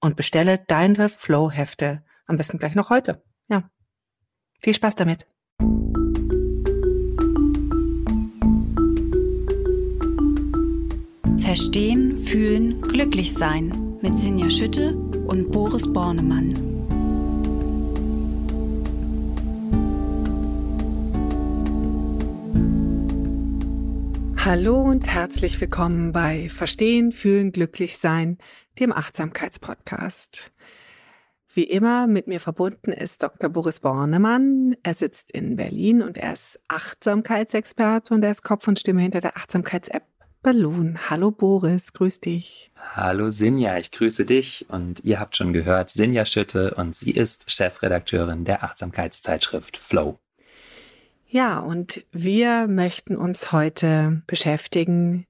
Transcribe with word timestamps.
und 0.00 0.16
bestelle 0.16 0.58
deine 0.58 1.08
Flow-Hefte 1.08 2.02
am 2.26 2.36
besten 2.36 2.58
gleich 2.58 2.74
noch 2.74 2.90
heute. 2.90 3.22
Ja. 3.48 3.70
Viel 4.60 4.74
Spaß 4.74 4.96
damit. 4.96 5.26
Verstehen, 11.38 12.16
fühlen, 12.16 12.82
glücklich 12.82 13.32
sein 13.32 13.72
mit 14.02 14.18
Sinja 14.18 14.50
Schütte 14.50 14.94
und 14.94 15.50
Boris 15.50 15.90
Bornemann. 15.90 16.54
Hallo 24.36 24.80
und 24.80 25.06
herzlich 25.06 25.60
willkommen 25.60 26.12
bei 26.12 26.48
Verstehen, 26.48 27.12
Fühlen, 27.12 27.52
Glücklich 27.52 27.98
Sein, 27.98 28.38
dem 28.78 28.92
Achtsamkeitspodcast. 28.92 30.52
Wie 31.52 31.64
immer 31.64 32.06
mit 32.06 32.26
mir 32.26 32.40
verbunden 32.40 32.92
ist 32.92 33.22
Dr. 33.22 33.50
Boris 33.50 33.80
Bornemann. 33.80 34.76
Er 34.82 34.94
sitzt 34.94 35.30
in 35.30 35.56
Berlin 35.56 36.02
und 36.02 36.18
er 36.18 36.34
ist 36.34 36.60
Achtsamkeitsexperte 36.68 38.14
und 38.14 38.22
er 38.22 38.30
ist 38.30 38.42
Kopf 38.42 38.68
und 38.68 38.78
Stimme 38.78 39.00
hinter 39.00 39.20
der 39.20 39.36
Achtsamkeits-App 39.36 40.04
Balloon. 40.42 40.98
Hallo 41.10 41.32
Boris, 41.32 41.92
grüß 41.94 42.20
dich. 42.20 42.70
Hallo 42.94 43.30
Sinja, 43.30 43.76
ich 43.78 43.90
grüße 43.90 44.24
dich 44.24 44.66
und 44.68 45.02
ihr 45.04 45.18
habt 45.18 45.36
schon 45.36 45.52
gehört, 45.52 45.90
Sinja 45.90 46.24
Schütte 46.24 46.74
und 46.74 46.94
sie 46.94 47.10
ist 47.10 47.50
Chefredakteurin 47.50 48.44
der 48.44 48.62
Achtsamkeitszeitschrift 48.62 49.76
Flow. 49.76 50.20
Ja, 51.26 51.58
und 51.58 52.04
wir 52.12 52.68
möchten 52.68 53.16
uns 53.16 53.52
heute 53.52 54.22
beschäftigen 54.26 55.26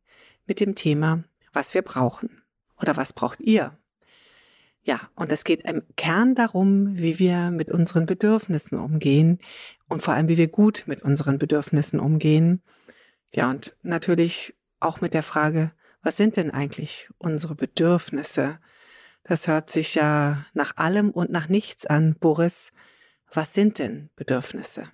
mit 0.47 0.61
dem 0.61 0.75
Thema, 0.75 1.25
was 1.53 1.75
wir 1.75 1.83
brauchen 1.83 2.38
oder 2.81 2.97
was 2.97 3.13
braucht 3.13 3.41
ihr? 3.41 3.77
Ja, 4.83 5.01
und 5.15 5.31
es 5.33 5.45
geht 5.45 5.69
im 5.69 5.83
Kern 5.97 6.35
darum, 6.35 6.97
wie 6.97 7.19
wir 7.19 7.51
mit 7.51 7.71
unseren 7.71 8.07
Bedürfnissen 8.07 8.79
umgehen 8.79 9.39
und 9.89 10.03
vor 10.03 10.15
allem, 10.15 10.29
wie 10.29 10.39
wir 10.39 10.49
gut 10.49 10.85
mit 10.87 11.03
unseren 11.03 11.39
Bedürfnissen 11.39 12.01
umgehen. 12.01 12.63
Ja, 13.33 13.51
und 13.51 13.77
natürlich 13.83 14.55
auch 14.81 15.01
mit 15.01 15.13
der 15.13 15.23
Frage, 15.23 15.73
was 16.03 16.17
sind 16.17 16.37
denn 16.37 16.51
eigentlich 16.51 17.11
unsere 17.19 17.55
Bedürfnisse? 17.55 18.59
Das 19.25 19.47
hört 19.47 19.71
sich 19.71 19.95
ja 19.95 20.47
nach 20.55 20.77
allem 20.77 21.11
und 21.11 21.31
nach 21.31 21.49
nichts 21.49 21.85
an, 21.85 22.15
Boris. 22.15 22.73
Was 23.31 23.53
sind 23.53 23.79
denn 23.79 24.09
Bedürfnisse? 24.17 24.91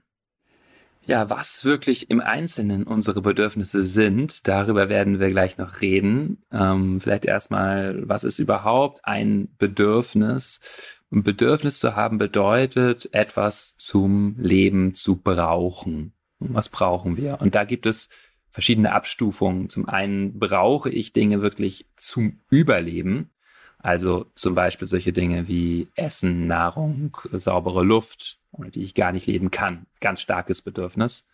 Ja, 1.07 1.29
was 1.29 1.65
wirklich 1.65 2.11
im 2.11 2.21
Einzelnen 2.21 2.85
unsere 2.85 3.21
Bedürfnisse 3.21 3.83
sind, 3.83 4.49
darüber 4.49 4.89
werden 4.89 5.21
wir 5.21 5.31
gleich 5.31 5.59
noch 5.59 5.83
reden. 5.83 6.43
Ähm, 6.51 7.01
vielleicht 7.01 7.27
erstmal, 7.27 8.09
was 8.09 8.25
ist 8.25 8.39
überhaupt 8.39 9.05
ein 9.05 9.49
Bedürfnis? 9.59 10.61
Ein 11.13 11.23
Bedürfnis 11.23 11.79
zu 11.79 11.95
haben 11.95 12.17
bedeutet, 12.17 13.11
etwas 13.13 13.77
zum 13.77 14.37
Leben 14.39 14.95
zu 14.95 15.17
brauchen. 15.17 16.15
Was 16.39 16.69
brauchen 16.71 17.17
wir? 17.17 17.39
Und 17.41 17.55
da 17.55 17.65
gibt 17.65 17.87
es 17.87 18.09
verschiedene 18.49 18.93
Abstufungen. 18.93 19.69
Zum 19.69 19.89
einen 19.89 20.39
brauche 20.39 20.89
ich 20.89 21.13
Dinge 21.13 21.43
wirklich 21.43 21.87
zum 21.97 22.41
Überleben. 22.49 23.31
Also 23.79 24.27
zum 24.35 24.55
Beispiel 24.55 24.89
solche 24.89 25.13
Dinge 25.13 25.49
wie 25.49 25.89
Essen, 25.95 26.47
Nahrung, 26.47 27.17
saubere 27.33 27.85
Luft, 27.85 28.39
ohne 28.57 28.71
die 28.71 28.83
ich 28.83 28.95
gar 28.95 29.13
nicht 29.13 29.27
leben 29.27 29.51
kann. 29.51 29.87
Ganz 30.01 30.21
starkes 30.21 30.63
Bedürfnis. 30.63 31.27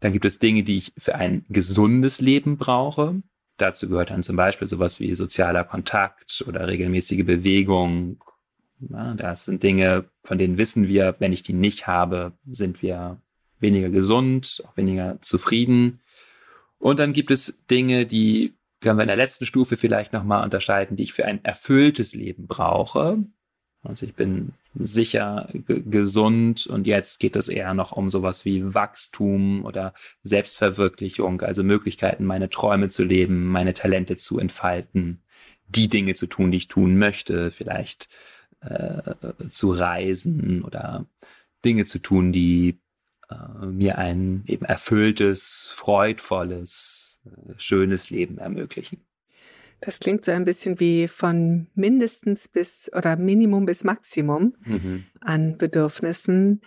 Dann 0.00 0.12
gibt 0.12 0.24
es 0.24 0.38
Dinge, 0.38 0.62
die 0.62 0.76
ich 0.76 0.92
für 0.98 1.14
ein 1.14 1.44
gesundes 1.48 2.20
Leben 2.20 2.58
brauche. 2.58 3.22
Dazu 3.56 3.88
gehört 3.88 4.10
dann 4.10 4.22
zum 4.22 4.36
Beispiel 4.36 4.68
sowas 4.68 5.00
wie 5.00 5.14
sozialer 5.14 5.64
Kontakt 5.64 6.44
oder 6.46 6.66
regelmäßige 6.66 7.24
Bewegung. 7.24 8.22
Ja, 8.80 9.14
das 9.14 9.44
sind 9.44 9.62
Dinge, 9.62 10.04
von 10.24 10.38
denen 10.38 10.58
wissen 10.58 10.88
wir, 10.88 11.16
wenn 11.20 11.32
ich 11.32 11.42
die 11.42 11.52
nicht 11.52 11.86
habe, 11.86 12.32
sind 12.50 12.82
wir 12.82 13.20
weniger 13.60 13.88
gesund, 13.88 14.62
auch 14.66 14.76
weniger 14.76 15.20
zufrieden. 15.20 16.00
Und 16.78 16.98
dann 16.98 17.12
gibt 17.12 17.30
es 17.30 17.64
Dinge, 17.70 18.04
die 18.04 18.54
können 18.80 18.98
wir 18.98 19.04
in 19.04 19.08
der 19.08 19.16
letzten 19.16 19.46
Stufe 19.46 19.78
vielleicht 19.78 20.12
nochmal 20.12 20.44
unterscheiden, 20.44 20.96
die 20.96 21.04
ich 21.04 21.14
für 21.14 21.24
ein 21.24 21.42
erfülltes 21.44 22.14
Leben 22.14 22.46
brauche. 22.46 23.18
Also 23.82 24.04
ich 24.04 24.14
bin 24.14 24.52
sicher, 24.74 25.48
gesund 25.66 26.66
und 26.66 26.86
jetzt 26.86 27.20
geht 27.20 27.36
es 27.36 27.48
eher 27.48 27.74
noch 27.74 27.92
um 27.92 28.10
sowas 28.10 28.44
wie 28.44 28.74
Wachstum 28.74 29.64
oder 29.64 29.94
Selbstverwirklichung, 30.22 31.40
also 31.42 31.62
Möglichkeiten, 31.62 32.24
meine 32.24 32.50
Träume 32.50 32.88
zu 32.88 33.04
leben, 33.04 33.46
meine 33.46 33.74
Talente 33.74 34.16
zu 34.16 34.38
entfalten, 34.38 35.22
die 35.68 35.88
Dinge 35.88 36.14
zu 36.14 36.26
tun, 36.26 36.50
die 36.50 36.58
ich 36.58 36.68
tun 36.68 36.98
möchte, 36.98 37.50
vielleicht 37.50 38.08
äh, 38.60 39.14
zu 39.48 39.72
reisen 39.72 40.62
oder 40.62 41.06
Dinge 41.64 41.84
zu 41.84 41.98
tun, 41.98 42.32
die 42.32 42.80
äh, 43.30 43.66
mir 43.66 43.98
ein 43.98 44.44
eben 44.46 44.64
erfülltes, 44.64 45.72
freudvolles, 45.74 47.20
äh, 47.26 47.54
schönes 47.56 48.10
Leben 48.10 48.38
ermöglichen. 48.38 49.04
Das 49.84 50.00
klingt 50.00 50.24
so 50.24 50.32
ein 50.32 50.46
bisschen 50.46 50.80
wie 50.80 51.08
von 51.08 51.66
mindestens 51.74 52.48
bis 52.48 52.90
oder 52.94 53.16
Minimum 53.16 53.66
bis 53.66 53.84
Maximum 53.84 54.54
mhm. 54.64 55.04
an 55.20 55.58
Bedürfnissen. 55.58 56.62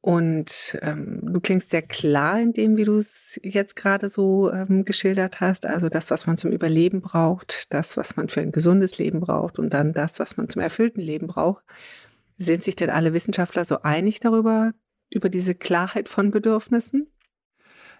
Und 0.00 0.78
ähm, 0.80 1.20
du 1.22 1.40
klingst 1.40 1.70
sehr 1.70 1.82
klar 1.82 2.40
in 2.40 2.54
dem, 2.54 2.78
wie 2.78 2.84
du 2.84 2.96
es 2.96 3.38
jetzt 3.42 3.76
gerade 3.76 4.08
so 4.08 4.50
ähm, 4.50 4.86
geschildert 4.86 5.40
hast. 5.40 5.66
Also 5.66 5.90
das, 5.90 6.10
was 6.10 6.26
man 6.26 6.38
zum 6.38 6.50
Überleben 6.50 7.02
braucht, 7.02 7.74
das, 7.74 7.98
was 7.98 8.16
man 8.16 8.30
für 8.30 8.40
ein 8.40 8.52
gesundes 8.52 8.96
Leben 8.96 9.20
braucht 9.20 9.58
und 9.58 9.74
dann 9.74 9.92
das, 9.92 10.18
was 10.18 10.38
man 10.38 10.48
zum 10.48 10.62
erfüllten 10.62 11.02
Leben 11.02 11.26
braucht. 11.26 11.62
Sind 12.38 12.64
sich 12.64 12.76
denn 12.76 12.88
alle 12.88 13.12
Wissenschaftler 13.12 13.66
so 13.66 13.82
einig 13.82 14.20
darüber, 14.20 14.72
über 15.10 15.28
diese 15.28 15.54
Klarheit 15.54 16.08
von 16.08 16.30
Bedürfnissen? 16.30 17.08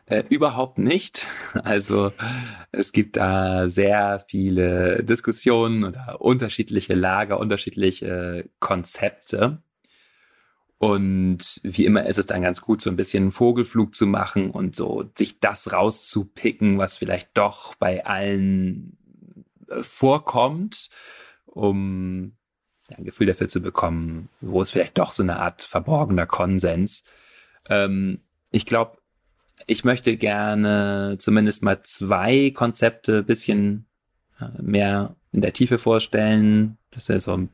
Äh, 0.06 0.24
überhaupt 0.28 0.78
nicht. 0.78 1.26
Also 1.64 2.12
es 2.70 2.92
gibt 2.92 3.16
da 3.16 3.70
sehr 3.70 4.22
viele 4.28 5.02
Diskussionen 5.02 5.84
oder 5.84 6.20
unterschiedliche 6.20 6.94
Lager, 6.94 7.40
unterschiedliche 7.40 8.50
Konzepte. 8.60 9.62
Und 10.78 11.60
wie 11.62 11.86
immer 11.86 12.04
ist 12.04 12.18
es 12.18 12.26
dann 12.26 12.42
ganz 12.42 12.60
gut, 12.60 12.82
so 12.82 12.90
ein 12.90 12.96
bisschen 12.96 13.24
einen 13.24 13.32
Vogelflug 13.32 13.94
zu 13.94 14.06
machen 14.06 14.50
und 14.50 14.76
so 14.76 15.10
sich 15.14 15.40
das 15.40 15.72
rauszupicken, 15.72 16.76
was 16.76 16.98
vielleicht 16.98 17.30
doch 17.34 17.74
bei 17.76 18.04
allen 18.04 18.98
äh, 19.68 19.82
vorkommt, 19.82 20.90
um 21.46 22.36
ein 22.94 23.04
Gefühl 23.04 23.26
dafür 23.26 23.48
zu 23.48 23.62
bekommen, 23.62 24.28
wo 24.42 24.60
es 24.60 24.70
vielleicht 24.70 24.98
doch 24.98 25.12
so 25.12 25.22
eine 25.22 25.38
Art 25.38 25.62
verborgener 25.62 26.26
Konsens. 26.26 27.04
Ähm, 27.68 28.20
ich 28.50 28.66
glaube, 28.66 28.95
ich 29.66 29.84
möchte 29.84 30.16
gerne 30.16 31.16
zumindest 31.18 31.62
mal 31.62 31.82
zwei 31.82 32.50
Konzepte 32.50 33.22
bisschen 33.22 33.86
äh, 34.40 34.60
mehr 34.60 35.16
in 35.32 35.40
der 35.40 35.52
Tiefe 35.52 35.78
vorstellen, 35.78 36.76
dass 36.90 37.08
wir 37.08 37.20
so 37.20 37.36
ein 37.36 37.48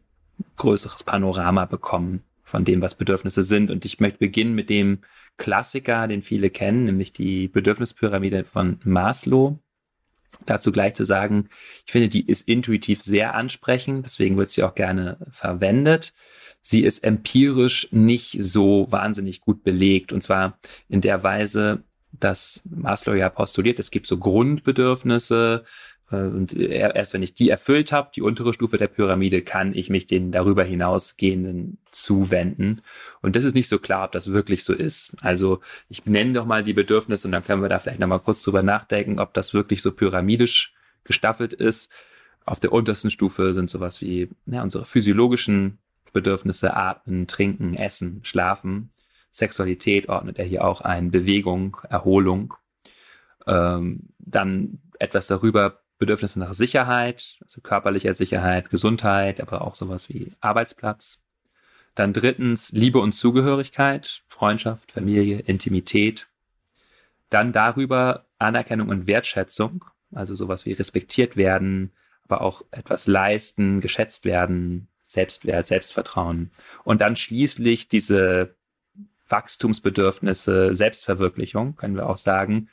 größeres 0.56 1.04
Panorama 1.04 1.64
bekommen 1.64 2.22
von 2.44 2.64
dem, 2.64 2.82
was 2.82 2.96
Bedürfnisse 2.96 3.42
sind. 3.42 3.70
Und 3.70 3.84
ich 3.84 4.00
möchte 4.00 4.18
beginnen 4.18 4.54
mit 4.54 4.68
dem 4.68 4.98
Klassiker, 5.36 6.06
den 6.06 6.22
viele 6.22 6.50
kennen, 6.50 6.84
nämlich 6.84 7.12
die 7.12 7.48
Bedürfnispyramide 7.48 8.44
von 8.44 8.78
Maslow. 8.84 9.58
Dazu 10.46 10.72
gleich 10.72 10.94
zu 10.94 11.04
sagen, 11.04 11.48
ich 11.86 11.92
finde, 11.92 12.08
die 12.08 12.26
ist 12.26 12.48
intuitiv 12.48 13.02
sehr 13.02 13.34
ansprechend, 13.34 14.06
deswegen 14.06 14.36
wird 14.36 14.50
sie 14.50 14.62
auch 14.62 14.74
gerne 14.74 15.18
verwendet. 15.30 16.14
Sie 16.62 16.82
ist 16.82 17.04
empirisch 17.04 17.88
nicht 17.90 18.36
so 18.40 18.86
wahnsinnig 18.90 19.40
gut 19.40 19.62
belegt 19.64 20.12
und 20.12 20.22
zwar 20.22 20.58
in 20.88 21.00
der 21.00 21.22
Weise, 21.22 21.82
dass 22.12 22.62
Maslow 22.68 23.14
ja 23.14 23.28
postuliert, 23.28 23.78
es 23.78 23.90
gibt 23.90 24.06
so 24.06 24.18
Grundbedürfnisse, 24.18 25.64
äh, 26.12 26.16
und 26.16 26.52
erst 26.52 27.14
wenn 27.14 27.22
ich 27.22 27.34
die 27.34 27.50
erfüllt 27.50 27.90
habe, 27.90 28.10
die 28.14 28.22
untere 28.22 28.52
Stufe 28.52 28.76
der 28.76 28.86
Pyramide, 28.88 29.42
kann 29.42 29.74
ich 29.74 29.90
mich 29.90 30.06
den 30.06 30.30
darüber 30.30 30.62
hinausgehenden 30.62 31.78
zuwenden. 31.90 32.82
Und 33.22 33.34
das 33.34 33.44
ist 33.44 33.54
nicht 33.54 33.68
so 33.68 33.78
klar, 33.78 34.04
ob 34.04 34.12
das 34.12 34.32
wirklich 34.32 34.64
so 34.64 34.74
ist. 34.74 35.16
Also 35.20 35.60
ich 35.88 36.04
nenne 36.04 36.34
doch 36.34 36.44
mal 36.44 36.62
die 36.62 36.74
Bedürfnisse 36.74 37.26
und 37.26 37.32
dann 37.32 37.44
können 37.44 37.62
wir 37.62 37.68
da 37.68 37.78
vielleicht 37.78 38.00
nochmal 38.00 38.20
kurz 38.20 38.42
drüber 38.42 38.62
nachdenken, 38.62 39.18
ob 39.18 39.34
das 39.34 39.54
wirklich 39.54 39.82
so 39.82 39.92
pyramidisch 39.92 40.74
gestaffelt 41.04 41.52
ist. 41.52 41.90
Auf 42.44 42.60
der 42.60 42.72
untersten 42.72 43.10
Stufe 43.10 43.54
sind 43.54 43.70
sowas 43.70 44.00
wie 44.00 44.28
ja, 44.46 44.62
unsere 44.62 44.84
physiologischen 44.84 45.78
Bedürfnisse, 46.12 46.76
atmen, 46.76 47.26
trinken, 47.26 47.74
essen, 47.74 48.20
schlafen. 48.22 48.90
Sexualität 49.32 50.08
ordnet 50.08 50.38
er 50.38 50.44
hier 50.44 50.64
auch 50.64 50.82
ein, 50.82 51.10
Bewegung, 51.10 51.78
Erholung. 51.88 52.54
Ähm, 53.46 54.10
dann 54.18 54.80
etwas 54.98 55.26
darüber 55.26 55.80
Bedürfnisse 55.98 56.38
nach 56.38 56.52
Sicherheit, 56.54 57.36
also 57.40 57.60
körperlicher 57.60 58.14
Sicherheit, 58.14 58.70
Gesundheit, 58.70 59.40
aber 59.40 59.62
auch 59.62 59.74
sowas 59.74 60.08
wie 60.08 60.32
Arbeitsplatz. 60.40 61.22
Dann 61.94 62.12
drittens 62.12 62.72
Liebe 62.72 62.98
und 62.98 63.12
Zugehörigkeit, 63.12 64.22
Freundschaft, 64.28 64.92
Familie, 64.92 65.40
Intimität. 65.40 66.28
Dann 67.30 67.52
darüber 67.52 68.26
Anerkennung 68.38 68.88
und 68.88 69.06
Wertschätzung, 69.06 69.84
also 70.12 70.34
sowas 70.34 70.66
wie 70.66 70.72
respektiert 70.72 71.36
werden, 71.36 71.92
aber 72.24 72.42
auch 72.42 72.64
etwas 72.70 73.06
leisten, 73.06 73.80
geschätzt 73.80 74.24
werden, 74.24 74.88
Selbstwert, 75.06 75.66
Selbstvertrauen. 75.66 76.50
Und 76.84 77.00
dann 77.00 77.16
schließlich 77.16 77.88
diese 77.88 78.54
Wachstumsbedürfnisse, 79.32 80.74
Selbstverwirklichung, 80.74 81.74
können 81.74 81.96
wir 81.96 82.08
auch 82.08 82.16
sagen, 82.16 82.68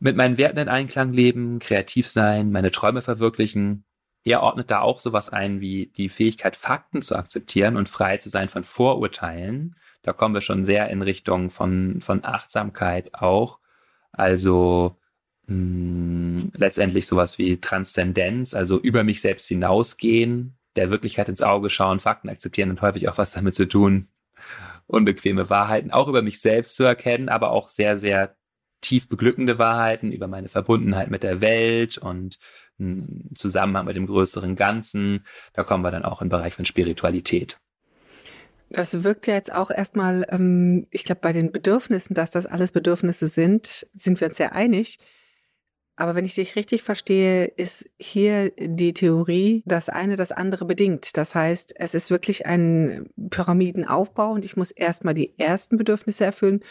mit 0.00 0.16
meinen 0.16 0.36
Werten 0.36 0.58
in 0.58 0.68
Einklang 0.68 1.12
leben, 1.12 1.60
kreativ 1.60 2.08
sein, 2.08 2.50
meine 2.50 2.72
Träume 2.72 3.02
verwirklichen. 3.02 3.84
Er 4.24 4.42
ordnet 4.42 4.70
da 4.70 4.80
auch 4.80 4.98
sowas 4.98 5.28
ein 5.28 5.60
wie 5.60 5.92
die 5.96 6.08
Fähigkeit, 6.08 6.56
Fakten 6.56 7.02
zu 7.02 7.14
akzeptieren 7.14 7.76
und 7.76 7.88
frei 7.88 8.16
zu 8.16 8.28
sein 8.28 8.48
von 8.48 8.64
Vorurteilen. 8.64 9.76
Da 10.02 10.12
kommen 10.12 10.34
wir 10.34 10.40
schon 10.40 10.64
sehr 10.64 10.90
in 10.90 11.02
Richtung 11.02 11.50
von, 11.50 12.00
von 12.00 12.24
Achtsamkeit 12.24 13.14
auch. 13.14 13.60
Also 14.10 14.96
mh, 15.46 16.40
hm, 16.40 16.52
letztendlich 16.54 17.06
sowas 17.06 17.38
wie 17.38 17.60
Transzendenz, 17.60 18.54
also 18.54 18.80
über 18.80 19.04
mich 19.04 19.20
selbst 19.20 19.46
hinausgehen, 19.46 20.56
der 20.74 20.90
Wirklichkeit 20.90 21.28
ins 21.28 21.42
Auge 21.42 21.70
schauen, 21.70 22.00
Fakten 22.00 22.28
akzeptieren 22.28 22.70
und 22.70 22.82
häufig 22.82 23.08
auch 23.08 23.18
was 23.18 23.32
damit 23.32 23.54
zu 23.54 23.68
tun, 23.68 24.08
unbequeme 24.92 25.50
Wahrheiten 25.50 25.90
auch 25.90 26.08
über 26.08 26.22
mich 26.22 26.40
selbst 26.40 26.76
zu 26.76 26.84
erkennen, 26.84 27.28
aber 27.28 27.50
auch 27.50 27.68
sehr, 27.68 27.96
sehr 27.96 28.36
tief 28.80 29.08
beglückende 29.08 29.58
Wahrheiten 29.58 30.12
über 30.12 30.28
meine 30.28 30.48
Verbundenheit 30.48 31.10
mit 31.10 31.22
der 31.22 31.40
Welt 31.40 31.98
und 31.98 32.38
einen 32.78 33.30
Zusammenhang 33.34 33.86
mit 33.86 33.96
dem 33.96 34.06
größeren 34.06 34.56
Ganzen. 34.56 35.24
Da 35.54 35.62
kommen 35.62 35.84
wir 35.84 35.90
dann 35.90 36.04
auch 36.04 36.18
den 36.18 36.28
Bereich 36.28 36.54
von 36.54 36.64
Spiritualität. 36.64 37.58
Das 38.68 39.04
wirkt 39.04 39.26
ja 39.26 39.34
jetzt 39.34 39.52
auch 39.52 39.70
erstmal, 39.70 40.26
ähm, 40.30 40.86
ich 40.90 41.04
glaube, 41.04 41.20
bei 41.20 41.32
den 41.32 41.52
Bedürfnissen, 41.52 42.14
dass 42.14 42.30
das 42.30 42.46
alles 42.46 42.72
Bedürfnisse 42.72 43.26
sind, 43.26 43.86
sind 43.94 44.20
wir 44.20 44.28
uns 44.28 44.38
sehr 44.38 44.54
einig. 44.54 44.98
Aber 46.02 46.16
wenn 46.16 46.24
ich 46.24 46.34
dich 46.34 46.56
richtig 46.56 46.82
verstehe, 46.82 47.44
ist 47.44 47.88
hier 47.96 48.50
die 48.58 48.92
Theorie, 48.92 49.62
dass 49.66 49.88
eine 49.88 50.16
das 50.16 50.32
andere 50.32 50.64
bedingt. 50.64 51.16
Das 51.16 51.36
heißt, 51.36 51.74
es 51.76 51.94
ist 51.94 52.10
wirklich 52.10 52.44
ein 52.44 53.08
Pyramidenaufbau 53.30 54.32
und 54.32 54.44
ich 54.44 54.56
muss 54.56 54.72
erstmal 54.72 55.14
die 55.14 55.38
ersten 55.38 55.76
Bedürfnisse 55.76 56.24
erfüllen 56.24 56.64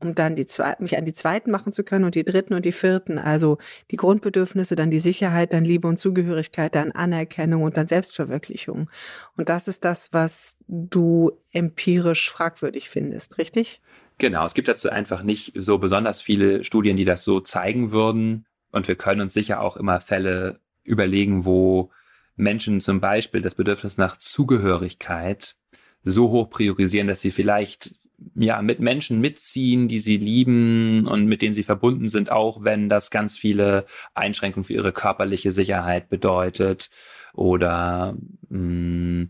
um 0.00 0.14
dann 0.14 0.36
die 0.36 0.46
mich 0.80 0.98
an 0.98 1.06
die 1.06 1.14
zweiten 1.14 1.50
machen 1.50 1.72
zu 1.72 1.82
können 1.82 2.04
und 2.04 2.14
die 2.14 2.24
dritten 2.24 2.52
und 2.52 2.66
die 2.66 2.72
vierten. 2.72 3.18
Also 3.18 3.56
die 3.90 3.96
Grundbedürfnisse, 3.96 4.76
dann 4.76 4.90
die 4.90 4.98
Sicherheit, 4.98 5.54
dann 5.54 5.64
Liebe 5.64 5.88
und 5.88 5.98
Zugehörigkeit, 5.98 6.74
dann 6.74 6.92
Anerkennung 6.92 7.62
und 7.62 7.78
dann 7.78 7.86
Selbstverwirklichung. 7.86 8.90
Und 9.38 9.48
das 9.48 9.66
ist 9.66 9.82
das, 9.86 10.12
was 10.12 10.58
du 10.68 11.32
empirisch 11.52 12.28
fragwürdig 12.28 12.90
findest, 12.90 13.38
richtig? 13.38 13.80
Genau, 14.18 14.44
es 14.44 14.52
gibt 14.52 14.68
dazu 14.68 14.90
einfach 14.90 15.22
nicht 15.22 15.54
so 15.56 15.78
besonders 15.78 16.20
viele 16.20 16.64
Studien, 16.64 16.98
die 16.98 17.06
das 17.06 17.24
so 17.24 17.40
zeigen 17.40 17.90
würden. 17.90 18.44
Und 18.74 18.88
wir 18.88 18.96
können 18.96 19.20
uns 19.20 19.34
sicher 19.34 19.60
auch 19.60 19.76
immer 19.76 20.00
Fälle 20.00 20.58
überlegen, 20.82 21.44
wo 21.44 21.90
Menschen 22.34 22.80
zum 22.80 23.00
Beispiel 23.00 23.40
das 23.40 23.54
Bedürfnis 23.54 23.98
nach 23.98 24.18
Zugehörigkeit 24.18 25.54
so 26.02 26.30
hoch 26.30 26.50
priorisieren, 26.50 27.06
dass 27.06 27.20
sie 27.20 27.30
vielleicht 27.30 27.94
ja, 28.34 28.62
mit 28.62 28.80
Menschen 28.80 29.20
mitziehen, 29.20 29.86
die 29.86 30.00
sie 30.00 30.16
lieben 30.16 31.06
und 31.06 31.26
mit 31.26 31.40
denen 31.40 31.54
sie 31.54 31.62
verbunden 31.62 32.08
sind, 32.08 32.32
auch 32.32 32.64
wenn 32.64 32.88
das 32.88 33.10
ganz 33.12 33.36
viele 33.38 33.86
Einschränkungen 34.14 34.64
für 34.64 34.72
ihre 34.72 34.92
körperliche 34.92 35.52
Sicherheit 35.52 36.08
bedeutet. 36.08 36.90
Oder 37.32 38.16
mh, 38.48 39.22
äh, 39.22 39.28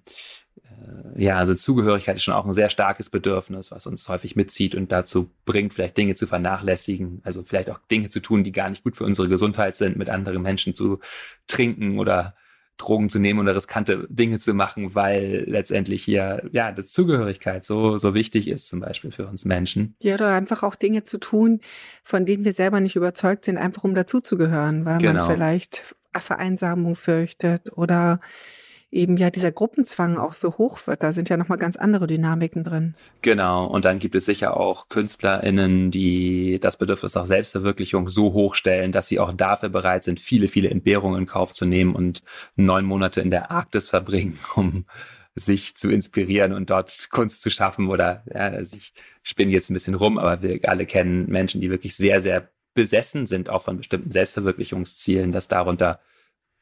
ja, 1.16 1.36
also 1.36 1.54
Zugehörigkeit 1.54 2.16
ist 2.16 2.22
schon 2.22 2.34
auch 2.34 2.46
ein 2.46 2.52
sehr 2.52 2.70
starkes 2.70 3.10
Bedürfnis, 3.10 3.70
was 3.70 3.86
uns 3.86 4.08
häufig 4.08 4.36
mitzieht 4.36 4.74
und 4.74 4.90
dazu 4.92 5.30
bringt, 5.44 5.74
vielleicht 5.74 5.96
Dinge 5.96 6.14
zu 6.14 6.26
vernachlässigen, 6.26 7.20
also 7.24 7.42
vielleicht 7.42 7.70
auch 7.70 7.78
Dinge 7.90 8.08
zu 8.08 8.20
tun, 8.20 8.44
die 8.44 8.52
gar 8.52 8.70
nicht 8.70 8.84
gut 8.84 8.96
für 8.96 9.04
unsere 9.04 9.28
Gesundheit 9.28 9.76
sind, 9.76 9.96
mit 9.96 10.10
anderen 10.10 10.42
Menschen 10.42 10.74
zu 10.74 10.98
trinken 11.46 11.98
oder 11.98 12.34
Drogen 12.76 13.08
zu 13.08 13.20
nehmen 13.20 13.38
oder 13.38 13.54
riskante 13.54 14.06
Dinge 14.08 14.38
zu 14.38 14.52
machen, 14.52 14.94
weil 14.96 15.44
letztendlich 15.46 16.02
hier 16.02 16.42
ja 16.50 16.72
das 16.72 16.88
Zugehörigkeit 16.88 17.64
so 17.64 17.98
so 17.98 18.14
wichtig 18.14 18.48
ist 18.48 18.66
zum 18.66 18.80
Beispiel 18.80 19.12
für 19.12 19.26
uns 19.26 19.44
Menschen. 19.44 19.94
Ja, 20.00 20.14
oder 20.14 20.32
einfach 20.32 20.64
auch 20.64 20.74
Dinge 20.74 21.04
zu 21.04 21.18
tun, 21.18 21.60
von 22.02 22.26
denen 22.26 22.44
wir 22.44 22.52
selber 22.52 22.80
nicht 22.80 22.96
überzeugt 22.96 23.44
sind, 23.44 23.58
einfach 23.58 23.84
um 23.84 23.94
dazuzugehören, 23.94 24.84
weil 24.84 24.98
genau. 24.98 25.26
man 25.26 25.34
vielleicht 25.34 25.94
Vereinsamung 26.20 26.96
fürchtet 26.96 27.72
oder 27.76 28.20
eben 28.94 29.16
ja 29.16 29.30
dieser 29.30 29.52
Gruppenzwang 29.52 30.16
auch 30.16 30.34
so 30.34 30.56
hoch 30.56 30.86
wird. 30.86 31.02
Da 31.02 31.12
sind 31.12 31.28
ja 31.28 31.36
nochmal 31.36 31.58
ganz 31.58 31.76
andere 31.76 32.06
Dynamiken 32.06 32.64
drin. 32.64 32.94
Genau. 33.22 33.66
Und 33.66 33.84
dann 33.84 33.98
gibt 33.98 34.14
es 34.14 34.24
sicher 34.24 34.56
auch 34.56 34.88
KünstlerInnen, 34.88 35.90
die 35.90 36.58
das 36.60 36.78
Bedürfnis 36.78 37.14
nach 37.14 37.26
Selbstverwirklichung 37.26 38.08
so 38.08 38.32
hoch 38.32 38.54
stellen, 38.54 38.92
dass 38.92 39.08
sie 39.08 39.18
auch 39.18 39.32
dafür 39.32 39.68
bereit 39.68 40.04
sind, 40.04 40.20
viele, 40.20 40.48
viele 40.48 40.70
Entbehrungen 40.70 41.20
in 41.22 41.26
Kauf 41.26 41.52
zu 41.52 41.66
nehmen 41.66 41.94
und 41.94 42.22
neun 42.56 42.84
Monate 42.84 43.20
in 43.20 43.30
der 43.30 43.50
Arktis 43.50 43.88
verbringen, 43.88 44.38
um 44.54 44.86
sich 45.34 45.74
zu 45.74 45.90
inspirieren 45.90 46.52
und 46.52 46.70
dort 46.70 47.08
Kunst 47.10 47.42
zu 47.42 47.50
schaffen 47.50 47.88
oder 47.88 48.22
ja, 48.32 48.42
also 48.42 48.76
ich 48.76 48.92
spinne 49.24 49.50
jetzt 49.50 49.68
ein 49.68 49.74
bisschen 49.74 49.96
rum, 49.96 50.16
aber 50.16 50.42
wir 50.42 50.60
alle 50.68 50.86
kennen 50.86 51.28
Menschen, 51.28 51.60
die 51.60 51.70
wirklich 51.70 51.96
sehr, 51.96 52.20
sehr 52.20 52.48
besessen 52.74 53.26
sind 53.26 53.48
auch 53.48 53.62
von 53.62 53.76
bestimmten 53.76 54.12
Selbstverwirklichungszielen, 54.12 55.32
dass 55.32 55.48
darunter 55.48 56.00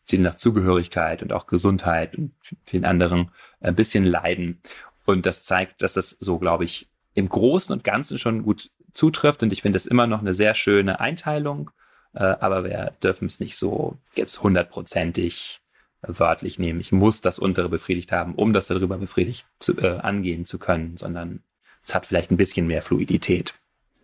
Ziele 0.05 0.23
nach 0.23 0.35
Zugehörigkeit 0.35 1.23
und 1.23 1.33
auch 1.33 1.47
Gesundheit 1.47 2.17
und 2.17 2.33
vielen 2.65 2.85
anderen 2.85 3.31
ein 3.61 3.75
bisschen 3.75 4.05
leiden. 4.05 4.61
Und 5.05 5.27
das 5.27 5.45
zeigt, 5.45 5.83
dass 5.83 5.95
das 5.95 6.11
so, 6.11 6.39
glaube 6.39 6.65
ich, 6.65 6.89
im 7.15 7.29
Großen 7.29 7.73
und 7.73 7.85
Ganzen 7.85 8.19
schon 8.19 8.43
gut 8.43 8.71
zutrifft. 8.93 9.43
Und 9.43 9.53
ich 9.53 9.63
finde 9.63 9.77
es 9.77 9.87
immer 9.87 10.07
noch 10.07 10.21
eine 10.21 10.35
sehr 10.35 10.55
schöne 10.55 11.01
Einteilung. 11.01 11.71
Äh, 12.15 12.25
aber 12.25 12.65
wir 12.65 12.93
dürfen 13.03 13.27
es 13.27 13.41
nicht 13.41 13.57
so 13.57 13.97
jetzt 14.15 14.43
hundertprozentig 14.43 15.61
wörtlich 16.03 16.59
nehmen. 16.59 16.81
Ich 16.81 16.93
muss 16.93 17.21
das 17.21 17.39
untere 17.39 17.69
befriedigt 17.69 18.13
haben, 18.13 18.35
um 18.35 18.53
das 18.53 18.67
darüber 18.67 18.99
befriedigt 18.99 19.47
zu, 19.61 19.79
äh, 19.79 19.99
angehen 19.99 20.47
zu 20.47 20.59
können, 20.59 20.97
sondern 20.97 21.43
es 21.85 21.95
hat 21.95 22.07
vielleicht 22.07 22.31
ein 22.31 22.37
bisschen 22.37 22.67
mehr 22.67 22.83
Fluidität. 22.83 23.55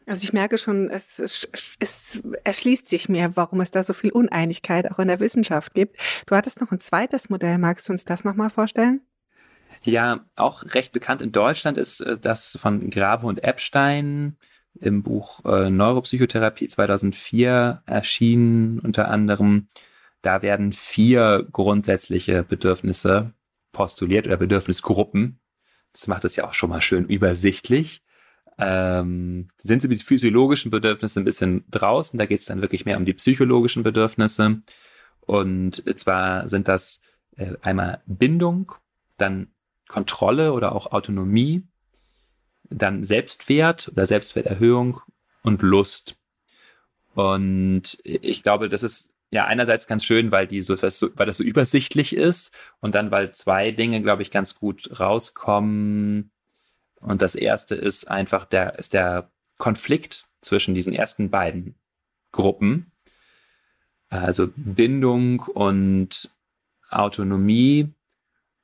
Also 0.09 0.25
ich 0.25 0.33
merke 0.33 0.57
schon, 0.57 0.89
es, 0.89 1.19
es, 1.19 1.49
es 1.79 2.23
erschließt 2.43 2.89
sich 2.89 3.11
mir, 3.11 3.37
warum 3.37 3.61
es 3.61 3.71
da 3.71 3.85
so 3.85 3.93
viel 3.93 4.11
Uneinigkeit 4.11 4.91
auch 4.91 4.99
in 4.99 5.09
der 5.09 5.21
Wissenschaft 5.21 5.75
gibt. 5.75 5.99
Du 6.27 6.35
hattest 6.35 6.63
noch 6.63 6.73
ein 6.73 6.81
zweites 6.81 7.29
Modell. 7.29 7.59
Magst 7.59 7.89
du 7.89 7.93
uns 7.93 8.07
das 8.07 8.25
nochmal 8.25 8.49
vorstellen? 8.49 9.03
Ja, 9.83 10.25
auch 10.35 10.65
recht 10.75 10.93
bekannt 10.93 11.21
in 11.21 11.31
Deutschland 11.31 11.77
ist 11.77 12.01
äh, 12.01 12.17
das 12.19 12.59
von 12.61 12.89
Grave 12.91 13.27
und 13.27 13.45
Epstein 13.45 14.37
im 14.81 15.03
Buch 15.03 15.45
äh, 15.45 15.69
Neuropsychotherapie 15.71 16.69
2004 16.69 17.83
erschienen 17.85 18.79
unter 18.81 19.09
anderem. 19.11 19.69
Da 20.23 20.41
werden 20.41 20.73
vier 20.73 21.47
grundsätzliche 21.53 22.43
Bedürfnisse 22.45 23.35
postuliert 23.73 24.27
oder 24.27 24.39
Bedürfnisgruppen. 24.39 25.39
Das 25.93 26.07
macht 26.07 26.25
es 26.25 26.35
ja 26.37 26.45
auch 26.45 26.55
schon 26.55 26.71
mal 26.71 26.81
schön 26.81 27.07
übersichtlich 27.07 28.03
ähm, 28.59 29.49
sind 29.57 29.83
so 29.83 29.89
die 29.89 29.97
physiologischen 29.97 30.71
Bedürfnisse 30.71 31.21
ein 31.21 31.25
bisschen 31.25 31.65
draußen. 31.71 32.19
Da 32.19 32.27
geht 32.27 32.41
es 32.41 32.47
dann 32.47 32.61
wirklich 32.61 32.85
mehr 32.85 32.97
um 32.97 33.05
die 33.05 33.15
psychologischen 33.15 33.83
Bedürfnisse. 33.83 34.61
Und 35.21 35.83
zwar 35.99 36.49
sind 36.49 36.69
das 36.69 37.01
äh, 37.37 37.55
einmal 37.63 38.01
Bindung, 38.07 38.73
dann 39.17 39.49
Kontrolle 39.87 40.53
oder 40.53 40.75
auch 40.75 40.93
Autonomie, 40.93 41.63
dann 42.71 43.05
Selbstwert 43.05 43.89
oder 43.89 44.07
Selbstwerterhöhung 44.07 45.01
und 45.43 45.63
Lust. 45.63 46.17
Und 47.15 47.99
ich 48.05 48.43
glaube, 48.43 48.69
das 48.69 48.83
ist 48.83 49.11
ja 49.31 49.47
einerseits 49.47 49.87
ganz 49.87 50.05
schön, 50.05 50.31
weil 50.31 50.47
die 50.47 50.63
so, 50.63 50.75
weil 50.75 51.27
das 51.27 51.37
so 51.37 51.45
übersichtlich 51.45 52.15
ist 52.15 52.55
und 52.81 52.95
dann, 52.95 53.11
weil 53.11 53.33
zwei 53.33 53.71
Dinge, 53.71 54.03
glaube 54.03 54.23
ich, 54.23 54.31
ganz 54.31 54.55
gut 54.55 55.01
rauskommen, 55.01 56.31
und 57.01 57.23
das 57.23 57.35
erste 57.35 57.75
ist 57.75 58.11
einfach 58.11 58.45
der, 58.45 58.79
ist 58.79 58.95
der 58.95 59.31
Konflikt 59.57 60.27
zwischen 60.41 60.75
diesen 60.75 60.93
ersten 60.93 61.31
beiden 61.31 61.75
Gruppen, 62.33 62.93
also 64.09 64.49
Bindung 64.57 65.41
und 65.41 66.31
Autonomie, 66.91 67.93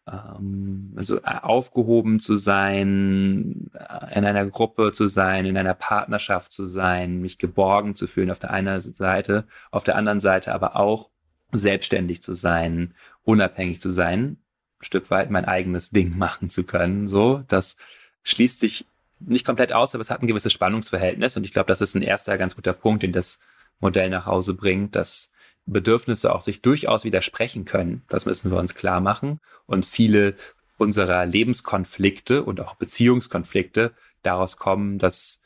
ähm, 0.07 0.93
also 0.97 1.23
aufgehoben 1.23 2.19
zu 2.19 2.37
sein, 2.37 3.71
äh, 3.75 4.19
in 4.19 4.25
einer 4.25 4.47
Gruppe 4.47 4.93
zu 4.93 5.07
sein, 5.07 5.47
in 5.47 5.57
einer 5.57 5.75
Partnerschaft 5.75 6.53
zu 6.53 6.67
sein, 6.67 7.21
mich 7.21 7.39
geborgen 7.39 7.95
zu 7.95 8.07
fühlen 8.07 8.31
auf 8.31 8.39
der 8.39 8.51
einen 8.51 8.81
Seite, 8.81 9.47
auf 9.71 9.85
der 9.85 9.97
anderen 9.97 10.21
Seite 10.21 10.55
aber 10.55 10.77
auch 10.77 11.11
selbstständig 11.53 12.23
zu 12.23 12.33
sein, 12.33 12.95
unabhängig 13.23 13.81
zu 13.81 13.91
sein, 13.91 14.39
ein 14.81 14.85
Stück 14.85 15.11
weit 15.11 15.31
mein 15.31 15.45
eigenes 15.45 15.91
Ding 15.91 16.17
machen 16.19 16.51
zu 16.51 16.65
können. 16.65 17.07
So, 17.07 17.43
das 17.49 17.77
schließt 18.25 18.61
sich 18.61 18.87
nicht 19.21 19.47
komplett 19.47 19.73
aus, 19.73 19.95
aber 19.95 20.03
es 20.03 20.11
hat 20.11 20.23
ein 20.23 20.27
gewisses 20.27 20.53
Spannungsverhältnis 20.53 21.37
und 21.37 21.45
ich 21.45 21.53
glaube, 21.53 21.69
das 21.69 21.81
ist 21.81 21.95
ein 21.95 22.03
erster 22.03 22.37
ganz 22.37 22.57
guter 22.57 22.73
Punkt, 22.73 23.03
den 23.03 23.13
das 23.13 23.39
Modell 23.81 24.11
nach 24.11 24.27
Hause 24.27 24.55
bringt, 24.55 24.97
dass 24.97 25.31
Bedürfnisse 25.67 26.35
auch 26.35 26.43
sich 26.43 26.61
durchaus 26.61 27.05
widersprechen 27.05 27.65
können. 27.65 28.03
Das 28.09 28.27
müssen 28.27 28.51
wir 28.51 28.59
uns 28.59 28.75
klar 28.75 29.01
machen. 29.01 29.41
Und 29.67 29.87
viele 29.87 30.35
unserer 30.77 31.25
Lebenskonflikte 31.25 32.43
und 32.43 32.61
auch 32.61 32.75
Beziehungskonflikte 32.75 33.93
daraus 34.23 34.57
kommen, 34.57 34.99
dass 34.99 35.41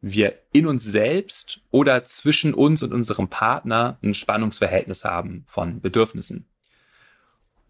wir 0.00 0.38
in 0.52 0.66
uns 0.66 0.84
selbst 0.84 1.60
oder 1.70 2.04
zwischen 2.04 2.52
uns 2.52 2.82
und 2.82 2.92
unserem 2.92 3.28
Partner 3.28 3.98
ein 4.02 4.14
Spannungsverhältnis 4.14 5.04
haben 5.04 5.44
von 5.46 5.80
Bedürfnissen. 5.80 6.46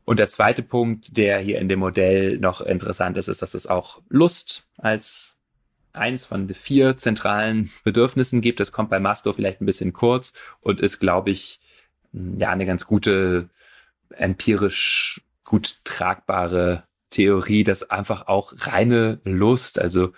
Und 0.04 0.18
der 0.18 0.28
zweite 0.28 0.62
Punkt, 0.62 1.16
der 1.16 1.38
hier 1.38 1.58
in 1.58 1.68
dem 1.68 1.78
Modell 1.78 2.38
noch 2.38 2.60
interessant 2.60 3.16
ist, 3.16 3.28
ist, 3.28 3.42
dass 3.42 3.54
es 3.54 3.66
auch 3.66 4.02
Lust 4.08 4.66
als 4.76 5.36
eins 5.92 6.26
von 6.26 6.48
vier 6.52 6.96
zentralen 6.96 7.70
Bedürfnissen 7.84 8.40
gibt. 8.40 8.60
Das 8.60 8.72
kommt 8.72 8.90
bei 8.90 9.00
Maslow 9.00 9.32
vielleicht 9.32 9.60
ein 9.60 9.66
bisschen 9.66 9.92
kurz 9.92 10.34
und 10.60 10.80
ist, 10.80 10.98
glaube 10.98 11.30
ich, 11.30 11.60
ja, 12.12 12.50
eine 12.50 12.66
ganz 12.66 12.86
gute, 12.86 13.48
empirisch 14.10 15.22
gut 15.44 15.78
tragbare 15.84 16.84
Theorie, 17.10 17.64
dass 17.64 17.90
einfach 17.90 18.26
auch 18.26 18.52
reine 18.58 19.20
Lust, 19.24 19.78
also 19.78 20.12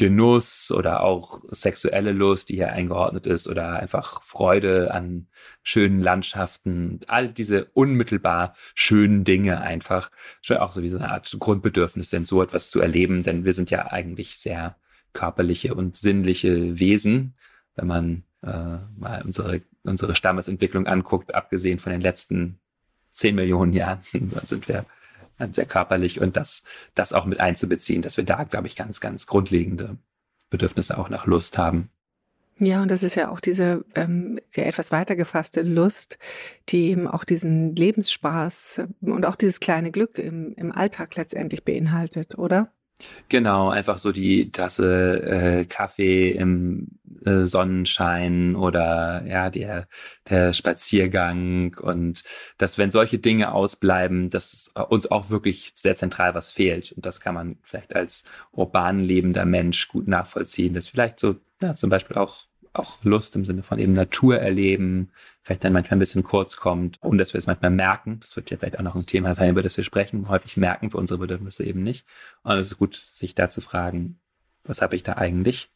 Genuss 0.00 0.72
oder 0.72 1.02
auch 1.02 1.42
sexuelle 1.50 2.12
Lust, 2.12 2.48
die 2.48 2.54
hier 2.54 2.72
eingeordnet 2.72 3.26
ist, 3.26 3.48
oder 3.48 3.78
einfach 3.80 4.22
Freude 4.22 4.94
an 4.94 5.26
schönen 5.62 6.00
Landschaften, 6.00 7.00
all 7.06 7.28
diese 7.28 7.66
unmittelbar 7.74 8.54
schönen 8.74 9.24
Dinge 9.24 9.60
einfach. 9.60 10.10
Schon 10.40 10.56
auch 10.56 10.72
so 10.72 10.82
wie 10.82 10.88
so 10.88 10.96
eine 10.96 11.10
Art 11.10 11.36
Grundbedürfnis 11.38 12.08
sind, 12.08 12.26
so 12.26 12.42
etwas 12.42 12.70
zu 12.70 12.80
erleben, 12.80 13.24
denn 13.24 13.44
wir 13.44 13.52
sind 13.52 13.70
ja 13.70 13.92
eigentlich 13.92 14.38
sehr 14.38 14.76
körperliche 15.12 15.74
und 15.74 15.98
sinnliche 15.98 16.78
Wesen, 16.78 17.34
wenn 17.74 17.86
man 17.86 18.22
äh, 18.42 18.78
mal 18.96 19.20
unsere, 19.22 19.60
unsere 19.82 20.16
Stammesentwicklung 20.16 20.86
anguckt, 20.86 21.34
abgesehen 21.34 21.78
von 21.78 21.92
den 21.92 22.00
letzten 22.00 22.58
zehn 23.10 23.34
Millionen 23.34 23.74
Jahren, 23.74 24.00
dann 24.14 24.46
sind 24.46 24.66
wir 24.66 24.86
sehr 25.52 25.66
körperlich 25.66 26.20
und 26.20 26.36
das, 26.36 26.64
das 26.94 27.12
auch 27.12 27.24
mit 27.24 27.40
einzubeziehen, 27.40 28.02
dass 28.02 28.16
wir 28.16 28.24
da, 28.24 28.44
glaube 28.44 28.66
ich, 28.66 28.76
ganz, 28.76 29.00
ganz 29.00 29.26
grundlegende 29.26 29.96
Bedürfnisse 30.50 30.98
auch 30.98 31.08
nach 31.08 31.26
Lust 31.26 31.58
haben. 31.58 31.90
Ja, 32.58 32.82
und 32.82 32.90
das 32.90 33.02
ist 33.02 33.14
ja 33.14 33.30
auch 33.30 33.40
diese 33.40 33.86
ähm, 33.94 34.38
ja, 34.54 34.64
etwas 34.64 34.92
weiter 34.92 35.16
gefasste 35.16 35.62
Lust, 35.62 36.18
die 36.68 36.90
eben 36.90 37.08
auch 37.08 37.24
diesen 37.24 37.74
Lebensspaß 37.74 38.82
und 39.00 39.24
auch 39.24 39.36
dieses 39.36 39.60
kleine 39.60 39.90
Glück 39.90 40.18
im, 40.18 40.52
im 40.56 40.70
Alltag 40.70 41.16
letztendlich 41.16 41.64
beinhaltet, 41.64 42.36
oder? 42.36 42.70
Genau, 43.28 43.70
einfach 43.70 43.98
so 43.98 44.12
die 44.12 44.50
Tasse 44.52 45.22
äh, 45.22 45.64
Kaffee 45.64 46.30
im 46.30 46.88
äh, 47.24 47.44
Sonnenschein 47.46 48.56
oder 48.56 49.24
ja, 49.26 49.50
der, 49.50 49.88
der 50.28 50.52
Spaziergang 50.52 51.76
und 51.80 52.24
dass, 52.58 52.78
wenn 52.78 52.90
solche 52.90 53.18
Dinge 53.18 53.52
ausbleiben, 53.52 54.30
dass 54.30 54.72
uns 54.88 55.10
auch 55.10 55.30
wirklich 55.30 55.72
sehr 55.76 55.96
zentral 55.96 56.34
was 56.34 56.50
fehlt. 56.50 56.92
Und 56.92 57.06
das 57.06 57.20
kann 57.20 57.34
man 57.34 57.58
vielleicht 57.62 57.94
als 57.94 58.24
urban 58.52 59.00
lebender 59.00 59.44
Mensch 59.44 59.88
gut 59.88 60.08
nachvollziehen, 60.08 60.74
dass 60.74 60.86
vielleicht 60.88 61.18
so 61.18 61.36
ja, 61.62 61.74
zum 61.74 61.90
Beispiel 61.90 62.16
auch 62.16 62.49
auch 62.72 63.02
Lust 63.02 63.34
im 63.36 63.44
Sinne 63.44 63.62
von 63.62 63.78
eben 63.78 63.92
Natur 63.92 64.38
erleben, 64.38 65.10
vielleicht 65.42 65.64
dann 65.64 65.72
manchmal 65.72 65.96
ein 65.96 66.00
bisschen 66.00 66.22
kurz 66.22 66.56
kommt 66.56 67.02
und 67.02 67.18
dass 67.18 67.34
wir 67.34 67.38
es 67.38 67.46
manchmal 67.46 67.70
merken. 67.70 68.20
Das 68.20 68.36
wird 68.36 68.50
ja 68.50 68.56
vielleicht 68.56 68.78
auch 68.78 68.84
noch 68.84 68.94
ein 68.94 69.06
Thema 69.06 69.34
sein, 69.34 69.50
über 69.50 69.62
das 69.62 69.76
wir 69.76 69.84
sprechen. 69.84 70.28
Häufig 70.28 70.56
merken 70.56 70.92
wir 70.92 70.98
unsere 70.98 71.18
Bedürfnisse 71.18 71.64
eben 71.64 71.82
nicht. 71.82 72.06
Und 72.42 72.52
es 72.52 72.68
ist 72.68 72.78
gut, 72.78 72.94
sich 72.94 73.34
da 73.34 73.48
zu 73.48 73.60
fragen, 73.60 74.20
was 74.64 74.82
habe 74.82 74.94
ich 74.94 75.02
da 75.02 75.14
eigentlich? 75.14 75.70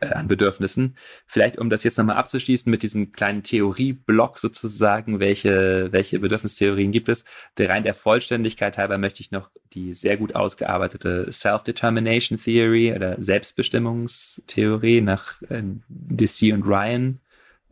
Äh, 0.00 0.08
an 0.08 0.28
Bedürfnissen. 0.28 0.96
Vielleicht, 1.26 1.58
um 1.58 1.70
das 1.70 1.84
jetzt 1.84 1.98
nochmal 1.98 2.16
abzuschließen 2.16 2.70
mit 2.70 2.82
diesem 2.82 3.12
kleinen 3.12 3.42
Theorieblock 3.42 4.38
sozusagen, 4.38 5.20
welche, 5.20 5.88
welche 5.92 6.18
Bedürfnistheorien 6.20 6.92
gibt 6.92 7.08
es? 7.08 7.24
Der 7.56 7.68
rein 7.68 7.82
der 7.82 7.94
Vollständigkeit 7.94 8.78
halber 8.78 8.98
möchte 8.98 9.20
ich 9.20 9.30
noch 9.30 9.50
die 9.72 9.94
sehr 9.94 10.16
gut 10.16 10.34
ausgearbeitete 10.34 11.30
Self-Determination 11.32 12.38
Theory 12.38 12.92
oder 12.94 13.22
Selbstbestimmungstheorie 13.22 15.00
nach 15.00 15.42
äh, 15.42 15.62
DC 15.88 16.52
und 16.52 16.62
Ryan 16.64 17.20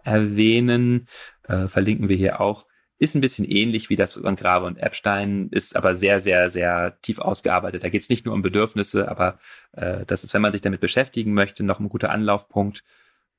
erwähnen. 0.02 1.08
Äh, 1.48 1.68
verlinken 1.68 2.08
wir 2.08 2.16
hier 2.16 2.40
auch. 2.40 2.66
Ist 2.98 3.14
ein 3.14 3.20
bisschen 3.20 3.44
ähnlich 3.44 3.90
wie 3.90 3.96
das 3.96 4.12
von 4.12 4.36
Grave 4.36 4.64
und 4.64 4.78
Epstein, 4.78 5.48
ist 5.50 5.76
aber 5.76 5.94
sehr, 5.94 6.18
sehr, 6.18 6.48
sehr 6.48 6.98
tief 7.02 7.18
ausgearbeitet. 7.18 7.84
Da 7.84 7.90
geht 7.90 8.00
es 8.00 8.08
nicht 8.08 8.24
nur 8.24 8.34
um 8.34 8.40
Bedürfnisse, 8.40 9.08
aber 9.08 9.38
äh, 9.72 10.06
das 10.06 10.24
ist, 10.24 10.32
wenn 10.32 10.40
man 10.40 10.52
sich 10.52 10.62
damit 10.62 10.80
beschäftigen 10.80 11.34
möchte, 11.34 11.62
noch 11.62 11.78
ein 11.78 11.90
guter 11.90 12.10
Anlaufpunkt. 12.10 12.84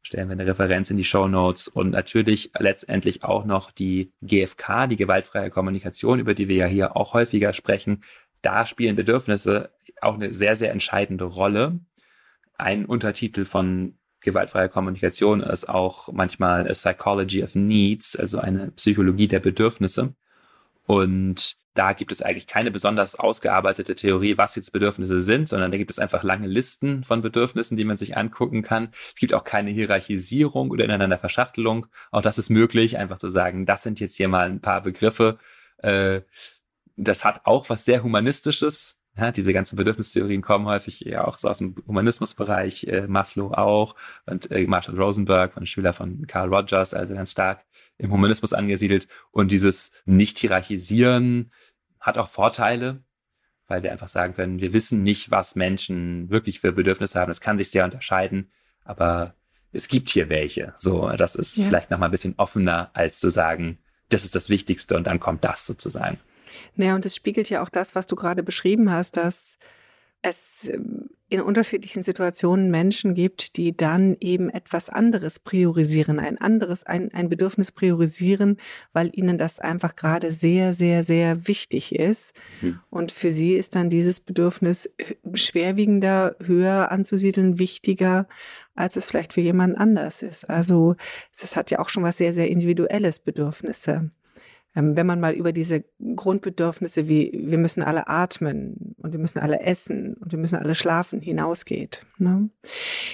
Stellen 0.03 0.29
wir 0.29 0.33
eine 0.33 0.45
Referenz 0.45 0.91
in 0.91 0.97
die 0.97 1.03
Show 1.03 1.27
Notes 1.27 1.67
und 1.67 1.89
natürlich 1.89 2.51
letztendlich 2.57 3.23
auch 3.23 3.45
noch 3.45 3.71
die 3.71 4.13
GFK, 4.21 4.87
die 4.87 4.95
gewaltfreie 4.95 5.49
Kommunikation, 5.49 6.19
über 6.19 6.35
die 6.35 6.47
wir 6.47 6.55
ja 6.55 6.67
hier 6.67 6.95
auch 6.95 7.15
häufiger 7.15 7.51
sprechen. 7.53 8.03
Da 8.43 8.67
spielen 8.67 8.95
Bedürfnisse 8.95 9.71
auch 10.01 10.13
eine 10.13 10.33
sehr, 10.35 10.55
sehr 10.55 10.71
entscheidende 10.71 11.25
Rolle. 11.25 11.79
Ein 12.57 12.85
Untertitel 12.85 13.45
von 13.45 13.97
gewaltfreie 14.21 14.69
Kommunikation 14.69 15.41
ist 15.41 15.69
auch 15.69 16.11
manchmal 16.11 16.67
a 16.67 16.73
Psychology 16.73 17.43
of 17.43 17.55
Needs, 17.55 18.15
also 18.15 18.39
eine 18.39 18.71
Psychologie 18.71 19.27
der 19.27 19.39
Bedürfnisse. 19.39 20.15
Und 20.85 21.57
da 21.77 21.93
gibt 21.93 22.11
es 22.11 22.23
eigentlich 22.23 22.47
keine 22.47 22.71
besonders 22.71 23.15
ausgearbeitete 23.15 23.95
Theorie, 23.95 24.37
was 24.37 24.55
jetzt 24.55 24.71
Bedürfnisse 24.71 25.21
sind, 25.21 25.47
sondern 25.47 25.71
da 25.71 25.77
gibt 25.77 25.91
es 25.91 25.99
einfach 25.99 26.23
lange 26.23 26.47
Listen 26.47 27.03
von 27.03 27.21
Bedürfnissen, 27.21 27.77
die 27.77 27.83
man 27.83 27.97
sich 27.97 28.17
angucken 28.17 28.63
kann. 28.63 28.89
Es 29.13 29.19
gibt 29.19 29.35
auch 29.35 29.43
keine 29.43 29.69
Hierarchisierung 29.69 30.71
oder 30.71 30.85
ineinander 30.85 31.19
Verschachtelung. 31.19 31.85
Auch 32.09 32.21
das 32.21 32.39
ist 32.39 32.49
möglich, 32.49 32.97
einfach 32.97 33.17
zu 33.17 33.29
sagen, 33.29 33.67
das 33.67 33.83
sind 33.83 33.99
jetzt 33.99 34.15
hier 34.15 34.27
mal 34.27 34.49
ein 34.49 34.59
paar 34.59 34.81
Begriffe. 34.81 35.37
Äh, 35.77 36.21
das 36.95 37.23
hat 37.23 37.41
auch 37.45 37.69
was 37.69 37.85
sehr 37.85 38.01
Humanistisches, 38.01 38.96
ja, 39.17 39.31
diese 39.31 39.51
ganzen 39.51 39.75
Bedürfnistheorien 39.77 40.41
kommen 40.41 40.67
häufig 40.67 40.99
ja 41.01 41.25
auch 41.25 41.39
so 41.39 41.49
aus 41.49 41.57
dem 41.57 41.75
Humanismusbereich, 41.87 42.85
äh, 42.85 43.07
Maslow 43.07 43.51
auch 43.51 43.95
und 44.25 44.51
äh, 44.51 44.65
Marshall 44.67 44.99
Rosenberg, 44.99 45.57
ein 45.57 45.65
Schüler 45.65 45.93
von 45.93 46.27
Carl 46.27 46.53
Rogers, 46.53 46.93
also 46.93 47.15
ganz 47.15 47.31
stark 47.31 47.65
im 47.97 48.11
Humanismus 48.11 48.53
angesiedelt. 48.53 49.07
Und 49.31 49.51
dieses 49.51 49.91
Nicht-Hierarchisieren 50.05 51.51
hat 51.99 52.17
auch 52.17 52.27
Vorteile, 52.27 53.03
weil 53.67 53.81
wir 53.81 53.91
einfach 53.91 54.07
sagen 54.07 54.35
können, 54.35 54.61
wir 54.61 54.71
wissen 54.73 55.01
nicht, 55.03 55.31
was 55.31 55.55
Menschen 55.55 56.29
wirklich 56.29 56.59
für 56.59 56.71
Bedürfnisse 56.71 57.19
haben. 57.19 57.31
Es 57.31 57.41
kann 57.41 57.57
sich 57.57 57.71
sehr 57.71 57.85
unterscheiden, 57.85 58.51
aber 58.83 59.33
es 59.71 59.87
gibt 59.87 60.09
hier 60.09 60.29
welche. 60.29 60.73
So, 60.77 61.09
das 61.09 61.35
ist 61.35 61.57
ja. 61.57 61.65
vielleicht 61.65 61.89
nochmal 61.89 62.09
ein 62.09 62.11
bisschen 62.11 62.35
offener, 62.37 62.91
als 62.93 63.19
zu 63.19 63.29
sagen, 63.29 63.79
das 64.09 64.23
ist 64.23 64.35
das 64.35 64.49
Wichtigste 64.49 64.95
und 64.95 65.07
dann 65.07 65.19
kommt 65.19 65.43
das 65.43 65.65
sozusagen. 65.65 66.19
Naja, 66.77 66.95
und 66.95 67.05
es 67.05 67.15
spiegelt 67.15 67.49
ja 67.49 67.61
auch 67.61 67.69
das, 67.69 67.95
was 67.95 68.07
du 68.07 68.15
gerade 68.15 68.43
beschrieben 68.43 68.91
hast, 68.91 69.17
dass 69.17 69.57
es 70.21 70.69
ähm, 70.69 71.09
in 71.29 71.41
unterschiedlichen 71.41 72.03
Situationen 72.03 72.71
Menschen 72.71 73.13
gibt, 73.13 73.57
die 73.57 73.75
dann 73.75 74.15
eben 74.21 74.49
etwas 74.49 74.89
anderes 74.89 75.39
priorisieren, 75.39 76.19
ein 76.19 76.37
anderes, 76.37 76.85
ein, 76.85 77.13
ein 77.13 77.27
Bedürfnis 77.27 77.73
priorisieren, 77.73 78.57
weil 78.93 79.11
ihnen 79.13 79.37
das 79.37 79.59
einfach 79.59 79.97
gerade 79.97 80.31
sehr, 80.31 80.73
sehr, 80.73 81.03
sehr 81.03 81.47
wichtig 81.49 81.93
ist. 81.93 82.33
Mhm. 82.61 82.79
Und 82.89 83.11
für 83.11 83.31
sie 83.31 83.55
ist 83.55 83.75
dann 83.75 83.89
dieses 83.89 84.21
Bedürfnis 84.21 84.89
schwerwiegender, 85.33 86.37
höher 86.45 86.91
anzusiedeln, 86.91 87.59
wichtiger, 87.59 88.29
als 88.73 88.95
es 88.95 89.03
vielleicht 89.03 89.33
für 89.33 89.41
jemand 89.41 89.77
anders 89.77 90.21
ist. 90.21 90.49
Also 90.49 90.95
es 91.33 91.57
hat 91.57 91.71
ja 91.71 91.79
auch 91.79 91.89
schon 91.89 92.03
was 92.03 92.17
sehr, 92.17 92.33
sehr 92.33 92.47
individuelles 92.47 93.19
Bedürfnisse. 93.19 94.11
Ähm, 94.77 94.95
wenn 94.95 95.07
man 95.07 95.19
mal 95.19 95.33
über 95.33 95.51
diese 95.51 95.83
Grundbedürfnisse 96.15 97.07
wie 97.07 97.31
wir 97.33 97.57
müssen 97.57 97.81
alle 97.81 98.07
atmen 98.07 98.95
und 98.97 99.11
wir 99.11 99.19
müssen 99.19 99.39
alle 99.39 99.61
essen 99.61 100.13
und 100.13 100.31
wir 100.31 100.37
müssen 100.37 100.57
alle 100.57 100.75
schlafen 100.75 101.19
hinausgeht. 101.19 102.05
Ne? 102.19 102.49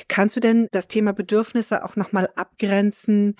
Kannst 0.10 0.36
du 0.36 0.41
denn 0.41 0.67
das 0.72 0.89
Thema 0.89 1.13
Bedürfnisse 1.13 1.86
auch 1.86 1.96
nochmal 1.96 2.29
abgrenzen 2.36 3.38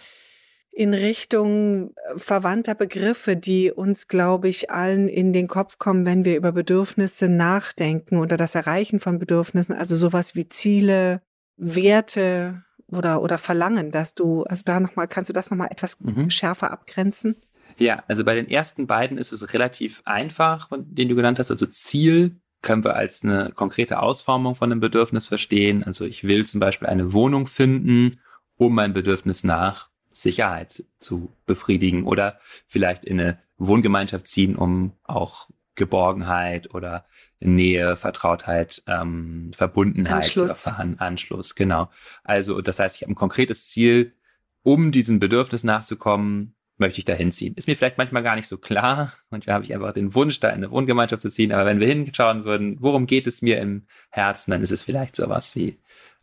in 0.72 0.94
Richtung 0.94 1.90
äh, 1.90 2.18
verwandter 2.18 2.76
Begriffe, 2.76 3.36
die 3.36 3.72
uns, 3.72 4.08
glaube 4.08 4.48
ich, 4.48 4.72
allen 4.72 5.10
in 5.10 5.34
den 5.34 5.50
Kopf 5.50 5.78
kommen, 5.78 6.06
wenn 6.06 6.24
wir 6.24 6.38
über 6.38 6.54
Bedürfnisse 6.54 7.28
nachdenken 7.28 8.20
oder 8.20 8.38
das 8.38 8.56
Erreichen 8.56 9.02
von 9.02 9.20
Bedürfnissen, 9.20 9.76
also 9.76 9.98
sowas 9.98 10.34
wie 10.34 10.48
Ziele, 10.48 11.22
Werte 11.58 12.64
oder, 12.88 13.22
oder 13.22 13.38
Verlangen, 13.38 13.92
dass 13.92 14.16
du, 14.16 14.44
also 14.44 14.64
da 14.66 14.80
nochmal, 14.80 15.10
kannst 15.10 15.28
du 15.30 15.34
das 15.34 15.52
nochmal 15.52 15.70
etwas 15.72 16.00
mhm. 16.00 16.30
schärfer 16.30 16.72
abgrenzen? 16.72 17.36
Ja, 17.78 18.04
also 18.08 18.24
bei 18.24 18.36
den 18.36 18.50
ersten 18.50 18.88
beiden 18.88 19.18
ist 19.18 19.32
es 19.32 19.54
relativ 19.54 20.02
einfach, 20.06 20.70
den 20.78 21.10
du 21.10 21.16
genannt 21.16 21.40
hast. 21.40 21.52
Also 21.52 21.66
Ziel 21.66 22.36
können 22.62 22.84
wir 22.84 22.96
als 22.96 23.24
eine 23.24 23.52
konkrete 23.54 24.00
Ausformung 24.00 24.56
von 24.56 24.72
einem 24.72 24.80
Bedürfnis 24.80 25.28
verstehen. 25.28 25.84
Also 25.84 26.06
ich 26.06 26.24
will 26.24 26.46
zum 26.46 26.60
Beispiel 26.60 26.88
eine 26.88 27.14
Wohnung 27.14 27.48
finden, 27.48 28.20
um 28.58 28.74
mein 28.74 28.94
Bedürfnis 28.94 29.44
nach 29.44 29.90
Sicherheit 30.12 30.84
zu 31.00 31.32
befriedigen 31.46 32.06
oder 32.06 32.40
vielleicht 32.68 33.06
in 33.06 33.20
eine 33.20 33.40
Wohngemeinschaft 33.58 34.28
ziehen, 34.28 34.56
um 34.56 34.94
auch 35.04 35.50
Geborgenheit 35.76 36.74
oder 36.74 37.06
Nähe, 37.40 37.98
Vertrautheit, 37.98 38.84
ähm, 38.88 39.52
Verbundenheit 39.54 40.24
Anschluss. 40.24 40.64
zu 40.64 40.70
erfahren, 40.70 41.00
Anschluss, 41.00 41.56
genau. 41.56 41.90
Also 42.24 42.62
das 42.62 42.80
heißt, 42.80 42.96
ich 42.96 43.02
habe 43.02 43.12
ein 43.12 43.16
konkretes 43.16 43.68
Ziel, 43.68 44.14
um 44.62 44.92
diesem 44.92 45.20
Bedürfnis 45.20 45.64
nachzukommen, 45.64 46.56
möchte 46.84 47.00
ich 47.00 47.06
da 47.06 47.14
hinziehen. 47.14 47.56
Ist 47.56 47.68
mir 47.68 47.78
vielleicht 47.78 47.98
manchmal 47.98 48.24
gar 48.24 48.36
nicht 48.36 48.48
so 48.48 48.58
klar. 48.58 49.14
Manchmal 49.30 49.56
habe 49.56 49.66
ich 49.66 49.74
einfach 49.74 49.94
den 49.94 50.14
Wunsch, 50.14 50.40
da 50.42 50.50
in 50.50 50.56
eine 50.56 50.72
Wohngemeinschaft 50.72 51.22
zu 51.22 51.30
ziehen. 51.30 51.54
Aber 51.54 51.66
wenn 51.66 51.80
wir 51.80 51.88
hinschauen 51.88 52.44
würden, 52.44 52.78
worum 52.82 53.06
geht 53.06 53.26
es 53.26 53.42
mir 53.42 53.60
im 53.60 53.88
Herzen, 54.10 54.52
dann 54.52 54.62
ist 54.62 54.72
es 54.72 54.84
vielleicht 54.84 55.16
sowas 55.16 55.56
wie 55.56 55.80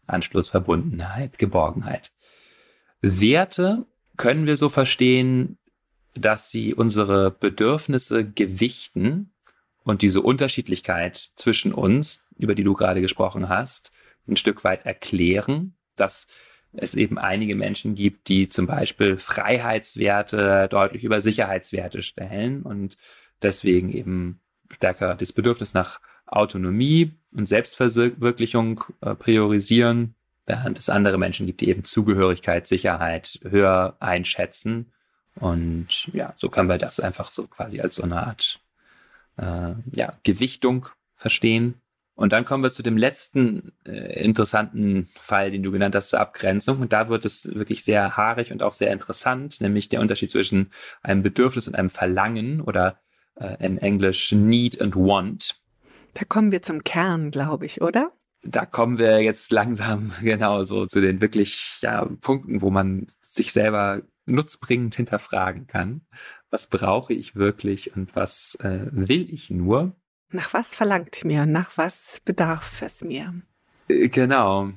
Anschluss, 0.07 0.51
Verbundenheit, 0.51 1.39
Geborgenheit. 1.39 2.13
Werte 3.01 3.87
können 4.19 4.47
wir 4.47 4.57
so 4.57 4.69
verstehen, 4.69 5.57
dass 6.15 6.51
sie 6.51 6.75
unsere 6.75 7.31
Bedürfnisse 7.31 8.29
gewichten 8.29 9.33
und 9.83 10.03
diese 10.03 10.21
Unterschiedlichkeit 10.21 11.31
zwischen 11.37 11.73
uns, 11.73 12.29
über 12.37 12.55
die 12.55 12.65
du 12.65 12.75
gerade 12.75 13.01
gesprochen 13.01 13.49
hast, 13.49 13.93
ein 14.29 14.37
Stück 14.37 14.63
weit 14.63 14.85
erklären, 14.85 15.75
dass 15.97 16.27
es 16.73 16.95
eben 16.95 17.19
einige 17.19 17.57
Menschen 17.57 17.95
gibt, 17.95 18.29
die 18.29 18.49
zum 18.49 18.67
Beispiel 18.67 19.19
Freiheitswerte 19.19 20.69
deutlich 20.71 21.05
über 21.05 21.21
Sicherheitswerte 21.21 22.03
stellen 22.03 22.63
und 22.63 22.97
deswegen 23.43 23.93
eben 23.93 24.41
stärker 24.71 25.15
das 25.15 25.33
Bedürfnis 25.33 25.75
nach 25.75 26.01
Autonomie 26.27 27.13
und 27.35 27.47
Selbstverwirklichung 27.47 28.85
äh, 29.01 29.15
priorisieren, 29.15 30.15
während 30.47 30.79
es 30.79 30.89
andere 30.89 31.19
Menschen 31.19 31.47
gibt, 31.47 31.61
die 31.61 31.69
eben 31.69 31.85
Zugehörigkeit, 31.85 32.67
Sicherheit 32.67 33.41
höher 33.43 33.97
einschätzen. 33.99 34.93
Und 35.35 36.09
ja, 36.13 36.35
so 36.37 36.49
können 36.49 36.69
wir 36.69 36.79
das 36.79 37.01
einfach 37.01 37.33
so 37.33 37.47
quasi 37.47 37.81
als 37.81 37.97
so 37.97 38.05
eine 38.05 38.27
Art 38.27 38.61
äh, 39.39 39.75
ja, 39.93 40.19
Gewichtung 40.23 40.89
verstehen. 41.15 41.80
Und 42.21 42.35
dann 42.35 42.45
kommen 42.45 42.63
wir 42.63 42.71
zu 42.71 42.83
dem 42.83 42.99
letzten 42.99 43.73
äh, 43.87 44.23
interessanten 44.23 45.09
Fall, 45.15 45.51
den 45.51 45.63
du 45.63 45.73
genannt 45.73 45.95
hast, 45.95 46.11
zur 46.11 46.21
Abgrenzung. 46.21 46.81
Und 46.81 46.93
da 46.93 47.09
wird 47.09 47.25
es 47.25 47.55
wirklich 47.55 47.83
sehr 47.83 48.15
haarig 48.15 48.53
und 48.53 48.63
auch 48.63 48.75
sehr 48.75 48.93
interessant, 48.93 49.63
nämlich 49.63 49.89
der 49.89 50.03
Unterschied 50.03 50.31
zwischen 50.31 50.71
einem 51.03 51.23
Bedürfnis 51.23 51.67
und 51.67 51.77
einem 51.77 51.89
Verlangen 51.89 52.61
oder 52.61 53.01
äh, 53.37 53.57
in 53.65 53.79
Englisch 53.79 54.33
Need 54.33 54.83
and 54.83 54.97
Want. 54.97 55.63
Da 56.13 56.27
kommen 56.27 56.53
wir 56.53 56.61
zum 56.61 56.85
Kern, 56.85 57.31
glaube 57.31 57.65
ich, 57.65 57.81
oder? 57.81 58.13
Da 58.43 58.67
kommen 58.67 58.99
wir 58.99 59.23
jetzt 59.23 59.51
langsam 59.51 60.13
genau 60.21 60.63
so 60.63 60.85
zu 60.85 61.01
den 61.01 61.23
wirklich 61.23 61.79
ja, 61.81 62.05
Punkten, 62.21 62.61
wo 62.61 62.69
man 62.69 63.07
sich 63.23 63.51
selber 63.55 64.03
nutzbringend 64.27 64.95
hinterfragen 64.95 65.67
kann. 65.67 66.03
Was 66.51 66.67
brauche 66.67 67.15
ich 67.15 67.35
wirklich 67.35 67.97
und 67.97 68.15
was 68.15 68.57
äh, 68.57 68.89
will 68.91 69.27
ich 69.33 69.49
nur? 69.49 69.97
Nach 70.33 70.55
was 70.55 70.75
verlangt 70.75 71.25
mir 71.25 71.43
und 71.43 71.53
nach 71.53 71.77
was 71.77 72.21
bedarf 72.25 72.83
es 72.83 73.03
mir? 73.03 73.35
Äh, 73.89 74.09
genau. 74.09 74.71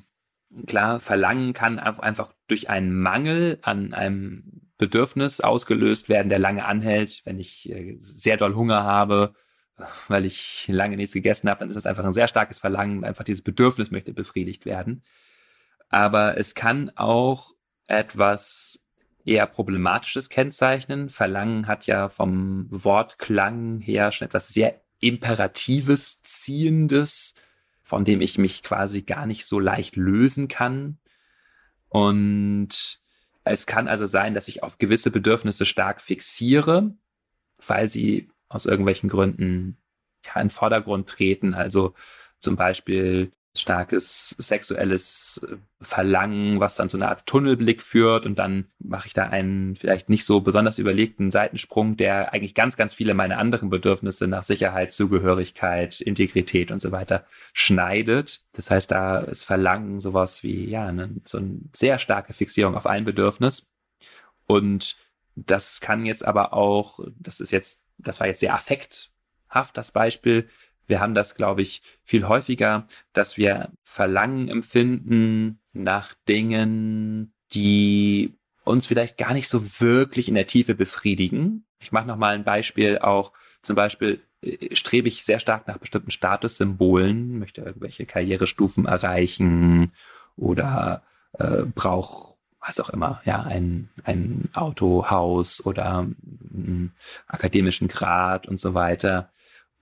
Klar, 0.68 1.00
Verlangen 1.00 1.54
kann 1.54 1.80
einfach 1.80 2.34
durch 2.48 2.70
einen 2.70 3.00
Mangel 3.00 3.60
an 3.64 3.94
einem 3.94 4.70
Bedürfnis 4.78 5.42
ausgelöst 5.42 6.10
werden, 6.10 6.30
der 6.30 6.40
lange 6.40 6.66
anhält. 6.66 7.22
Wenn 7.26 7.40
ich 7.40 7.70
äh, 7.70 7.96
sehr 7.98 8.38
doll 8.38 8.56
Hunger 8.56 8.84
habe, 8.84 9.34
weil 10.08 10.26
ich 10.26 10.68
lange 10.68 10.96
nichts 10.96 11.14
gegessen 11.14 11.50
habe, 11.50 11.60
dann 11.60 11.70
ist 11.70 11.76
das 11.76 11.86
einfach 11.86 12.04
ein 12.04 12.14
sehr 12.14 12.28
starkes 12.28 12.60
Verlangen. 12.60 13.04
Einfach 13.04 13.24
dieses 13.24 13.44
Bedürfnis 13.44 13.92
möchte 13.92 14.14
befriedigt 14.14 14.66
werden. 14.66 15.04
Aber 15.90 16.38
es 16.38 16.56
kann 16.56 16.92
auch 16.96 17.54
etwas 17.88 18.84
eher 19.26 19.48
problematisches 19.48 20.30
kennzeichnen. 20.30 21.10
Verlangen 21.10 21.68
hat 21.68 21.86
ja 21.86 22.10
vom 22.10 22.68
Wortklang 22.70 23.80
her 23.80 24.12
schon 24.12 24.28
etwas 24.28 24.50
sehr 24.50 24.83
Imperatives, 25.04 26.24
Ziehendes, 26.24 27.36
von 27.82 28.06
dem 28.06 28.22
ich 28.22 28.38
mich 28.38 28.64
quasi 28.64 29.02
gar 29.02 29.26
nicht 29.26 29.46
so 29.46 29.60
leicht 29.60 29.96
lösen 29.96 30.48
kann. 30.48 30.98
Und 31.90 33.00
es 33.44 33.68
kann 33.68 33.88
also 33.88 34.06
sein, 34.06 34.34
dass 34.34 34.48
ich 34.48 34.64
auf 34.64 34.78
gewisse 34.78 35.12
Bedürfnisse 35.12 35.66
stark 35.66 36.02
fixiere, 36.02 36.96
weil 37.66 37.88
sie 37.90 38.30
aus 38.48 38.66
irgendwelchen 38.66 39.10
Gründen 39.10 39.78
ja, 40.26 40.36
in 40.42 40.48
den 40.48 40.50
Vordergrund 40.50 41.10
treten. 41.10 41.54
Also 41.54 41.94
zum 42.40 42.56
Beispiel 42.56 43.32
starkes 43.56 44.30
sexuelles 44.40 45.42
äh, 45.48 45.58
Verlangen, 45.82 46.60
was 46.60 46.76
dann 46.76 46.90
zu 46.90 46.98
einer 46.98 47.10
Art 47.10 47.28
Tunnelblick 47.28 47.84
führt 47.84 48.26
und 48.26 48.40
dann 48.40 48.66
mache 48.80 49.08
ich 49.08 49.14
da 49.14 49.28
einen 49.28 49.76
vielleicht 49.76 50.10
nicht 50.10 50.26
so 50.26 50.42
besonders 50.42 50.80
überlegten 50.80 51.30
Seitensprung, 51.30 51.96
der 51.98 52.34
eigentlich 52.34 52.56
ganz, 52.56 52.78
ganz 52.78 52.94
viele 52.94 53.14
meiner 53.14 53.38
anderen 53.38 53.70
Bedürfnisse 53.70 54.28
nach 54.28 54.44
Sicherheit, 54.44 54.92
Zugehörigkeit, 54.92 56.02
Integrität 56.02 56.72
und 56.72 56.82
so 56.82 56.92
weiter 56.92 57.26
schneidet. 57.54 58.42
Das 58.54 58.72
heißt, 58.72 58.90
da 58.90 59.20
ist 59.20 59.44
Verlangen 59.44 60.00
sowas 60.00 60.42
wie, 60.44 60.70
ja, 60.70 60.92
ne, 60.92 61.10
so 61.26 61.38
eine 61.38 61.60
sehr 61.74 62.00
starke 62.00 62.34
Fixierung 62.34 62.76
auf 62.76 62.88
ein 62.88 63.06
Bedürfnis 63.06 63.72
und 64.48 64.96
das 65.36 65.82
kann 65.82 66.06
jetzt 66.06 66.26
aber 66.26 66.54
auch, 66.54 67.00
das 67.20 67.40
ist 67.40 67.52
jetzt, 67.52 67.84
das 67.98 68.20
war 68.20 68.28
jetzt 68.28 68.40
sehr 68.40 68.54
affekthaft, 68.54 69.76
das 69.76 69.92
Beispiel, 69.92 70.48
wir 70.88 71.00
haben 71.00 71.16
das, 71.16 71.36
glaube 71.36 71.62
ich, 71.62 71.82
viel 72.04 72.28
häufiger, 72.28 72.86
dass 73.14 73.38
wir 73.38 73.72
Verlangen 73.84 74.50
empfinden 74.50 75.60
nach 75.72 76.14
Dingen, 76.28 77.34
die 77.54 78.36
uns 78.64 78.88
vielleicht 78.88 79.18
gar 79.18 79.34
nicht 79.34 79.50
so 79.50 79.82
wirklich 79.82 80.28
in 80.28 80.36
der 80.36 80.48
Tiefe 80.48 80.76
befriedigen. 80.76 81.66
Ich 81.80 81.92
mache 81.92 82.08
noch 82.08 82.18
mal 82.18 82.36
ein 82.36 82.44
Beispiel 82.44 83.00
auch. 83.00 83.34
Zum 83.62 83.76
Beispiel 83.76 84.22
äh, 84.42 84.76
strebe 84.76 85.08
ich 85.08 85.24
sehr 85.24 85.40
stark 85.40 85.68
nach 85.68 85.78
bestimmten 85.78 86.12
Statussymbolen, 86.12 87.40
möchte 87.40 87.62
irgendwelche 87.62 88.06
Karrierestufen 88.06 88.86
erreichen 88.86 89.92
oder 90.36 91.04
äh, 91.34 91.64
brauche 91.64 92.34
was 92.66 92.80
auch 92.80 92.90
immer, 92.90 93.22
ja, 93.26 93.42
ein, 93.42 93.90
ein 94.06 94.50
Autohaus 94.54 95.66
oder 95.66 96.08
einen 96.54 96.94
akademischen 97.28 97.90
Grad 97.90 98.48
und 98.48 98.60
so 98.60 98.74
weiter. 98.74 99.32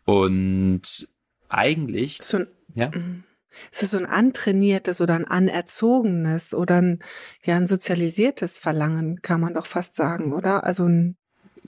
Und 0.06 1.08
eigentlich. 1.50 2.20
So 2.22 2.38
ein, 2.38 2.48
ja. 2.76 2.92
Mhm. 2.94 3.24
Es 3.72 3.84
ist 3.84 3.92
so 3.92 3.98
ein 3.98 4.06
antrainiertes 4.06 5.02
oder 5.02 5.16
ein 5.16 5.28
anerzogenes 5.28 6.54
oder 6.54 6.82
ein, 6.82 7.00
ja, 7.44 7.58
ein 7.58 7.68
sozialisiertes 7.68 8.58
Verlangen, 8.58 9.22
kann 9.22 9.42
man 9.42 9.54
doch 9.54 9.66
fast 9.66 9.96
sagen, 9.96 10.34
oder? 10.34 10.64
Also 10.64 10.86
ein 10.86 11.18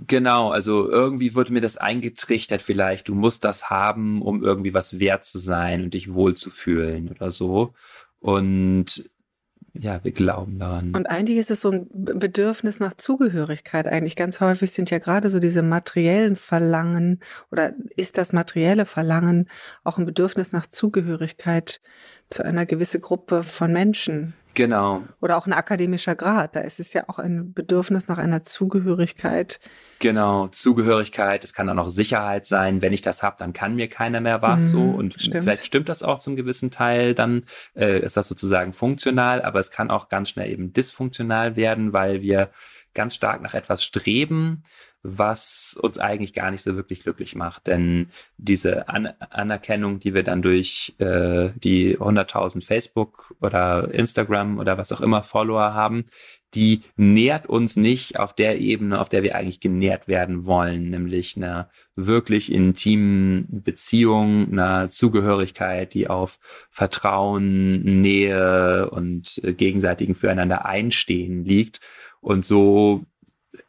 Genau, 0.08 0.50
also 0.50 0.90
irgendwie 0.90 1.36
wurde 1.36 1.54
mir 1.54 1.62
das 1.62 1.78
eingetrichtert 1.78 2.64
vielleicht, 2.64 3.10
du 3.10 3.16
musst 3.16 3.44
das 3.44 3.70
haben, 3.70 4.24
um 4.24 4.44
irgendwie 4.44 4.74
was 4.74 5.00
wert 5.00 5.24
zu 5.24 5.38
sein 5.38 5.84
und 5.84 5.94
dich 5.94 6.14
wohlzufühlen 6.14 7.10
oder 7.10 7.30
so. 7.30 7.74
Und 8.20 9.08
ja, 9.74 10.04
wir 10.04 10.12
glauben 10.12 10.60
daran. 10.60 10.94
Und 10.96 11.08
eigentlich 11.10 11.40
ist 11.40 11.50
es 11.50 11.62
so 11.62 11.72
ein 11.72 11.88
Bedürfnis 11.92 12.80
nach 12.80 12.96
Zugehörigkeit. 12.96 13.88
Eigentlich 13.88 14.16
ganz 14.16 14.40
häufig 14.40 14.72
sind 14.72 14.92
ja 14.92 15.00
gerade 15.00 15.32
so 15.32 15.40
diese 15.40 15.64
materiellen 15.64 16.36
Verlangen 16.36 17.20
oder 17.52 17.74
ist 17.96 18.20
das 18.20 18.34
materielle 18.34 18.86
Verlangen 18.86 19.50
auch 19.84 19.98
ein 19.98 20.06
Bedürfnis 20.06 20.52
nach 20.52 20.68
Zugehörigkeit 20.68 21.82
zu 22.30 22.44
einer 22.46 22.68
gewissen 22.68 23.02
Gruppe 23.02 23.44
von 23.44 23.74
Menschen. 23.74 24.36
Genau. 24.54 25.04
Oder 25.20 25.38
auch 25.38 25.48
ein 25.48 25.54
akademischer 25.54 26.16
Grad. 26.16 26.56
Da 26.56 26.60
ist 26.62 26.80
es 26.80 26.94
ja 26.94 27.06
auch 27.08 27.18
ein 27.18 27.54
Bedürfnis 27.54 28.08
nach 28.08 28.18
einer 28.18 28.44
Zugehörigkeit. 28.44 29.60
Genau, 30.00 30.48
Zugehörigkeit. 30.48 31.44
Es 31.44 31.54
kann 31.54 31.70
auch 31.70 31.74
noch 31.76 31.90
Sicherheit 31.90 32.46
sein. 32.46 32.82
Wenn 32.82 32.94
ich 32.94 33.02
das 33.02 33.24
habe, 33.24 33.36
dann 33.40 33.54
kann 33.54 33.76
mir 33.76 33.90
keiner 33.90 34.22
mehr 34.22 34.42
was. 34.42 34.66
Mhm, 34.66 34.70
so 34.70 34.82
und 34.82 35.14
stimmt. 35.14 35.44
vielleicht 35.44 35.66
stimmt 35.66 35.90
das 35.90 36.04
auch 36.04 36.20
zum 36.20 36.36
gewissen 36.36 36.72
Teil. 36.72 37.16
Dann 37.16 37.46
äh, 37.76 38.00
ist 38.00 38.18
das 38.18 38.28
sozusagen 38.28 38.74
funktional, 38.74 39.42
aber 39.42 39.60
es 39.60 39.72
kann 39.72 39.90
auch 39.90 40.10
ganz 40.10 40.30
schnell 40.30 40.50
eben 40.50 40.72
dysfunktional 40.74 41.56
werden, 41.56 41.94
weil 41.94 42.22
wir 42.22 42.52
ganz 42.94 43.16
stark 43.16 43.42
nach 43.42 43.56
etwas 43.56 43.84
streben, 43.84 44.64
was 45.04 45.78
uns 45.80 46.00
eigentlich 46.00 46.34
gar 46.34 46.50
nicht 46.50 46.64
so 46.64 46.76
wirklich 46.78 47.04
glücklich 47.04 47.36
macht. 47.36 47.68
Denn 47.68 48.08
diese 48.38 48.88
An 48.88 49.08
Anerkennung, 49.30 50.00
die 50.00 50.14
wir 50.14 50.24
dann 50.24 50.42
durch 50.42 50.96
äh, 50.98 51.50
die 51.56 51.98
100.000 51.98 52.66
Facebook 52.66 53.36
oder 53.42 53.94
Instagram 53.94 54.60
oder 54.60 54.78
was 54.78 54.94
auch 54.94 55.02
immer 55.02 55.22
Follower 55.22 55.74
haben, 55.74 56.06
die 56.56 56.82
nährt 56.96 57.48
uns 57.48 57.76
nicht 57.76 58.20
auf 58.20 58.34
der 58.34 58.60
Ebene, 58.60 59.02
auf 59.02 59.10
der 59.10 59.24
wir 59.24 59.36
eigentlich 59.36 59.60
genährt 59.60 60.08
werden 60.08 60.46
wollen, 60.46 60.90
nämlich 60.90 61.36
einer 61.36 61.70
wirklich 61.96 62.52
intimen 62.52 63.48
Beziehung, 63.50 64.52
einer 64.52 64.88
Zugehörigkeit, 64.90 65.94
die 65.94 66.08
auf 66.08 66.40
Vertrauen, 66.70 68.02
Nähe 68.02 68.90
und 68.90 69.42
gegenseitigen 69.44 70.16
Füreinander 70.16 70.66
einstehen 70.66 71.44
liegt. 71.44 71.82
Und 72.22 72.46
so 72.46 73.06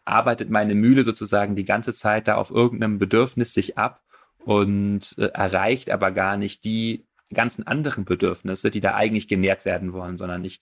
arbeitet 0.05 0.51
meine 0.51 0.75
Mühle 0.75 1.05
sozusagen 1.05 1.57
die 1.57 1.65
ganze 1.65 1.95
Zeit 1.95 2.29
da 2.29 2.37
auf 2.37 2.51
irgendeinem 2.51 2.99
Bedürfnis 2.99 3.55
sich 3.55 3.79
ab 3.79 4.03
und 4.39 5.15
äh, 5.19 5.27
erreicht 5.27 5.91
aber 5.91 6.11
gar 6.11 6.37
nicht 6.37 6.65
die 6.65 7.07
ganzen 7.33 7.67
anderen 7.67 8.05
Bedürfnisse, 8.05 8.71
die 8.71 8.81
da 8.81 8.95
eigentlich 8.95 9.29
genährt 9.29 9.65
werden 9.65 9.93
wollen, 9.93 10.17
sondern 10.17 10.45
ich 10.45 10.61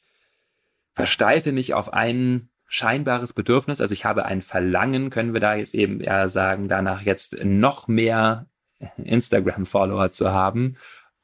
versteife 0.94 1.52
mich 1.52 1.74
auf 1.74 1.92
ein 1.92 2.48
scheinbares 2.66 3.32
Bedürfnis. 3.32 3.80
Also 3.80 3.92
ich 3.92 4.04
habe 4.04 4.24
ein 4.24 4.42
Verlangen, 4.42 5.10
können 5.10 5.34
wir 5.34 5.40
da 5.40 5.54
jetzt 5.54 5.74
eben 5.74 6.00
eher 6.00 6.28
sagen, 6.28 6.68
danach 6.68 7.02
jetzt 7.02 7.44
noch 7.44 7.88
mehr 7.88 8.46
Instagram-Follower 8.96 10.10
zu 10.10 10.32
haben. 10.32 10.76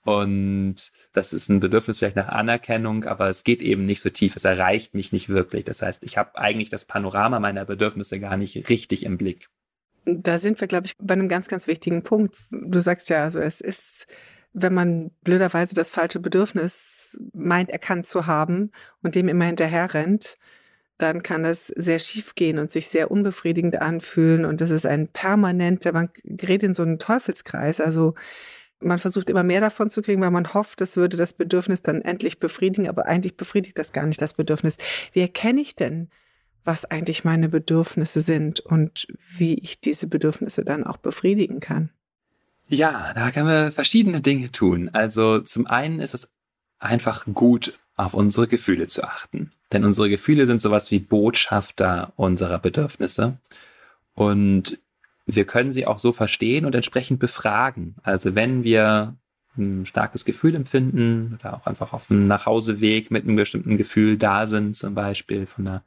Und 0.04 0.90
das 1.12 1.32
ist 1.32 1.48
ein 1.48 1.60
Bedürfnis 1.60 1.98
vielleicht 1.98 2.16
nach 2.16 2.28
Anerkennung, 2.28 3.04
aber 3.04 3.28
es 3.28 3.44
geht 3.44 3.60
eben 3.60 3.84
nicht 3.84 4.00
so 4.00 4.10
tief. 4.10 4.36
Es 4.36 4.44
erreicht 4.44 4.94
mich 4.94 5.12
nicht 5.12 5.28
wirklich. 5.28 5.64
Das 5.64 5.82
heißt, 5.82 6.02
ich 6.04 6.16
habe 6.16 6.38
eigentlich 6.38 6.70
das 6.70 6.84
Panorama 6.84 7.40
meiner 7.40 7.64
Bedürfnisse 7.64 8.18
gar 8.20 8.36
nicht 8.36 8.70
richtig 8.70 9.04
im 9.04 9.18
Blick. 9.18 9.48
Da 10.04 10.38
sind 10.38 10.60
wir, 10.60 10.68
glaube 10.68 10.86
ich, 10.86 10.94
bei 10.98 11.12
einem 11.12 11.28
ganz, 11.28 11.48
ganz 11.48 11.66
wichtigen 11.66 12.02
Punkt. 12.02 12.36
Du 12.50 12.80
sagst 12.80 13.10
ja, 13.10 13.24
also 13.24 13.40
es 13.40 13.60
ist, 13.60 14.06
wenn 14.54 14.72
man 14.72 15.10
blöderweise 15.22 15.74
das 15.74 15.90
falsche 15.90 16.20
Bedürfnis 16.20 17.18
meint, 17.34 17.68
erkannt 17.68 18.06
zu 18.06 18.26
haben 18.26 18.70
und 19.02 19.14
dem 19.14 19.28
immer 19.28 19.44
hinterher 19.44 19.92
rennt, 19.92 20.38
dann 20.96 21.22
kann 21.22 21.44
das 21.44 21.68
sehr 21.68 21.98
schief 22.00 22.34
gehen 22.34 22.58
und 22.58 22.70
sich 22.70 22.88
sehr 22.88 23.10
unbefriedigend 23.10 23.80
anfühlen. 23.80 24.44
Und 24.44 24.60
das 24.60 24.70
ist 24.70 24.86
ein 24.86 25.08
permanenter, 25.08 25.92
man 25.92 26.10
gerät 26.24 26.62
in 26.62 26.74
so 26.74 26.82
einen 26.82 26.98
Teufelskreis. 26.98 27.80
Also 27.80 28.14
man 28.80 28.98
versucht 28.98 29.28
immer 29.30 29.42
mehr 29.42 29.60
davon 29.60 29.90
zu 29.90 30.02
kriegen, 30.02 30.20
weil 30.20 30.30
man 30.30 30.54
hofft, 30.54 30.80
das 30.80 30.96
würde 30.96 31.16
das 31.16 31.32
Bedürfnis 31.32 31.82
dann 31.82 32.02
endlich 32.02 32.38
befriedigen, 32.38 32.88
aber 32.88 33.06
eigentlich 33.06 33.36
befriedigt 33.36 33.78
das 33.78 33.92
gar 33.92 34.06
nicht 34.06 34.22
das 34.22 34.34
Bedürfnis. 34.34 34.76
Wie 35.12 35.20
erkenne 35.20 35.60
ich 35.60 35.74
denn, 35.74 36.08
was 36.64 36.84
eigentlich 36.84 37.24
meine 37.24 37.48
Bedürfnisse 37.48 38.20
sind 38.20 38.60
und 38.60 39.06
wie 39.36 39.54
ich 39.54 39.80
diese 39.80 40.06
Bedürfnisse 40.06 40.64
dann 40.64 40.84
auch 40.84 40.98
befriedigen 40.98 41.60
kann? 41.60 41.90
Ja, 42.68 43.12
da 43.14 43.30
können 43.30 43.48
wir 43.48 43.72
verschiedene 43.72 44.20
Dinge 44.20 44.52
tun. 44.52 44.90
Also 44.92 45.40
zum 45.40 45.66
einen 45.66 46.00
ist 46.00 46.14
es 46.14 46.30
einfach 46.78 47.24
gut, 47.32 47.78
auf 47.96 48.14
unsere 48.14 48.46
Gefühle 48.46 48.86
zu 48.86 49.02
achten. 49.02 49.52
Denn 49.72 49.84
unsere 49.84 50.08
Gefühle 50.08 50.46
sind 50.46 50.60
sowas 50.60 50.90
wie 50.90 51.00
Botschafter 51.00 52.12
unserer 52.16 52.58
Bedürfnisse. 52.58 53.38
Und 54.14 54.78
wir 55.30 55.44
können 55.44 55.72
sie 55.72 55.86
auch 55.86 55.98
so 55.98 56.12
verstehen 56.12 56.64
und 56.64 56.74
entsprechend 56.74 57.20
befragen. 57.20 57.96
Also 58.02 58.34
wenn 58.34 58.64
wir 58.64 59.16
ein 59.58 59.84
starkes 59.84 60.24
Gefühl 60.24 60.54
empfinden 60.54 61.38
oder 61.38 61.54
auch 61.54 61.66
einfach 61.66 61.92
auf 61.92 62.08
dem 62.08 62.26
Nachhauseweg 62.26 63.10
mit 63.10 63.24
einem 63.24 63.36
bestimmten 63.36 63.76
Gefühl 63.76 64.16
da 64.16 64.46
sind, 64.46 64.74
zum 64.74 64.94
Beispiel 64.94 65.46
von 65.46 65.66
einer 65.66 65.84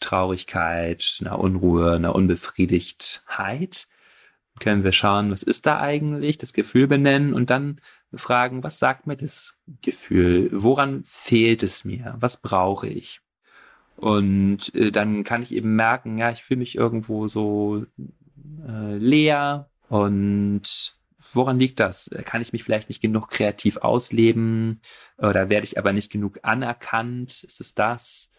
Traurigkeit, 0.00 1.18
einer 1.20 1.38
Unruhe, 1.38 1.92
einer 1.92 2.14
Unbefriedigtheit, 2.14 3.86
können 4.58 4.82
wir 4.82 4.92
schauen, 4.92 5.30
was 5.30 5.44
ist 5.44 5.66
da 5.66 5.80
eigentlich, 5.80 6.36
das 6.36 6.52
Gefühl 6.52 6.88
benennen 6.88 7.32
und 7.32 7.50
dann 7.50 7.80
fragen, 8.12 8.64
was 8.64 8.80
sagt 8.80 9.06
mir 9.06 9.16
das 9.16 9.56
Gefühl? 9.82 10.50
Woran 10.52 11.04
fehlt 11.04 11.62
es 11.62 11.84
mir? 11.84 12.16
Was 12.18 12.38
brauche 12.38 12.88
ich? 12.88 13.20
Und 13.96 14.74
äh, 14.74 14.90
dann 14.90 15.24
kann 15.24 15.42
ich 15.42 15.54
eben 15.54 15.76
merken, 15.76 16.18
ja, 16.18 16.30
ich 16.30 16.42
fühle 16.42 16.58
mich 16.58 16.74
irgendwo 16.76 17.28
so 17.28 17.84
äh, 18.66 18.96
leer 18.96 19.70
und 19.88 20.94
woran 21.34 21.58
liegt 21.58 21.80
das? 21.80 22.10
Kann 22.24 22.42
ich 22.42 22.52
mich 22.52 22.64
vielleicht 22.64 22.88
nicht 22.88 23.00
genug 23.00 23.28
kreativ 23.28 23.78
ausleben 23.78 24.80
oder 25.18 25.48
werde 25.48 25.64
ich 25.64 25.78
aber 25.78 25.92
nicht 25.92 26.10
genug 26.10 26.40
anerkannt? 26.42 27.44
Ist 27.44 27.60
es 27.60 27.74
das? 27.74 28.32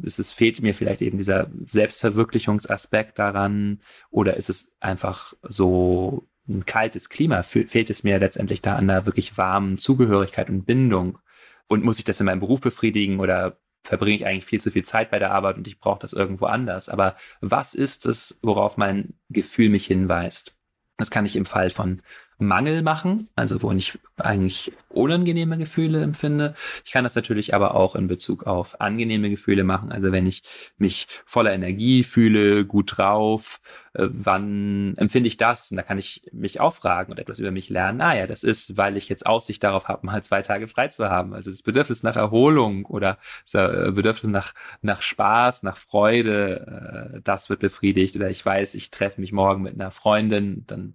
Ist 0.00 0.18
es 0.18 0.32
fehlt 0.32 0.62
mir 0.62 0.74
vielleicht 0.74 1.02
eben 1.02 1.18
dieser 1.18 1.50
Selbstverwirklichungsaspekt 1.66 3.18
daran 3.18 3.80
oder 4.10 4.36
ist 4.36 4.48
es 4.48 4.72
einfach 4.80 5.34
so 5.42 6.28
ein 6.48 6.64
kaltes 6.64 7.08
Klima? 7.08 7.42
Fehlt 7.42 7.90
es 7.90 8.04
mir 8.04 8.18
letztendlich 8.18 8.62
da 8.62 8.76
an 8.76 8.88
einer 8.88 9.06
wirklich 9.06 9.36
warmen 9.36 9.78
Zugehörigkeit 9.78 10.48
und 10.50 10.66
Bindung? 10.66 11.18
Und 11.66 11.84
muss 11.84 11.98
ich 11.98 12.04
das 12.04 12.20
in 12.20 12.26
meinem 12.26 12.40
Beruf 12.40 12.60
befriedigen 12.60 13.20
oder 13.20 13.58
verbringe 13.84 14.16
ich 14.16 14.26
eigentlich 14.26 14.44
viel 14.44 14.60
zu 14.60 14.70
viel 14.70 14.84
Zeit 14.84 15.10
bei 15.10 15.18
der 15.18 15.32
Arbeit 15.32 15.56
und 15.56 15.66
ich 15.66 15.80
brauche 15.80 16.00
das 16.00 16.12
irgendwo 16.12 16.46
anders. 16.46 16.88
Aber 16.88 17.16
was 17.40 17.74
ist 17.74 18.06
es, 18.06 18.38
worauf 18.42 18.76
mein 18.76 19.14
Gefühl 19.30 19.68
mich 19.68 19.86
hinweist? 19.86 20.54
Das 20.96 21.10
kann 21.10 21.24
ich 21.24 21.36
im 21.36 21.46
Fall 21.46 21.70
von 21.70 22.02
Mangel 22.38 22.82
machen, 22.82 23.28
also 23.34 23.62
wo 23.62 23.72
ich 23.72 23.98
eigentlich 24.16 24.72
unangenehme 24.88 25.58
Gefühle 25.58 26.02
empfinde. 26.02 26.54
Ich 26.84 26.92
kann 26.92 27.02
das 27.02 27.16
natürlich 27.16 27.52
aber 27.52 27.74
auch 27.74 27.96
in 27.96 28.06
Bezug 28.06 28.46
auf 28.46 28.80
angenehme 28.80 29.28
Gefühle 29.28 29.64
machen. 29.64 29.90
Also 29.90 30.12
wenn 30.12 30.26
ich 30.26 30.42
mich 30.78 31.08
voller 31.24 31.52
Energie 31.52 32.04
fühle, 32.04 32.64
gut 32.64 32.96
drauf, 32.96 33.60
äh, 33.94 34.06
wann 34.10 34.94
empfinde 34.96 35.26
ich 35.26 35.36
das? 35.36 35.70
Und 35.70 35.78
da 35.78 35.82
kann 35.82 35.98
ich 35.98 36.22
mich 36.32 36.60
auch 36.60 36.74
fragen 36.74 37.10
und 37.10 37.18
etwas 37.18 37.40
über 37.40 37.50
mich 37.50 37.70
lernen. 37.70 38.00
Ah 38.00 38.14
ja, 38.14 38.26
das 38.28 38.44
ist, 38.44 38.76
weil 38.76 38.96
ich 38.96 39.08
jetzt 39.08 39.26
Aussicht 39.26 39.64
darauf 39.64 39.88
habe, 39.88 40.06
mal 40.06 40.22
zwei 40.22 40.42
Tage 40.42 40.68
frei 40.68 40.88
zu 40.88 41.10
haben. 41.10 41.34
Also 41.34 41.50
das 41.50 41.62
Bedürfnis 41.62 42.04
nach 42.04 42.16
Erholung 42.16 42.86
oder 42.86 43.18
das 43.42 43.54
äh, 43.54 43.90
Bedürfnis 43.90 44.30
nach, 44.30 44.54
nach 44.80 45.02
Spaß, 45.02 45.64
nach 45.64 45.76
Freude, 45.76 47.14
äh, 47.16 47.20
das 47.24 47.50
wird 47.50 47.60
befriedigt. 47.60 48.14
Oder 48.14 48.30
ich 48.30 48.44
weiß, 48.44 48.74
ich 48.74 48.92
treffe 48.92 49.20
mich 49.20 49.32
morgen 49.32 49.62
mit 49.62 49.74
einer 49.74 49.90
Freundin, 49.90 50.64
dann 50.68 50.94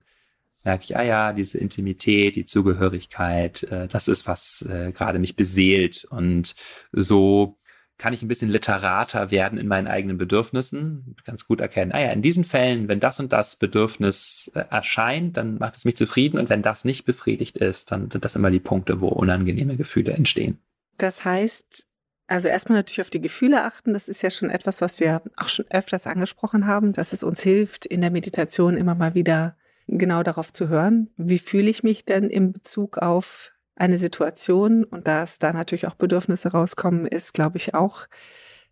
merke 0.63 0.84
ich, 0.86 0.97
ah 0.97 1.04
ja, 1.04 1.34
diese 1.34 1.58
Intimität, 1.58 2.36
die 2.36 2.45
Zugehörigkeit, 2.45 3.63
äh, 3.63 3.88
das 3.88 4.08
ist, 4.08 4.28
was 4.28 4.65
äh, 4.69 4.91
gerade 4.91 5.19
mich 5.19 5.36
beseelt. 5.36 6.06
Und 6.06 6.56
so 6.91 7.58
kann 7.97 8.13
ich 8.13 8.21
ein 8.21 8.28
bisschen 8.28 8.49
literater 8.49 9.32
werden 9.32 9.58
in 9.58 9.67
meinen 9.67 9.88
eigenen 9.88 10.17
Bedürfnissen, 10.17 11.15
ganz 11.26 11.47
gut 11.47 11.62
erkennen, 11.62 11.91
ah 11.91 12.02
ja, 12.02 12.12
in 12.12 12.21
diesen 12.21 12.43
Fällen, 12.43 12.88
wenn 12.88 12.99
das 12.99 13.19
und 13.19 13.32
das 13.32 13.56
Bedürfnis 13.56 14.52
äh, 14.56 14.63
erscheint, 14.69 15.38
dann 15.38 15.58
macht 15.58 15.78
es 15.78 15.86
mich 15.86 15.95
zufrieden 15.95 16.39
und 16.39 16.49
wenn 16.49 16.62
das 16.62 16.86
nicht 16.86 17.06
befriedigt 17.06 17.58
ist, 17.58 17.91
dann 17.91 18.10
sind 18.10 18.26
das 18.26 18.36
immer 18.36 18.52
die 18.52 18.60
Punkte, 18.60 18.99
wo 18.99 19.08
unangenehme 19.08 19.78
Gefühle 19.78 20.13
entstehen. 20.13 20.60
Das 20.97 21.23
heißt, 21.23 21.86
also 22.28 22.47
erstmal 22.47 22.80
natürlich 22.80 23.02
auf 23.02 23.10
die 23.10 23.21
Gefühle 23.21 23.63
achten. 23.63 23.93
Das 23.93 24.08
ist 24.08 24.23
ja 24.23 24.32
schon 24.32 24.49
etwas, 24.49 24.82
was 24.82 24.99
wir 24.99 25.21
auch 25.36 25.49
schon 25.49 25.65
öfters 25.69 26.08
angesprochen 26.08 26.65
haben, 26.65 26.93
dass 26.93 27.13
es 27.13 27.23
uns 27.23 27.41
hilft, 27.41 27.86
in 27.86 28.02
der 28.02 28.12
Meditation 28.12 28.78
immer 28.78 28.95
mal 28.95 29.13
wieder 29.13 29.56
genau 29.88 30.24
darauf 30.24 30.54
zu 30.54 30.69
hören, 30.69 31.10
wie 31.17 31.39
fühle 31.39 31.69
ich 31.69 31.84
mich 31.84 32.06
denn 32.06 32.30
in 32.30 32.52
Bezug 32.52 32.98
auf 32.98 33.52
eine 33.76 33.98
Situation 33.98 34.84
und 34.84 35.08
dass 35.08 35.39
da 35.39 35.52
natürlich 35.52 35.88
auch 35.88 35.96
Bedürfnisse 35.96 36.52
rauskommen, 36.52 37.08
ist, 37.08 37.34
glaube 37.34 37.58
ich, 37.58 37.74
auch 37.74 38.08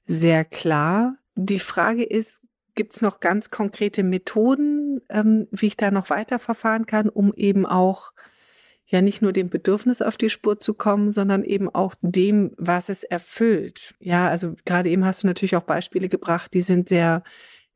sehr 0.05 0.45
klar. 0.45 1.17
Die 1.35 1.59
Frage 1.59 2.03
ist, 2.03 2.41
gibt 2.75 2.95
es 2.95 3.01
noch 3.01 3.19
ganz 3.19 3.49
konkrete 3.49 4.03
Methoden, 4.03 5.01
ähm, 5.09 5.47
wie 5.51 5.67
ich 5.67 5.77
da 5.77 5.91
noch 5.91 6.09
weiter 6.09 6.39
verfahren 6.39 6.85
kann, 6.85 7.09
um 7.09 7.33
eben 7.33 7.65
auch 7.65 8.13
ja 8.85 9.01
nicht 9.01 9.21
nur 9.21 9.31
dem 9.31 9.49
Bedürfnis 9.49 10.01
auf 10.01 10.17
die 10.17 10.29
Spur 10.29 10.59
zu 10.59 10.73
kommen, 10.73 11.11
sondern 11.11 11.43
eben 11.43 11.69
auch 11.69 11.95
dem, 12.01 12.51
was 12.57 12.89
es 12.89 13.03
erfüllt. 13.03 13.95
Ja, 13.99 14.29
also 14.29 14.55
gerade 14.65 14.89
eben 14.89 15.05
hast 15.05 15.23
du 15.23 15.27
natürlich 15.27 15.55
auch 15.55 15.63
Beispiele 15.63 16.09
gebracht, 16.09 16.53
die 16.53 16.61
sind 16.61 16.89
sehr 16.89 17.23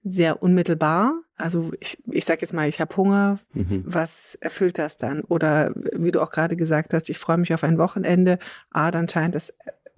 sehr 0.05 0.41
unmittelbar. 0.41 1.19
Also 1.35 1.71
ich, 1.79 1.97
ich 2.09 2.23
sage 2.23 2.41
jetzt 2.41 2.53
mal, 2.53 2.69
ich 2.69 2.79
habe 2.79 2.95
Hunger, 2.95 3.39
mhm. 3.53 3.83
was 3.85 4.35
erfüllt 4.35 4.77
das 4.77 4.97
dann? 4.97 5.21
Oder 5.21 5.73
wie 5.75 6.11
du 6.11 6.21
auch 6.21 6.29
gerade 6.29 6.55
gesagt 6.55 6.93
hast, 6.93 7.09
ich 7.09 7.17
freue 7.17 7.37
mich 7.37 7.53
auf 7.53 7.63
ein 7.63 7.79
Wochenende, 7.79 8.37
ah, 8.69 8.91
dann 8.91 9.09
scheint 9.09 9.35
es 9.35 9.53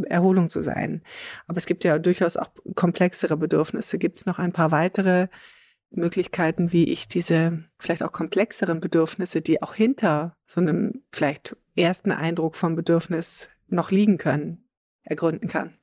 Erholung 0.06 0.48
zu 0.48 0.62
sein. 0.62 1.02
Aber 1.48 1.58
es 1.58 1.66
gibt 1.66 1.84
ja 1.84 2.00
durchaus 2.00 2.38
auch 2.38 2.50
komplexere 2.76 3.36
Bedürfnisse. 3.36 3.98
Gibt 3.98 4.20
es 4.20 4.26
noch 4.26 4.40
ein 4.40 4.54
paar 4.54 4.72
weitere 4.72 5.28
Möglichkeiten, 5.92 6.72
wie 6.72 6.86
ich 6.86 7.08
diese 7.08 7.64
vielleicht 7.78 8.04
auch 8.04 8.12
komplexeren 8.12 8.80
Bedürfnisse, 8.80 9.42
die 9.42 9.62
auch 9.62 9.74
hinter 9.74 10.38
so 10.46 10.62
einem 10.62 11.04
vielleicht 11.12 11.58
ersten 11.76 12.12
Eindruck 12.12 12.56
vom 12.56 12.76
Bedürfnis 12.76 13.50
noch 13.68 13.92
liegen 13.92 14.18
können, 14.18 14.64
ergründen 15.04 15.50
kann? 15.50 15.74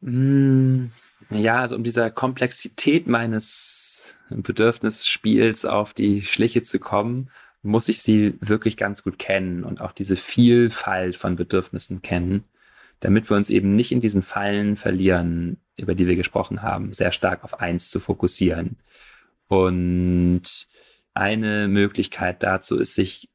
Mmh. 0.00 0.90
Ja, 1.30 1.60
also 1.60 1.76
um 1.76 1.84
dieser 1.84 2.10
Komplexität 2.10 3.06
meines 3.06 4.16
Bedürfnisspiels 4.30 5.66
auf 5.66 5.92
die 5.92 6.22
Schliche 6.22 6.62
zu 6.62 6.78
kommen, 6.78 7.30
muss 7.62 7.88
ich 7.88 8.00
sie 8.02 8.34
wirklich 8.40 8.76
ganz 8.76 9.02
gut 9.02 9.18
kennen 9.18 9.64
und 9.64 9.80
auch 9.80 9.92
diese 9.92 10.16
Vielfalt 10.16 11.16
von 11.16 11.36
Bedürfnissen 11.36 12.00
kennen, 12.02 12.44
damit 13.00 13.30
wir 13.30 13.36
uns 13.36 13.50
eben 13.50 13.76
nicht 13.76 13.92
in 13.92 14.00
diesen 14.00 14.22
Fallen 14.22 14.76
verlieren, 14.76 15.58
über 15.76 15.94
die 15.94 16.06
wir 16.06 16.16
gesprochen 16.16 16.62
haben, 16.62 16.94
sehr 16.94 17.12
stark 17.12 17.44
auf 17.44 17.60
eins 17.60 17.90
zu 17.90 18.00
fokussieren. 18.00 18.76
Und 19.48 20.68
eine 21.14 21.68
Möglichkeit 21.68 22.42
dazu 22.42 22.78
ist, 22.78 22.94
sich 22.94 23.28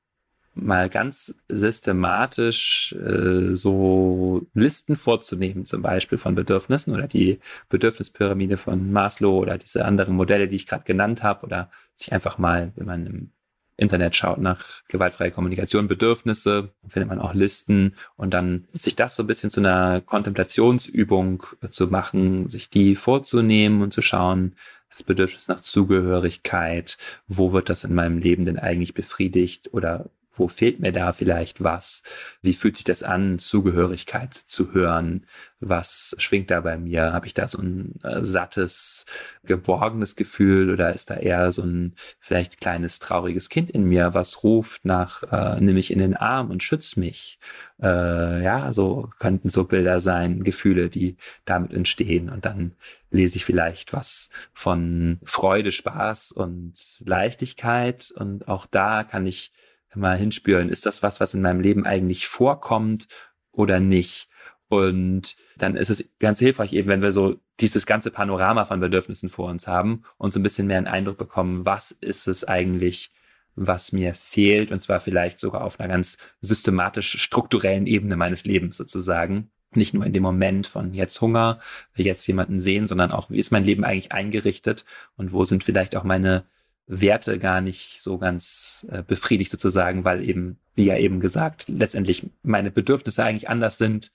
mal 0.56 0.90
ganz 0.90 1.36
systematisch 1.50 2.94
äh, 2.94 3.56
so 3.56 4.46
Listen 4.54 4.96
vorzunehmen, 4.96 5.66
zum 5.66 5.82
Beispiel 5.82 6.18
von 6.18 6.36
Bedürfnissen 6.36 6.94
oder 6.94 7.08
die 7.08 7.40
Bedürfnispyramide 7.70 8.58
von 8.58 8.92
Maslow 8.92 9.40
oder 9.40 9.58
diese 9.58 9.86
anderen 9.86 10.16
Modelle, 10.16 10.48
die 10.48 10.56
ich 10.56 10.68
gerade 10.68 10.84
genannt 10.84 11.24
habe, 11.24 11.46
oder 11.46 11.72
sich 11.96 12.14
einfach 12.14 12.38
mal, 12.38 12.72
wenn 12.76 12.86
man 12.86 13.06
im 13.06 13.32
Internet 13.76 14.16
schaut 14.16 14.38
nach 14.38 14.84
gewaltfreie 14.88 15.32
Kommunikation, 15.32 15.88
Bedürfnisse, 15.88 16.70
findet 16.88 17.10
man 17.10 17.20
auch 17.20 17.34
Listen 17.34 17.96
und 18.16 18.34
dann 18.34 18.68
sich 18.72 18.96
das 18.96 19.16
so 19.16 19.24
ein 19.24 19.28
bisschen 19.28 19.50
zu 19.50 19.62
einer 19.62 20.02
Kontemplationsübung 20.02 21.44
zu 21.70 21.88
machen, 21.88 22.50
sich 22.50 22.70
die 22.70 22.96
vorzunehmen 22.96 23.82
und 23.82 23.92
zu 23.92 24.04
schauen, 24.04 24.56
das 24.92 25.02
Bedürfnis 25.02 25.48
nach 25.48 25.60
Zugehörigkeit, 25.60 27.00
wo 27.28 27.52
wird 27.52 27.70
das 27.70 27.84
in 27.84 27.96
meinem 27.96 28.20
Leben 28.20 28.46
denn 28.46 28.60
eigentlich 28.60 28.94
befriedigt 28.94 29.70
oder 29.74 30.10
wo 30.36 30.48
fehlt 30.48 30.80
mir 30.80 30.92
da 30.92 31.14
vielleicht 31.14 31.64
was? 31.64 32.04
Wie 32.42 32.54
fühlt 32.54 32.76
sich 32.76 32.84
das 32.84 33.04
an, 33.04 33.40
Zugehörigkeit 33.40 34.34
zu 34.34 34.74
hören? 34.74 35.26
Was 35.60 36.16
schwingt 36.18 36.52
da 36.52 36.62
bei 36.62 36.78
mir? 36.78 37.14
Habe 37.14 37.28
ich 37.28 37.34
da 37.34 37.48
so 37.48 37.60
ein 37.60 37.96
äh, 38.04 38.24
sattes, 38.24 39.06
geborgenes 39.44 40.16
Gefühl 40.16 40.72
oder 40.72 40.94
ist 40.94 41.10
da 41.10 41.16
eher 41.16 41.52
so 41.52 41.64
ein 41.64 41.96
vielleicht 42.20 42.60
kleines, 42.60 43.00
trauriges 43.00 43.50
Kind 43.50 43.72
in 43.72 43.86
mir, 43.86 44.14
was 44.14 44.44
ruft 44.44 44.86
nach, 44.86 45.24
äh, 45.32 45.62
nimm 45.62 45.76
mich 45.76 45.92
in 45.92 46.00
den 46.00 46.16
Arm 46.16 46.50
und 46.50 46.64
schütz 46.64 46.96
mich? 46.96 47.40
Äh, 47.82 48.44
ja, 48.44 48.74
so 48.74 49.10
könnten 49.20 49.50
so 49.50 49.66
Bilder 49.66 50.00
sein, 50.00 50.44
Gefühle, 50.44 50.90
die 50.90 51.18
damit 51.46 51.74
entstehen. 51.74 52.30
Und 52.30 52.46
dann 52.46 52.74
lese 53.12 53.38
ich 53.38 53.46
vielleicht 53.46 53.94
was 53.94 54.30
von 54.54 55.20
Freude, 55.24 55.72
Spaß 55.72 56.32
und 56.32 56.74
Leichtigkeit. 57.06 58.12
Und 58.16 58.48
auch 58.48 58.66
da 58.66 59.04
kann 59.04 59.26
ich 59.26 59.52
mal 59.96 60.18
hinspüren, 60.18 60.70
ist 60.70 60.86
das 60.86 61.04
was, 61.04 61.20
was 61.20 61.34
in 61.34 61.42
meinem 61.42 61.62
Leben 61.62 61.86
eigentlich 61.86 62.28
vorkommt 62.28 63.08
oder 63.52 63.80
nicht? 63.80 64.30
Und 64.70 65.36
dann 65.58 65.76
ist 65.76 65.92
es 65.92 66.10
ganz 66.20 66.40
hilfreich 66.40 66.74
eben, 66.74 66.88
wenn 66.90 67.04
wir 67.04 67.12
so 67.12 67.40
dieses 67.60 67.86
ganze 67.86 68.10
Panorama 68.10 68.66
von 68.66 68.80
Bedürfnissen 68.80 69.30
vor 69.30 69.50
uns 69.50 69.68
haben 69.68 70.04
und 70.18 70.34
so 70.34 70.40
ein 70.40 70.44
bisschen 70.44 70.66
mehr 70.66 70.78
einen 70.78 70.88
Eindruck 70.88 71.18
bekommen, 71.18 71.66
was 71.66 71.92
ist 71.92 72.28
es 72.28 72.44
eigentlich, 72.44 73.12
was 73.56 73.92
mir 73.92 74.16
fehlt 74.16 74.72
und 74.72 74.82
zwar 74.82 75.00
vielleicht 75.00 75.38
sogar 75.38 75.64
auf 75.64 75.80
einer 75.80 75.94
ganz 75.94 76.18
systematisch 76.42 77.22
strukturellen 77.22 77.86
Ebene 77.86 78.16
meines 78.16 78.46
Lebens 78.46 78.78
sozusagen. 78.78 79.52
Nicht 79.76 79.94
nur 79.94 80.06
in 80.06 80.14
dem 80.14 80.24
Moment 80.24 80.66
von 80.66 80.94
jetzt 80.94 81.22
Hunger, 81.22 81.60
jetzt 81.96 82.26
jemanden 82.26 82.60
sehen, 82.60 82.88
sondern 82.88 83.12
auch, 83.12 83.30
wie 83.30 83.38
ist 83.40 83.52
mein 83.52 83.66
Leben 83.66 83.84
eigentlich 83.84 84.12
eingerichtet 84.12 84.86
und 85.18 85.34
wo 85.34 85.46
sind 85.46 85.64
vielleicht 85.64 85.96
auch 85.96 86.04
meine 86.04 86.46
Werte 86.88 87.40
gar 87.40 87.62
nicht 87.62 88.02
so 88.02 88.18
ganz 88.18 88.86
äh, 88.92 89.04
befriedigt 89.04 89.52
sozusagen, 89.52 90.04
weil 90.04 90.28
eben, 90.28 90.58
wie 90.76 90.86
ja 90.86 90.98
eben 90.98 91.20
gesagt, 91.20 91.66
letztendlich 91.68 92.28
meine 92.44 92.72
Bedürfnisse 92.72 93.24
eigentlich 93.24 93.50
anders 93.50 93.78
sind 93.78 94.12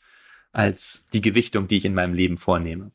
als 0.53 1.09
die 1.13 1.21
Gewichtung, 1.21 1.69
die 1.69 1.77
ich 1.77 1.85
in 1.85 1.95
meinem 1.95 2.15
Leben 2.15 2.39
vornehme. 2.39 2.91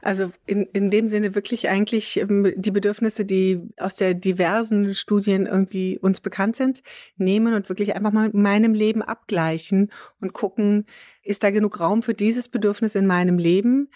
Also 0.00 0.32
in, 0.46 0.66
in 0.72 0.90
dem 0.90 1.08
Sinne 1.08 1.34
wirklich 1.34 1.68
eigentlich 1.68 2.18
ähm, 2.18 2.52
die 2.56 2.70
Bedürfnisse, 2.70 3.24
die 3.24 3.60
aus 3.76 3.96
der 3.96 4.14
diversen 4.14 4.94
Studien 4.94 5.46
irgendwie 5.46 5.98
uns 5.98 6.20
bekannt 6.20 6.56
sind, 6.56 6.82
nehmen 7.16 7.54
und 7.54 7.68
wirklich 7.68 7.94
einfach 7.94 8.12
mal 8.12 8.30
in 8.30 8.42
meinem 8.42 8.74
Leben 8.74 9.02
abgleichen 9.02 9.90
und 10.20 10.32
gucken, 10.32 10.86
ist 11.22 11.42
da 11.42 11.50
genug 11.50 11.80
Raum 11.80 12.02
für 12.02 12.14
dieses 12.14 12.48
Bedürfnis 12.48 12.94
in 12.94 13.06
meinem 13.06 13.38
Leben? 13.38 13.90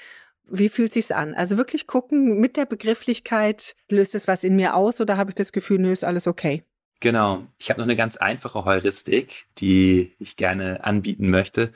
Wie 0.51 0.69
fühlt 0.69 0.93
sich's 0.93 1.11
an? 1.11 1.35
Also 1.35 1.57
wirklich 1.57 1.87
gucken 1.87 2.41
mit 2.41 2.57
der 2.57 2.67
Begrifflichkeit, 2.67 3.75
löst 3.91 4.15
es 4.15 4.29
was 4.29 4.45
in 4.45 4.57
mir 4.57 4.75
aus 4.75 5.01
oder 5.01 5.17
habe 5.17 5.31
ich 5.31 5.35
das 5.37 5.53
Gefühl, 5.53 5.79
nö, 5.79 5.93
ist 5.93 6.05
alles 6.05 6.27
okay? 6.27 6.63
Genau. 7.01 7.47
Ich 7.59 7.71
habe 7.71 7.81
noch 7.81 7.87
eine 7.87 7.97
ganz 7.97 8.17
einfache 8.17 8.65
Heuristik, 8.65 9.47
die 9.59 10.15
ich 10.19 10.37
gerne 10.37 10.85
anbieten 10.85 11.31
möchte. 11.31 11.73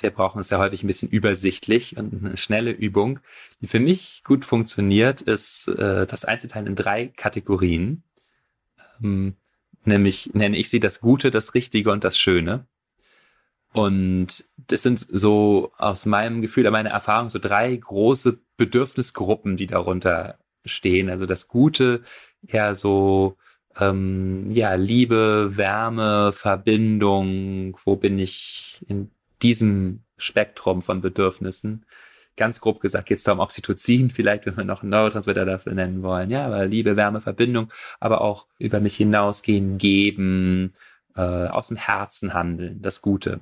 Wir 0.00 0.10
brauchen 0.10 0.40
es 0.40 0.50
ja 0.50 0.58
häufig 0.58 0.82
ein 0.82 0.86
bisschen 0.86 1.10
übersichtlich 1.10 1.96
und 1.96 2.24
eine 2.24 2.36
schnelle 2.36 2.70
Übung, 2.70 3.20
die 3.60 3.66
für 3.66 3.80
mich 3.80 4.22
gut 4.24 4.44
funktioniert, 4.44 5.20
ist 5.20 5.68
äh, 5.68 6.06
das 6.06 6.24
einzuteilen 6.24 6.66
in 6.66 6.74
drei 6.74 7.08
Kategorien. 7.08 8.02
Ähm, 9.02 9.36
nämlich 9.84 10.30
nenne 10.32 10.56
ich 10.56 10.70
sie 10.70 10.80
das 10.80 11.00
Gute, 11.00 11.30
das 11.30 11.54
Richtige 11.54 11.92
und 11.92 12.04
das 12.04 12.18
Schöne. 12.18 12.66
Und 13.72 14.44
das 14.56 14.82
sind 14.82 14.98
so 14.98 15.72
aus 15.78 16.06
meinem 16.06 16.42
Gefühl, 16.42 16.70
meiner 16.70 16.90
Erfahrung, 16.90 17.30
so 17.30 17.38
drei 17.38 17.74
große 17.74 18.38
Bedürfnisgruppen, 18.56 19.56
die 19.56 19.66
darunter 19.66 20.38
stehen. 20.64 21.08
Also 21.08 21.26
das 21.26 21.48
Gute, 21.48 22.02
eher 22.46 22.74
so, 22.74 23.36
ähm, 23.78 24.50
ja, 24.50 24.74
Liebe, 24.74 25.56
Wärme, 25.56 26.32
Verbindung, 26.32 27.78
wo 27.84 27.96
bin 27.96 28.18
ich 28.18 28.84
in 28.88 29.10
diesem 29.42 30.02
Spektrum 30.16 30.82
von 30.82 31.00
Bedürfnissen? 31.00 31.86
Ganz 32.36 32.60
grob 32.60 32.80
gesagt 32.80 33.06
geht 33.06 33.18
es 33.18 33.24
da 33.24 33.32
um 33.32 33.40
Oxytocin, 33.40 34.10
vielleicht, 34.14 34.46
wenn 34.46 34.56
wir 34.56 34.64
noch 34.64 34.82
einen 34.82 34.90
Neurotransmitter 34.90 35.44
dafür 35.44 35.74
nennen 35.74 36.02
wollen. 36.02 36.30
Ja, 36.30 36.46
aber 36.46 36.66
Liebe, 36.66 36.96
Wärme, 36.96 37.20
Verbindung, 37.20 37.72
aber 38.00 38.20
auch 38.20 38.46
über 38.58 38.80
mich 38.80 38.96
hinausgehen, 38.96 39.78
geben, 39.78 40.74
äh, 41.16 41.20
aus 41.20 41.68
dem 41.68 41.76
Herzen 41.76 42.34
handeln, 42.34 42.82
das 42.82 43.00
Gute. 43.02 43.40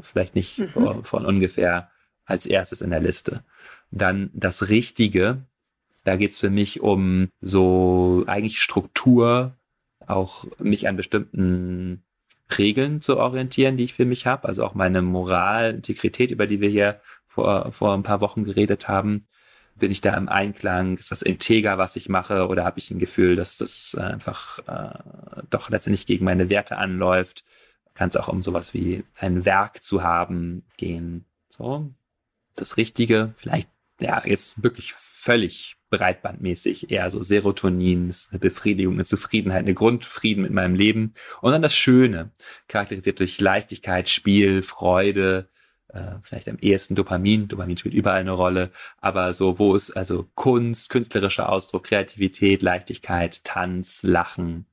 Vielleicht 0.00 0.34
nicht 0.34 0.58
mhm. 0.58 0.68
von, 0.68 1.04
von 1.04 1.26
ungefähr 1.26 1.90
als 2.24 2.46
erstes 2.46 2.80
in 2.80 2.90
der 2.90 3.00
Liste. 3.00 3.44
Dann 3.90 4.30
das 4.32 4.68
Richtige, 4.68 5.44
da 6.04 6.16
geht 6.16 6.32
es 6.32 6.38
für 6.38 6.50
mich 6.50 6.80
um 6.80 7.28
so 7.40 8.24
eigentlich 8.26 8.60
Struktur, 8.60 9.56
auch 10.06 10.44
mich 10.58 10.88
an 10.88 10.96
bestimmten 10.96 12.02
Regeln 12.58 13.00
zu 13.00 13.16
orientieren, 13.16 13.76
die 13.76 13.84
ich 13.84 13.94
für 13.94 14.04
mich 14.04 14.26
habe. 14.26 14.48
Also 14.48 14.64
auch 14.64 14.74
meine 14.74 15.02
Moral, 15.02 15.74
Integrität, 15.74 16.30
über 16.30 16.46
die 16.46 16.60
wir 16.60 16.68
hier 16.68 17.00
vor, 17.28 17.72
vor 17.72 17.94
ein 17.94 18.02
paar 18.02 18.20
Wochen 18.20 18.44
geredet 18.44 18.88
haben. 18.88 19.26
Bin 19.76 19.90
ich 19.90 20.00
da 20.00 20.16
im 20.16 20.28
Einklang? 20.28 20.98
Ist 20.98 21.10
das 21.10 21.22
integer, 21.22 21.78
was 21.78 21.96
ich 21.96 22.08
mache? 22.08 22.48
Oder 22.48 22.64
habe 22.64 22.78
ich 22.78 22.90
ein 22.90 22.98
Gefühl, 22.98 23.36
dass 23.36 23.58
das 23.58 23.94
einfach 23.94 24.58
äh, 24.66 25.42
doch 25.48 25.70
letztendlich 25.70 26.06
gegen 26.06 26.24
meine 26.24 26.50
Werte 26.50 26.76
anläuft? 26.76 27.44
Kann 28.00 28.08
es 28.08 28.16
auch 28.16 28.28
um 28.28 28.42
sowas 28.42 28.72
wie 28.72 29.04
ein 29.18 29.44
Werk 29.44 29.84
zu 29.84 30.02
haben 30.02 30.62
gehen. 30.78 31.26
So, 31.50 31.92
das 32.54 32.78
Richtige, 32.78 33.34
vielleicht, 33.36 33.68
ja, 34.00 34.22
jetzt 34.24 34.62
wirklich 34.62 34.94
völlig 34.94 35.76
breitbandmäßig, 35.90 36.90
eher 36.90 37.10
so 37.10 37.22
Serotonin, 37.22 38.08
ist 38.08 38.30
eine 38.30 38.38
Befriedigung, 38.38 38.94
eine 38.94 39.04
Zufriedenheit, 39.04 39.64
eine 39.64 39.74
Grundfrieden 39.74 40.44
mit 40.44 40.52
meinem 40.52 40.76
Leben. 40.76 41.12
Und 41.42 41.52
dann 41.52 41.60
das 41.60 41.76
Schöne, 41.76 42.30
charakterisiert 42.68 43.18
durch 43.20 43.38
Leichtigkeit, 43.38 44.08
Spiel, 44.08 44.62
Freude, 44.62 45.50
äh, 45.88 46.12
vielleicht 46.22 46.48
am 46.48 46.56
ehesten 46.58 46.94
Dopamin. 46.94 47.48
Dopamin 47.48 47.76
spielt 47.76 47.94
überall 47.94 48.20
eine 48.20 48.30
Rolle, 48.30 48.70
aber 48.96 49.34
so, 49.34 49.58
wo 49.58 49.74
ist 49.74 49.90
also 49.90 50.26
Kunst, 50.36 50.88
künstlerischer 50.88 51.50
Ausdruck, 51.50 51.84
Kreativität, 51.84 52.62
Leichtigkeit, 52.62 53.44
Tanz, 53.44 54.02
Lachen, 54.04 54.64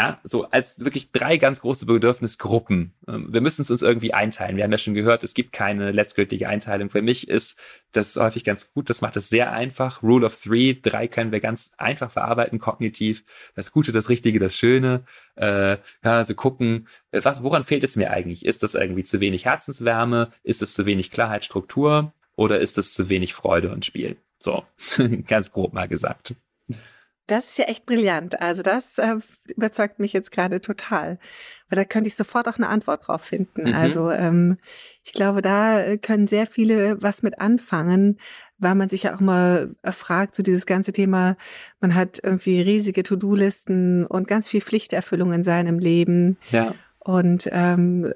ja, 0.00 0.18
so 0.24 0.44
als 0.50 0.82
wirklich 0.82 1.12
drei 1.12 1.36
ganz 1.36 1.60
große 1.60 1.84
Bedürfnisgruppen. 1.84 2.94
Ähm, 3.06 3.28
wir 3.30 3.42
müssen 3.42 3.60
es 3.60 3.70
uns 3.70 3.82
irgendwie 3.82 4.14
einteilen. 4.14 4.56
Wir 4.56 4.64
haben 4.64 4.72
ja 4.72 4.78
schon 4.78 4.94
gehört, 4.94 5.22
es 5.22 5.34
gibt 5.34 5.52
keine 5.52 5.92
letztgültige 5.92 6.48
Einteilung. 6.48 6.88
Für 6.88 7.02
mich 7.02 7.28
ist 7.28 7.58
das 7.92 8.16
häufig 8.16 8.42
ganz 8.42 8.72
gut. 8.72 8.88
Das 8.88 9.02
macht 9.02 9.16
es 9.16 9.28
sehr 9.28 9.52
einfach. 9.52 10.02
Rule 10.02 10.24
of 10.24 10.40
Three. 10.42 10.72
Drei 10.72 11.06
können 11.06 11.32
wir 11.32 11.40
ganz 11.40 11.72
einfach 11.76 12.10
verarbeiten, 12.10 12.58
kognitiv. 12.58 13.24
Das 13.54 13.72
Gute, 13.72 13.92
das 13.92 14.08
Richtige, 14.08 14.38
das 14.38 14.56
Schöne. 14.56 15.04
Äh, 15.36 15.72
ja, 15.72 15.78
also 16.02 16.34
gucken, 16.34 16.88
äh, 17.10 17.20
was, 17.22 17.42
woran 17.42 17.64
fehlt 17.64 17.84
es 17.84 17.96
mir 17.96 18.10
eigentlich? 18.10 18.46
Ist 18.46 18.62
das 18.62 18.74
irgendwie 18.74 19.04
zu 19.04 19.20
wenig 19.20 19.44
Herzenswärme? 19.44 20.30
Ist 20.42 20.62
es 20.62 20.72
zu 20.72 20.86
wenig 20.86 21.10
Klarheit, 21.10 21.44
Struktur? 21.44 22.14
Oder 22.36 22.60
ist 22.60 22.78
es 22.78 22.94
zu 22.94 23.10
wenig 23.10 23.34
Freude 23.34 23.70
und 23.70 23.84
Spiel? 23.84 24.16
So, 24.38 24.64
ganz 25.26 25.52
grob 25.52 25.74
mal 25.74 25.88
gesagt. 25.88 26.34
Das 27.30 27.50
ist 27.50 27.58
ja 27.58 27.66
echt 27.66 27.86
brillant. 27.86 28.40
Also 28.40 28.62
das 28.62 28.98
äh, 28.98 29.16
überzeugt 29.54 30.00
mich 30.00 30.12
jetzt 30.12 30.32
gerade 30.32 30.60
total. 30.60 31.20
Weil 31.68 31.76
da 31.76 31.84
könnte 31.84 32.08
ich 32.08 32.16
sofort 32.16 32.48
auch 32.48 32.56
eine 32.56 32.68
Antwort 32.68 33.06
drauf 33.06 33.22
finden. 33.22 33.68
Mhm. 33.68 33.74
Also 33.74 34.10
ähm, 34.10 34.58
ich 35.04 35.12
glaube, 35.12 35.40
da 35.40 35.96
können 35.96 36.26
sehr 36.26 36.48
viele 36.48 37.00
was 37.00 37.22
mit 37.22 37.40
anfangen, 37.40 38.18
weil 38.58 38.74
man 38.74 38.88
sich 38.88 39.04
ja 39.04 39.14
auch 39.14 39.20
mal 39.20 39.76
fragt, 39.84 40.34
so 40.34 40.42
dieses 40.42 40.66
ganze 40.66 40.92
Thema, 40.92 41.36
man 41.80 41.94
hat 41.94 42.18
irgendwie 42.20 42.60
riesige 42.60 43.04
To-Do-Listen 43.04 44.06
und 44.06 44.26
ganz 44.26 44.48
viel 44.48 44.60
Pflichterfüllung 44.60 45.32
in 45.32 45.44
seinem 45.44 45.78
Leben. 45.78 46.36
Ja. 46.50 46.74
Und 46.98 47.48
ähm, 47.52 48.12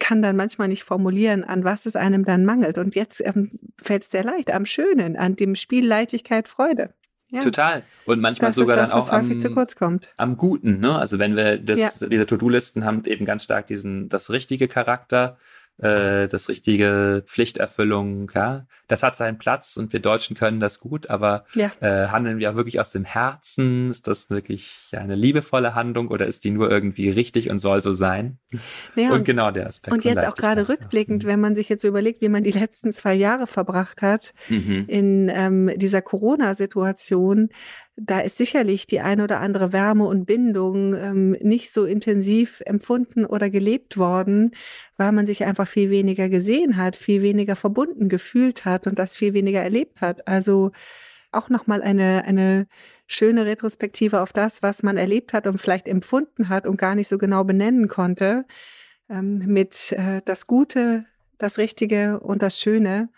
kann 0.00 0.22
dann 0.22 0.36
manchmal 0.36 0.66
nicht 0.66 0.82
formulieren, 0.82 1.44
an 1.44 1.62
was 1.62 1.86
es 1.86 1.94
einem 1.94 2.24
dann 2.24 2.44
mangelt. 2.44 2.78
Und 2.78 2.96
jetzt 2.96 3.24
ähm, 3.24 3.52
fällt 3.80 4.02
es 4.02 4.10
sehr 4.10 4.24
leicht, 4.24 4.50
am 4.52 4.66
Schönen, 4.66 5.16
an 5.16 5.36
dem 5.36 5.54
Spiel 5.54 5.86
Leichtigkeit, 5.86 6.48
Freude. 6.48 6.92
Ja. 7.36 7.42
Total. 7.42 7.82
Und 8.06 8.20
manchmal 8.20 8.52
sogar 8.52 8.76
das, 8.76 8.90
dann 8.90 8.98
auch 8.98 9.10
am, 9.10 9.30
am 10.16 10.36
Guten. 10.36 10.80
Ne? 10.80 10.96
Also 10.96 11.18
wenn 11.18 11.36
wir 11.36 11.58
das, 11.58 12.00
ja. 12.00 12.08
diese 12.08 12.26
To-Do-Listen 12.26 12.84
haben 12.84 13.04
eben 13.04 13.26
ganz 13.26 13.44
stark 13.44 13.66
diesen, 13.66 14.08
das 14.08 14.30
richtige 14.30 14.68
Charakter. 14.68 15.36
Äh, 15.78 16.28
das 16.28 16.48
richtige 16.48 17.22
Pflichterfüllung, 17.26 18.30
ja, 18.34 18.66
das 18.88 19.02
hat 19.02 19.16
seinen 19.16 19.38
Platz 19.38 19.76
und 19.76 19.92
wir 19.92 20.00
Deutschen 20.00 20.36
können 20.36 20.60
das 20.60 20.80
gut, 20.80 21.10
aber 21.10 21.44
ja. 21.54 21.70
äh, 21.80 22.08
handeln 22.08 22.38
wir 22.38 22.50
auch 22.50 22.54
wirklich 22.54 22.80
aus 22.80 22.90
dem 22.90 23.04
Herzen? 23.04 23.90
Ist 23.90 24.06
das 24.06 24.30
wirklich 24.30 24.88
eine 24.92 25.14
liebevolle 25.14 25.74
Handlung 25.74 26.08
oder 26.08 26.26
ist 26.26 26.44
die 26.44 26.50
nur 26.50 26.70
irgendwie 26.70 27.10
richtig 27.10 27.50
und 27.50 27.58
soll 27.58 27.82
so 27.82 27.92
sein? 27.92 28.38
Ja, 28.94 29.10
und, 29.10 29.18
und, 29.18 29.24
genau 29.24 29.50
der 29.50 29.66
Aspekt. 29.66 29.92
Und 29.92 30.04
jetzt 30.04 30.24
auch 30.24 30.36
gerade 30.36 30.68
rückblickend, 30.68 31.24
ja. 31.24 31.28
wenn 31.28 31.40
man 31.40 31.54
sich 31.54 31.68
jetzt 31.68 31.82
so 31.82 31.88
überlegt, 31.88 32.20
wie 32.22 32.28
man 32.28 32.44
die 32.44 32.52
letzten 32.52 32.92
zwei 32.92 33.14
Jahre 33.14 33.46
verbracht 33.46 34.02
hat 34.02 34.32
mhm. 34.48 34.84
in 34.88 35.30
ähm, 35.34 35.72
dieser 35.76 36.00
Corona-Situation, 36.00 37.50
da 37.96 38.20
ist 38.20 38.36
sicherlich 38.36 38.86
die 38.86 39.00
eine 39.00 39.24
oder 39.24 39.40
andere 39.40 39.72
Wärme 39.72 40.04
und 40.04 40.26
Bindung 40.26 40.94
ähm, 40.94 41.30
nicht 41.40 41.72
so 41.72 41.86
intensiv 41.86 42.62
empfunden 42.66 43.24
oder 43.24 43.48
gelebt 43.48 43.96
worden, 43.96 44.54
weil 44.98 45.12
man 45.12 45.26
sich 45.26 45.44
einfach 45.44 45.66
viel 45.66 45.88
weniger 45.90 46.28
gesehen 46.28 46.76
hat, 46.76 46.94
viel 46.94 47.22
weniger 47.22 47.56
verbunden 47.56 48.10
gefühlt 48.10 48.66
hat 48.66 48.86
und 48.86 48.98
das 48.98 49.16
viel 49.16 49.32
weniger 49.32 49.62
erlebt 49.62 50.02
hat. 50.02 50.28
Also 50.28 50.72
auch 51.32 51.48
nochmal 51.48 51.82
eine, 51.82 52.24
eine 52.26 52.66
schöne 53.06 53.46
Retrospektive 53.46 54.20
auf 54.20 54.32
das, 54.32 54.62
was 54.62 54.82
man 54.82 54.98
erlebt 54.98 55.32
hat 55.32 55.46
und 55.46 55.58
vielleicht 55.58 55.88
empfunden 55.88 56.50
hat 56.50 56.66
und 56.66 56.76
gar 56.76 56.94
nicht 56.94 57.08
so 57.08 57.16
genau 57.16 57.44
benennen 57.44 57.88
konnte, 57.88 58.44
ähm, 59.08 59.38
mit 59.38 59.92
äh, 59.92 60.20
das 60.24 60.46
Gute, 60.46 61.06
das 61.38 61.56
Richtige 61.56 62.20
und 62.20 62.42
das 62.42 62.60
Schöne 62.60 63.08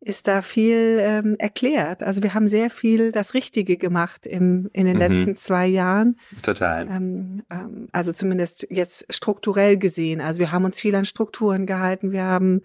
ist 0.00 0.28
da 0.28 0.42
viel 0.42 0.98
ähm, 1.00 1.36
erklärt. 1.38 2.02
Also 2.02 2.22
wir 2.22 2.34
haben 2.34 2.46
sehr 2.46 2.70
viel 2.70 3.10
das 3.10 3.34
Richtige 3.34 3.76
gemacht 3.76 4.26
im, 4.26 4.70
in 4.72 4.86
den 4.86 4.94
mhm. 4.94 5.00
letzten 5.00 5.36
zwei 5.36 5.66
Jahren. 5.66 6.18
Total. 6.42 6.86
Ähm, 6.88 7.42
ähm, 7.50 7.88
also 7.92 8.12
zumindest 8.12 8.66
jetzt 8.70 9.12
strukturell 9.12 9.76
gesehen. 9.76 10.20
Also 10.20 10.38
wir 10.38 10.52
haben 10.52 10.64
uns 10.64 10.78
viel 10.78 10.94
an 10.94 11.04
Strukturen 11.04 11.66
gehalten, 11.66 12.12
wir 12.12 12.24
haben 12.24 12.62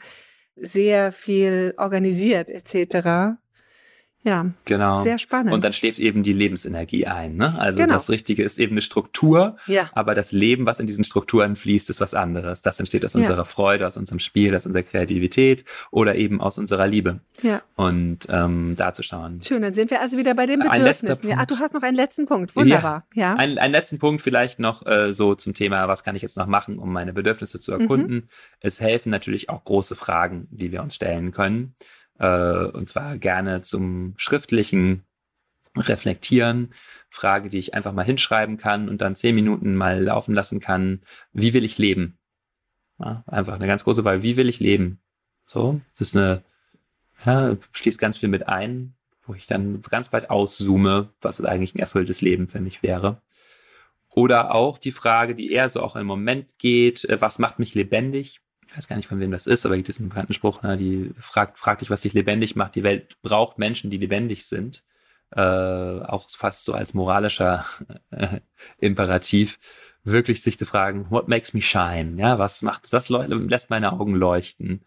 sehr 0.56 1.12
viel 1.12 1.74
organisiert 1.78 2.52
etc. 2.52 3.40
Ja, 4.24 4.46
genau. 4.64 5.04
Sehr 5.04 5.20
spannend. 5.20 5.54
Und 5.54 5.64
dann 5.66 5.74
schläft 5.74 6.00
eben 6.00 6.24
die 6.24 6.32
Lebensenergie 6.32 7.06
ein. 7.08 7.36
Ne? 7.36 7.60
Also 7.60 7.82
genau. 7.82 7.94
das 7.94 8.10
Richtige 8.10 8.42
ist 8.44 8.58
eben 8.58 8.74
eine 8.74 8.82
Struktur, 8.82 9.58
ja. 9.68 9.90
aber 9.94 10.16
das 10.16 10.32
Leben, 10.32 10.66
was 10.66 10.80
in 10.80 10.88
diesen 10.88 11.04
Strukturen 11.04 11.58
fließt, 11.58 11.90
ist 11.90 12.00
was 12.00 12.14
anderes. 12.14 12.62
Das 12.62 12.80
entsteht 12.80 13.04
aus 13.04 13.14
ja. 13.14 13.20
unserer 13.20 13.44
Freude, 13.44 13.86
aus 13.86 13.98
unserem 13.98 14.20
Spiel, 14.20 14.56
aus 14.56 14.66
unserer 14.66 14.84
Kreativität 14.84 15.66
oder 15.92 16.16
eben 16.16 16.40
aus 16.40 16.58
unserer 16.58 16.88
Liebe. 16.88 17.20
Ja. 17.42 17.62
Und 17.76 18.28
ähm, 18.30 18.76
da 18.78 18.94
zu 18.94 19.04
schauen. 19.04 19.42
Schön, 19.44 19.62
dann 19.62 19.74
sind 19.74 19.92
wir 19.92 20.00
also 20.00 20.18
wieder 20.18 20.36
bei 20.36 20.46
den 20.46 20.60
Bedürfnissen. 20.60 21.28
Ja, 21.28 21.38
ach, 21.40 21.46
du 21.46 21.60
hast 21.60 21.74
noch 21.74 21.84
einen 21.84 21.98
letzten 21.98 22.26
Punkt. 22.26 22.56
Wunderbar. 22.56 23.06
Ja. 23.14 23.32
ja. 23.32 23.36
Ein, 23.36 23.58
einen 23.58 23.74
letzten 23.74 24.00
Punkt 24.00 24.22
vielleicht 24.22 24.58
noch 24.58 24.86
äh, 24.86 25.12
so 25.12 25.36
zum 25.36 25.54
Thema, 25.54 25.90
was 25.90 26.04
kann 26.04 26.16
ich 26.16 26.22
jetzt 26.22 26.38
noch 26.38 26.48
machen, 26.48 26.80
um 26.80 26.94
meine 26.94 27.12
Bedürfnisse 27.12 27.60
zu 27.60 27.74
erkunden. 27.74 28.16
Mhm. 28.16 28.28
Es 28.62 28.80
helfen 28.80 29.10
natürlich 29.10 29.50
auch 29.50 29.66
große 29.66 29.96
Fragen, 29.96 30.48
die 30.50 30.72
wir 30.72 30.82
uns 30.82 30.96
stellen 30.96 31.32
können 31.32 31.76
äh, 32.20 32.66
und 32.66 32.90
zwar 32.90 33.18
gerne 33.18 33.62
zum 33.62 34.14
schriftlichen 34.18 35.04
Reflektieren. 35.76 36.74
Frage, 37.10 37.50
die 37.50 37.60
ich 37.60 37.74
einfach 37.74 37.94
mal 37.94 38.06
hinschreiben 38.06 38.58
kann 38.58 38.90
und 38.90 39.02
dann 39.02 39.16
zehn 39.16 39.36
Minuten 39.36 39.76
mal 39.76 40.02
laufen 40.02 40.34
lassen 40.34 40.60
kann. 40.60 41.02
Wie 41.32 41.54
will 41.54 41.64
ich 41.64 41.78
leben? 41.78 42.18
Ja, 43.00 43.24
einfach 43.28 43.56
eine 43.56 43.68
ganz 43.68 43.84
große 43.84 44.06
Wahl. 44.06 44.24
Wie 44.24 44.38
will 44.38 44.50
ich 44.50 44.60
leben? 44.60 45.00
So, 45.46 45.82
das 45.98 46.10
ist 46.10 46.18
eine, 46.18 46.44
ja, 47.26 47.58
schließt 47.72 48.00
ganz 48.00 48.18
viel 48.18 48.30
mit 48.30 48.48
ein, 48.48 48.96
wo 49.26 49.34
ich 49.34 49.48
dann 49.48 49.82
ganz 49.82 50.14
weit 50.14 50.30
auszoome, 50.30 51.10
was 51.22 51.42
eigentlich 51.42 51.76
ein 51.76 51.80
erfülltes 51.80 52.22
Leben 52.22 52.48
für 52.48 52.62
mich 52.62 52.84
wäre. 52.84 53.22
Oder 54.10 54.54
auch 54.54 54.78
die 54.78 54.92
Frage, 54.92 55.34
die 55.34 55.52
eher 55.52 55.70
so 55.70 55.82
auch 55.82 55.96
im 55.96 56.06
Moment 56.06 56.58
geht, 56.60 57.04
äh, 57.06 57.20
was 57.20 57.40
macht 57.40 57.60
mich 57.60 57.74
lebendig? 57.74 58.42
Ich 58.74 58.78
weiß 58.78 58.88
gar 58.88 58.96
nicht, 58.96 59.08
von 59.08 59.20
wem 59.20 59.30
das 59.30 59.46
ist, 59.46 59.68
aber 59.68 59.76
gibt 59.76 59.88
es 59.88 60.00
einen 60.00 60.10
bekannten 60.10 60.34
Spruch, 60.34 60.64
ne, 60.64 60.78
die 60.78 61.12
fragt, 61.20 61.60
fragt 61.60 61.82
dich, 61.82 61.92
was 61.92 62.02
dich 62.02 62.14
lebendig 62.14 62.56
macht. 62.56 62.74
Die 62.74 62.82
Welt 62.82 63.22
braucht 63.22 63.60
Menschen, 63.60 63.92
die 63.92 63.98
lebendig 63.98 64.48
sind. 64.48 64.84
Äh, 65.30 65.42
auch 65.42 66.28
fast 66.32 66.66
so 66.66 66.74
als 66.74 66.96
moralischer 66.96 67.66
äh, 68.10 68.40
Imperativ, 68.80 69.60
wirklich 70.04 70.42
sich 70.42 70.58
zu 70.58 70.66
fragen, 70.66 71.06
what 71.12 71.28
makes 71.28 71.54
me 71.54 71.62
shine? 71.62 72.16
Ja, 72.18 72.40
was 72.40 72.64
macht, 72.64 72.92
das 72.92 73.10
lässt 73.10 73.70
meine 73.70 73.94
Augen 73.94 74.16
leuchten. 74.16 74.84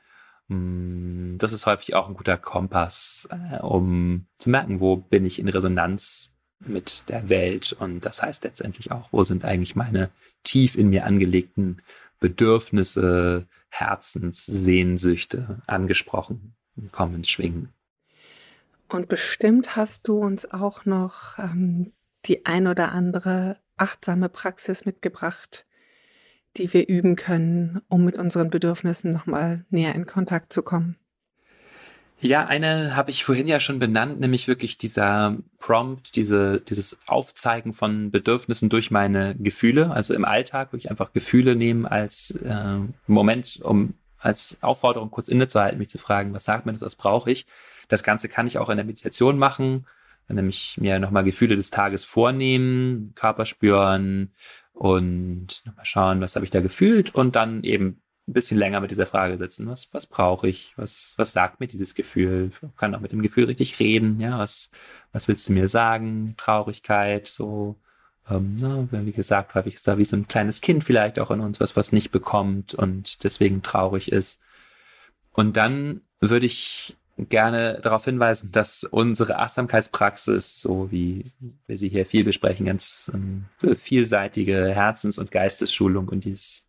Mm, 0.48 1.36
das 1.38 1.52
ist 1.52 1.66
häufig 1.66 1.94
auch 1.94 2.08
ein 2.08 2.14
guter 2.14 2.36
Kompass, 2.36 3.28
äh, 3.30 3.58
um 3.58 4.26
zu 4.38 4.50
merken, 4.50 4.80
wo 4.80 4.96
bin 4.96 5.24
ich 5.26 5.38
in 5.38 5.48
Resonanz 5.48 6.34
mit 6.58 7.08
der 7.08 7.28
Welt. 7.28 7.72
Und 7.78 8.00
das 8.00 8.20
heißt 8.20 8.42
letztendlich 8.42 8.90
auch, 8.90 9.08
wo 9.12 9.22
sind 9.22 9.44
eigentlich 9.44 9.76
meine 9.76 10.10
tief 10.42 10.74
in 10.74 10.88
mir 10.88 11.04
angelegten 11.04 11.82
Bedürfnisse, 12.18 13.46
Herzenssehnsüchte 13.80 15.62
angesprochen 15.66 16.54
kommen 16.92 17.16
ins 17.16 17.30
Schwingen. 17.30 17.72
Und 18.88 19.08
bestimmt 19.08 19.76
hast 19.76 20.06
du 20.08 20.18
uns 20.18 20.50
auch 20.50 20.84
noch 20.84 21.38
ähm, 21.38 21.92
die 22.26 22.46
ein 22.46 22.66
oder 22.66 22.92
andere 22.92 23.58
achtsame 23.76 24.28
Praxis 24.28 24.84
mitgebracht, 24.84 25.66
die 26.56 26.72
wir 26.72 26.88
üben 26.88 27.16
können, 27.16 27.80
um 27.88 28.04
mit 28.04 28.16
unseren 28.16 28.50
Bedürfnissen 28.50 29.12
nochmal 29.12 29.64
näher 29.70 29.94
in 29.94 30.06
Kontakt 30.06 30.52
zu 30.52 30.62
kommen. 30.62 30.96
Ja, 32.20 32.46
eine 32.46 32.96
habe 32.96 33.10
ich 33.10 33.24
vorhin 33.24 33.46
ja 33.46 33.60
schon 33.60 33.78
benannt, 33.78 34.20
nämlich 34.20 34.48
wirklich 34.48 34.78
dieser 34.78 35.36
Prompt, 35.58 36.16
diese, 36.16 36.60
dieses 36.60 37.00
Aufzeigen 37.06 37.74
von 37.74 38.10
Bedürfnissen 38.10 38.70
durch 38.70 38.90
meine 38.90 39.36
Gefühle, 39.36 39.90
also 39.90 40.14
im 40.14 40.24
Alltag, 40.24 40.68
wo 40.72 40.78
ich 40.78 40.90
einfach 40.90 41.12
Gefühle 41.12 41.56
nehme 41.56 41.90
als 41.90 42.30
äh, 42.30 42.78
Moment, 43.06 43.60
um 43.62 43.94
als 44.18 44.56
Aufforderung 44.62 45.10
kurz 45.10 45.28
innezuhalten, 45.28 45.78
mich 45.78 45.90
zu 45.90 45.98
fragen, 45.98 46.32
was 46.32 46.44
sagt 46.44 46.64
mir 46.64 46.72
das, 46.72 46.80
was 46.80 46.96
brauche 46.96 47.30
ich. 47.30 47.46
Das 47.88 48.02
Ganze 48.02 48.30
kann 48.30 48.46
ich 48.46 48.56
auch 48.58 48.70
in 48.70 48.78
der 48.78 48.86
Meditation 48.86 49.38
machen, 49.38 49.86
nämlich 50.26 50.78
mir 50.80 50.98
nochmal 50.98 51.22
Gefühle 51.22 51.54
des 51.54 51.70
Tages 51.70 52.04
vornehmen, 52.04 53.12
Körper 53.14 53.44
spüren 53.44 54.32
und 54.72 55.62
nochmal 55.66 55.84
schauen, 55.84 56.20
was 56.22 56.34
habe 56.34 56.46
ich 56.46 56.50
da 56.50 56.60
gefühlt 56.62 57.14
und 57.14 57.36
dann 57.36 57.62
eben 57.62 58.00
ein 58.28 58.32
bisschen 58.32 58.58
länger 58.58 58.80
mit 58.80 58.90
dieser 58.90 59.06
Frage 59.06 59.38
sitzen. 59.38 59.68
Was, 59.68 59.88
was 59.92 60.06
brauche 60.06 60.48
ich? 60.48 60.72
Was, 60.76 61.14
was 61.16 61.32
sagt 61.32 61.60
mir 61.60 61.68
dieses 61.68 61.94
Gefühl? 61.94 62.50
Ich 62.52 62.76
kann 62.76 62.94
auch 62.94 63.00
mit 63.00 63.12
dem 63.12 63.22
Gefühl 63.22 63.44
richtig 63.44 63.78
reden. 63.78 64.20
Ja, 64.20 64.38
was, 64.38 64.70
was 65.12 65.28
willst 65.28 65.48
du 65.48 65.52
mir 65.52 65.68
sagen? 65.68 66.34
Traurigkeit, 66.36 67.26
so. 67.26 67.76
Ähm, 68.28 68.56
ne, 68.56 68.88
wie 68.90 69.12
gesagt, 69.12 69.54
häufig 69.54 69.74
ist 69.74 69.86
da 69.86 69.98
wie 69.98 70.04
so 70.04 70.16
ein 70.16 70.26
kleines 70.26 70.60
Kind 70.60 70.82
vielleicht 70.82 71.20
auch 71.20 71.30
in 71.30 71.40
uns, 71.40 71.60
was 71.60 71.76
was 71.76 71.92
nicht 71.92 72.10
bekommt 72.10 72.74
und 72.74 73.22
deswegen 73.22 73.62
traurig 73.62 74.10
ist. 74.10 74.40
Und 75.32 75.56
dann 75.56 76.00
würde 76.20 76.46
ich 76.46 76.96
gerne 77.18 77.80
darauf 77.82 78.04
hinweisen, 78.04 78.52
dass 78.52 78.84
unsere 78.84 79.38
Achtsamkeitspraxis, 79.38 80.60
so 80.60 80.90
wie 80.90 81.24
wir 81.66 81.78
sie 81.78 81.88
hier 81.88 82.04
viel 82.04 82.24
besprechen, 82.24 82.66
ganz 82.66 83.10
ähm, 83.14 83.46
vielseitige 83.76 84.74
Herzens- 84.74 85.18
und 85.18 85.30
Geistesschulung 85.30 86.08
und 86.08 86.24
die 86.24 86.32
ist 86.32 86.65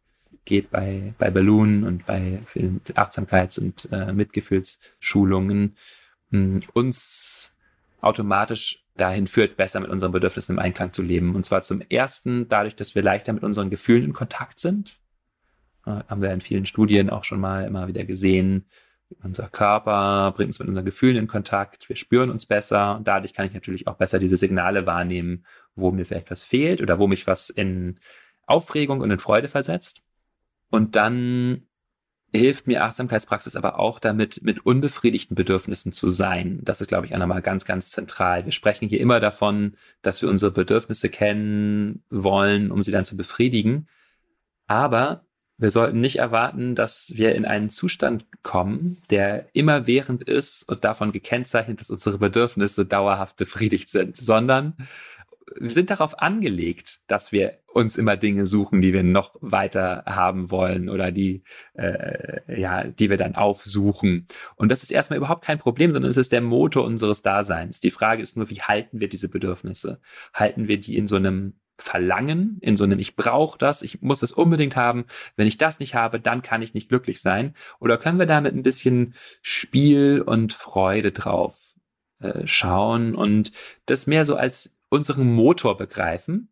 geht 0.47 0.71
bei, 0.71 1.13
bei 1.19 1.29
Balloon 1.29 1.83
und 1.83 2.05
bei 2.07 2.39
vielen 2.47 2.81
Achtsamkeits- 2.95 3.59
und 3.59 3.87
äh, 3.91 4.11
Mitgefühlsschulungen 4.11 5.75
mh, 6.31 6.61
uns 6.73 7.53
automatisch 8.01 8.83
dahin 8.95 9.27
führt, 9.27 9.57
besser 9.57 9.79
mit 9.79 9.89
unseren 9.89 10.11
Bedürfnissen 10.11 10.55
im 10.55 10.59
Einklang 10.59 10.93
zu 10.93 11.03
leben. 11.03 11.35
Und 11.35 11.45
zwar 11.45 11.61
zum 11.61 11.81
ersten 11.81 12.47
dadurch, 12.47 12.75
dass 12.75 12.95
wir 12.95 13.03
leichter 13.03 13.33
mit 13.33 13.43
unseren 13.43 13.69
Gefühlen 13.69 14.05
in 14.05 14.13
Kontakt 14.13 14.59
sind. 14.59 14.97
Äh, 15.85 15.99
haben 16.07 16.21
wir 16.21 16.31
in 16.31 16.41
vielen 16.41 16.65
Studien 16.65 17.09
auch 17.09 17.25
schon 17.25 17.39
mal 17.39 17.65
immer 17.65 17.87
wieder 17.87 18.05
gesehen. 18.05 18.65
Unser 19.23 19.49
Körper 19.49 20.33
bringt 20.35 20.49
uns 20.49 20.59
mit 20.59 20.67
unseren 20.67 20.85
Gefühlen 20.85 21.17
in 21.17 21.27
Kontakt. 21.27 21.87
Wir 21.89 21.95
spüren 21.95 22.29
uns 22.29 22.45
besser 22.45 22.97
und 22.97 23.07
dadurch 23.07 23.33
kann 23.33 23.45
ich 23.45 23.53
natürlich 23.53 23.87
auch 23.87 23.95
besser 23.95 24.17
diese 24.17 24.37
Signale 24.37 24.85
wahrnehmen, 24.85 25.45
wo 25.75 25.91
mir 25.91 26.05
vielleicht 26.05 26.31
was 26.31 26.43
fehlt 26.43 26.81
oder 26.81 26.99
wo 26.99 27.07
mich 27.07 27.27
was 27.27 27.49
in 27.49 27.99
Aufregung 28.45 29.01
und 29.01 29.11
in 29.11 29.19
Freude 29.19 29.49
versetzt. 29.49 30.01
Und 30.69 30.95
dann 30.95 31.67
hilft 32.33 32.67
mir 32.67 32.83
Achtsamkeitspraxis 32.83 33.55
aber 33.55 33.79
auch 33.79 33.99
damit, 33.99 34.43
mit 34.43 34.65
unbefriedigten 34.65 35.35
Bedürfnissen 35.35 35.91
zu 35.91 36.09
sein. 36.09 36.59
Das 36.63 36.81
ist, 36.81 36.87
glaube 36.87 37.05
ich, 37.05 37.15
auch 37.15 37.19
nochmal 37.19 37.41
ganz, 37.41 37.65
ganz 37.65 37.89
zentral. 37.91 38.45
Wir 38.45 38.51
sprechen 38.51 38.89
hier 38.89 38.99
immer 38.99 39.19
davon, 39.19 39.75
dass 40.01 40.21
wir 40.21 40.29
unsere 40.29 40.51
Bedürfnisse 40.51 41.09
kennen 41.09 42.03
wollen, 42.09 42.71
um 42.71 42.83
sie 42.83 42.91
dann 42.91 43.05
zu 43.05 43.15
befriedigen. 43.15 43.87
Aber 44.67 45.25
wir 45.57 45.71
sollten 45.71 46.01
nicht 46.01 46.17
erwarten, 46.17 46.75
dass 46.75 47.13
wir 47.15 47.33
in 47.33 47.45
einen 47.45 47.69
Zustand 47.69 48.25
kommen, 48.43 49.01
der 49.09 49.47
immerwährend 49.53 50.21
ist 50.21 50.63
und 50.69 50.83
davon 50.83 51.11
gekennzeichnet, 51.11 51.79
dass 51.79 51.89
unsere 51.89 52.19
Bedürfnisse 52.19 52.85
dauerhaft 52.85 53.37
befriedigt 53.37 53.89
sind, 53.89 54.17
sondern 54.17 54.75
wir 55.55 55.69
sind 55.69 55.89
darauf 55.89 56.19
angelegt, 56.19 56.99
dass 57.07 57.31
wir 57.31 57.59
uns 57.67 57.95
immer 57.95 58.17
Dinge 58.17 58.45
suchen, 58.45 58.81
die 58.81 58.93
wir 58.93 59.03
noch 59.03 59.35
weiter 59.39 60.03
haben 60.05 60.51
wollen 60.51 60.89
oder 60.89 61.11
die, 61.11 61.43
äh, 61.73 62.59
ja, 62.59 62.83
die 62.83 63.09
wir 63.09 63.17
dann 63.17 63.35
aufsuchen. 63.35 64.25
Und 64.55 64.69
das 64.69 64.83
ist 64.83 64.91
erstmal 64.91 65.17
überhaupt 65.17 65.45
kein 65.45 65.59
Problem, 65.59 65.93
sondern 65.93 66.11
es 66.11 66.17
ist 66.17 66.31
der 66.31 66.41
Motor 66.41 66.85
unseres 66.85 67.21
Daseins. 67.21 67.79
Die 67.79 67.91
Frage 67.91 68.21
ist 68.21 68.35
nur, 68.35 68.49
wie 68.49 68.61
halten 68.61 68.99
wir 68.99 69.09
diese 69.09 69.29
Bedürfnisse? 69.29 70.01
Halten 70.33 70.67
wir 70.67 70.79
die 70.79 70.97
in 70.97 71.07
so 71.07 71.15
einem 71.15 71.59
Verlangen, 71.79 72.57
in 72.61 72.75
so 72.75 72.83
einem 72.83 72.97
Ich 72.97 73.15
brauche 73.15 73.57
das, 73.57 73.83
ich 73.83 74.01
muss 74.01 74.23
es 74.23 74.31
unbedingt 74.31 74.75
haben. 74.75 75.05
Wenn 75.35 75.47
ich 75.47 75.59
das 75.59 75.79
nicht 75.79 75.93
habe, 75.93 76.19
dann 76.19 76.41
kann 76.41 76.63
ich 76.63 76.73
nicht 76.73 76.89
glücklich 76.89 77.21
sein. 77.21 77.53
Oder 77.79 77.97
können 77.97 78.17
wir 78.17 78.25
damit 78.25 78.55
ein 78.55 78.63
bisschen 78.63 79.13
Spiel 79.43 80.23
und 80.25 80.53
Freude 80.53 81.11
drauf 81.11 81.75
äh, 82.19 82.47
schauen 82.47 83.13
und 83.13 83.51
das 83.85 84.07
mehr 84.07 84.25
so 84.25 84.35
als 84.35 84.76
unseren 84.89 85.33
Motor 85.33 85.77
begreifen? 85.77 86.49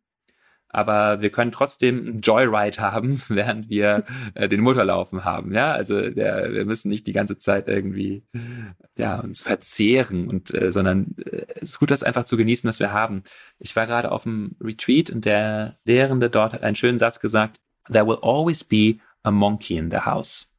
aber 0.75 1.21
wir 1.21 1.29
können 1.29 1.53
trotzdem 1.53 2.05
einen 2.05 2.19
Joyride 2.19 2.79
haben, 2.79 3.21
während 3.29 3.69
wir 3.69 4.03
äh, 4.33 4.49
den 4.49 4.59
Motor 4.59 4.83
laufen 4.83 5.23
haben. 5.23 5.53
Ja, 5.53 5.71
also 5.71 6.09
der, 6.09 6.51
wir 6.51 6.65
müssen 6.65 6.89
nicht 6.89 7.07
die 7.07 7.13
ganze 7.13 7.37
Zeit 7.37 7.69
irgendwie 7.69 8.23
ja 8.97 9.21
uns 9.21 9.41
verzehren 9.41 10.27
und 10.27 10.53
äh, 10.53 10.73
sondern 10.73 11.15
äh, 11.17 11.45
es 11.61 11.69
ist 11.69 11.79
gut, 11.79 11.91
das 11.91 12.03
einfach 12.03 12.25
zu 12.25 12.35
genießen, 12.35 12.67
was 12.67 12.81
wir 12.81 12.91
haben. 12.91 13.23
Ich 13.57 13.73
war 13.77 13.87
gerade 13.87 14.11
auf 14.11 14.23
dem 14.23 14.57
Retreat 14.59 15.09
und 15.09 15.23
der 15.23 15.77
Lehrende 15.85 16.29
dort 16.29 16.51
hat 16.51 16.63
einen 16.63 16.75
schönen 16.75 16.97
Satz 16.97 17.21
gesagt: 17.21 17.61
There 17.89 18.05
will 18.05 18.19
always 18.21 18.65
be 18.65 18.97
a 19.23 19.31
monkey 19.31 19.77
in 19.77 19.89
the 19.89 19.99
house. 19.99 20.51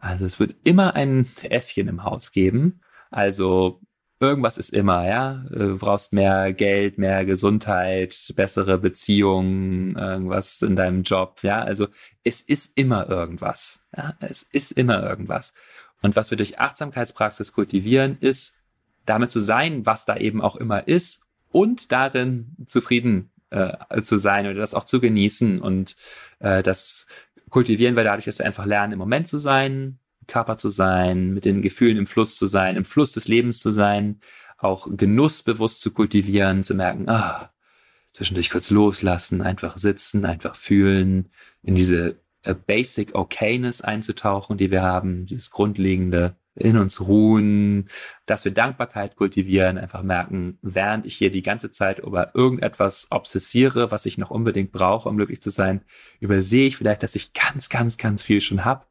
Also 0.00 0.26
es 0.26 0.38
wird 0.38 0.54
immer 0.64 0.94
ein 0.96 1.26
Äffchen 1.44 1.88
im 1.88 2.04
Haus 2.04 2.32
geben. 2.32 2.80
Also 3.10 3.80
irgendwas 4.20 4.58
ist 4.58 4.70
immer, 4.70 5.08
ja. 5.08 5.42
Du 5.50 5.78
brauchst 5.78 6.12
mehr 6.12 6.52
Geld, 6.52 6.98
mehr 6.98 7.24
Gesundheit, 7.24 8.32
bessere 8.36 8.78
Beziehungen, 8.78 9.96
irgendwas 9.96 10.62
in 10.62 10.76
deinem 10.76 11.02
Job, 11.02 11.40
ja. 11.42 11.62
Also 11.62 11.88
es 12.22 12.42
ist 12.42 12.78
immer 12.78 13.08
irgendwas, 13.08 13.80
ja. 13.96 14.14
Es 14.20 14.42
ist 14.42 14.72
immer 14.72 15.02
irgendwas. 15.02 15.54
Und 16.02 16.16
was 16.16 16.30
wir 16.30 16.36
durch 16.36 16.60
Achtsamkeitspraxis 16.60 17.52
kultivieren, 17.52 18.18
ist 18.20 18.58
damit 19.06 19.30
zu 19.30 19.40
sein, 19.40 19.86
was 19.86 20.04
da 20.04 20.16
eben 20.16 20.40
auch 20.40 20.56
immer 20.56 20.86
ist 20.86 21.22
und 21.50 21.90
darin 21.90 22.54
zufrieden 22.66 23.30
äh, 23.50 24.02
zu 24.02 24.16
sein 24.16 24.46
oder 24.46 24.60
das 24.60 24.74
auch 24.74 24.84
zu 24.84 25.00
genießen 25.00 25.60
und 25.60 25.96
äh, 26.38 26.62
das 26.62 27.06
kultivieren 27.48 27.96
wir 27.96 28.04
dadurch, 28.04 28.26
dass 28.26 28.38
wir 28.38 28.46
einfach 28.46 28.66
lernen, 28.66 28.92
im 28.92 28.98
Moment 28.98 29.26
zu 29.26 29.38
sein, 29.38 29.98
Körper 30.30 30.56
zu 30.56 30.68
sein, 30.68 31.32
mit 31.34 31.44
den 31.44 31.62
Gefühlen 31.62 31.98
im 31.98 32.06
Fluss 32.06 32.36
zu 32.36 32.46
sein, 32.46 32.76
im 32.76 32.84
Fluss 32.84 33.12
des 33.12 33.28
Lebens 33.28 33.60
zu 33.60 33.70
sein, 33.70 34.20
auch 34.58 34.88
Genuss 34.90 35.42
bewusst 35.42 35.80
zu 35.80 35.92
kultivieren, 35.92 36.62
zu 36.62 36.74
merken, 36.74 37.08
ah, 37.08 37.50
zwischendurch 38.12 38.50
kurz 38.50 38.70
loslassen, 38.70 39.42
einfach 39.42 39.78
sitzen, 39.78 40.24
einfach 40.24 40.56
fühlen, 40.56 41.30
in 41.62 41.74
diese 41.74 42.16
äh, 42.42 42.54
Basic 42.54 43.14
Okayness 43.14 43.82
einzutauchen, 43.82 44.56
die 44.56 44.70
wir 44.70 44.82
haben, 44.82 45.26
dieses 45.26 45.50
grundlegende 45.50 46.36
in 46.56 46.76
uns 46.76 47.00
ruhen, 47.00 47.88
dass 48.26 48.44
wir 48.44 48.52
Dankbarkeit 48.52 49.16
kultivieren, 49.16 49.78
einfach 49.78 50.02
merken, 50.02 50.58
während 50.62 51.06
ich 51.06 51.14
hier 51.14 51.30
die 51.30 51.42
ganze 51.42 51.70
Zeit 51.70 52.00
über 52.00 52.34
irgendetwas 52.34 53.06
obsessiere, 53.10 53.90
was 53.90 54.04
ich 54.04 54.18
noch 54.18 54.30
unbedingt 54.30 54.72
brauche, 54.72 55.08
um 55.08 55.16
glücklich 55.16 55.40
zu 55.40 55.50
sein, 55.50 55.82
übersehe 56.18 56.66
ich 56.66 56.76
vielleicht, 56.76 57.02
dass 57.02 57.14
ich 57.14 57.32
ganz, 57.32 57.68
ganz, 57.68 57.98
ganz 57.98 58.22
viel 58.22 58.40
schon 58.40 58.64
habe 58.64 58.84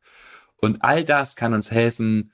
und 0.62 0.84
all 0.84 1.03
das 1.03 1.36
kann 1.36 1.53
uns 1.53 1.72
helfen, 1.72 2.32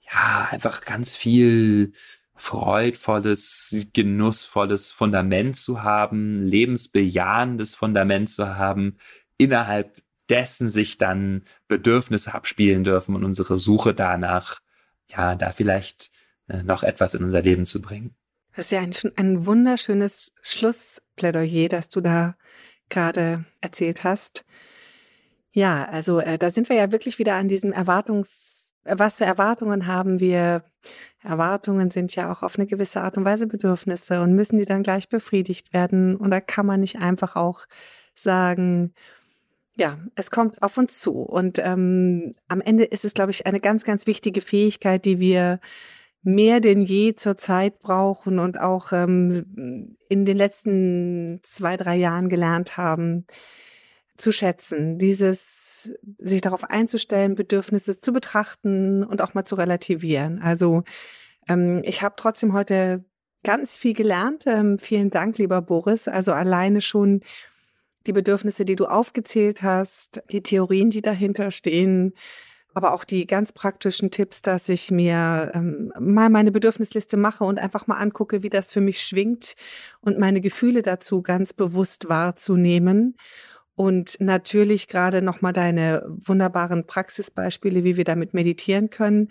ja, 0.00 0.48
einfach 0.50 0.84
ganz 0.84 1.16
viel 1.16 1.92
freudvolles, 2.34 3.86
genussvolles 3.92 4.90
Fundament 4.90 5.56
zu 5.56 5.82
haben, 5.82 6.42
lebensbejahendes 6.42 7.74
Fundament 7.74 8.30
zu 8.30 8.56
haben, 8.56 8.96
innerhalb 9.36 10.02
dessen 10.28 10.68
sich 10.68 10.98
dann 10.98 11.44
Bedürfnisse 11.68 12.34
abspielen 12.34 12.84
dürfen 12.84 13.14
und 13.14 13.24
unsere 13.24 13.58
Suche 13.58 13.94
danach, 13.94 14.60
ja, 15.08 15.34
da 15.34 15.50
vielleicht 15.50 16.10
äh, 16.48 16.62
noch 16.62 16.82
etwas 16.82 17.14
in 17.14 17.22
unser 17.22 17.42
Leben 17.42 17.66
zu 17.66 17.80
bringen. 17.80 18.14
Das 18.56 18.66
ist 18.66 18.70
ja 18.72 18.80
ein, 18.80 18.92
ein 19.16 19.46
wunderschönes 19.46 20.32
Schlussplädoyer, 20.42 21.68
das 21.68 21.88
du 21.88 22.00
da 22.00 22.36
gerade 22.88 23.44
erzählt 23.60 24.04
hast. 24.04 24.44
Ja, 25.52 25.84
also 25.84 26.18
äh, 26.18 26.38
da 26.38 26.50
sind 26.50 26.68
wir 26.68 26.76
ja 26.76 26.92
wirklich 26.92 27.18
wieder 27.18 27.34
an 27.34 27.48
diesem 27.48 27.72
Erwartungs, 27.72 28.70
was 28.84 29.18
für 29.18 29.24
Erwartungen 29.24 29.86
haben 29.86 30.18
wir? 30.20 30.64
Erwartungen 31.22 31.90
sind 31.90 32.14
ja 32.16 32.32
auch 32.32 32.42
auf 32.42 32.58
eine 32.58 32.66
gewisse 32.66 33.00
Art 33.02 33.16
und 33.16 33.24
Weise 33.24 33.46
Bedürfnisse 33.46 34.22
und 34.22 34.34
müssen 34.34 34.58
die 34.58 34.64
dann 34.64 34.82
gleich 34.82 35.08
befriedigt 35.08 35.72
werden? 35.72 36.16
Und 36.16 36.30
da 36.30 36.40
kann 36.40 36.66
man 36.66 36.80
nicht 36.80 36.98
einfach 36.98 37.36
auch 37.36 37.66
sagen, 38.14 38.92
ja, 39.76 39.98
es 40.16 40.30
kommt 40.30 40.62
auf 40.62 40.76
uns 40.78 40.98
zu. 41.00 41.12
Und 41.12 41.58
ähm, 41.58 42.34
am 42.48 42.60
Ende 42.60 42.84
ist 42.84 43.04
es, 43.04 43.14
glaube 43.14 43.30
ich, 43.30 43.46
eine 43.46 43.60
ganz, 43.60 43.84
ganz 43.84 44.06
wichtige 44.06 44.40
Fähigkeit, 44.40 45.04
die 45.04 45.20
wir 45.20 45.60
mehr 46.22 46.60
denn 46.60 46.82
je 46.82 47.14
zur 47.14 47.36
Zeit 47.36 47.80
brauchen 47.80 48.38
und 48.38 48.58
auch 48.60 48.92
ähm, 48.92 49.96
in 50.08 50.24
den 50.24 50.36
letzten 50.36 51.40
zwei, 51.42 51.76
drei 51.76 51.96
Jahren 51.96 52.28
gelernt 52.28 52.76
haben, 52.76 53.26
zu 54.16 54.32
schätzen, 54.32 54.98
dieses 54.98 55.90
sich 56.18 56.40
darauf 56.40 56.64
einzustellen, 56.64 57.34
Bedürfnisse 57.34 57.98
zu 57.98 58.12
betrachten 58.12 59.04
und 59.04 59.20
auch 59.22 59.34
mal 59.34 59.44
zu 59.44 59.54
relativieren. 59.54 60.40
Also 60.40 60.84
ähm, 61.48 61.82
ich 61.84 62.02
habe 62.02 62.14
trotzdem 62.16 62.52
heute 62.52 63.04
ganz 63.42 63.76
viel 63.76 63.94
gelernt. 63.94 64.44
Ähm, 64.46 64.78
vielen 64.78 65.10
Dank, 65.10 65.38
lieber 65.38 65.60
Boris. 65.62 66.08
Also 66.08 66.32
alleine 66.32 66.80
schon 66.80 67.22
die 68.06 68.12
Bedürfnisse, 68.12 68.64
die 68.64 68.76
du 68.76 68.86
aufgezählt 68.86 69.62
hast, 69.62 70.22
die 70.30 70.42
Theorien, 70.42 70.90
die 70.90 71.02
dahinter 71.02 71.50
stehen, 71.50 72.14
aber 72.74 72.94
auch 72.94 73.04
die 73.04 73.26
ganz 73.26 73.52
praktischen 73.52 74.10
Tipps, 74.10 74.42
dass 74.42 74.68
ich 74.68 74.90
mir 74.90 75.52
ähm, 75.54 75.92
mal 75.98 76.30
meine 76.30 76.50
Bedürfnisliste 76.50 77.16
mache 77.16 77.44
und 77.44 77.58
einfach 77.58 77.86
mal 77.86 77.98
angucke, 77.98 78.42
wie 78.42 78.48
das 78.48 78.72
für 78.72 78.80
mich 78.80 79.02
schwingt 79.02 79.54
und 80.00 80.18
meine 80.18 80.40
Gefühle 80.40 80.82
dazu 80.82 81.22
ganz 81.22 81.52
bewusst 81.52 82.08
wahrzunehmen 82.08 83.16
und 83.74 84.20
natürlich 84.20 84.88
gerade 84.88 85.22
nochmal 85.22 85.52
deine 85.52 86.04
wunderbaren 86.06 86.86
Praxisbeispiele, 86.86 87.84
wie 87.84 87.96
wir 87.96 88.04
damit 88.04 88.34
meditieren 88.34 88.90
können. 88.90 89.28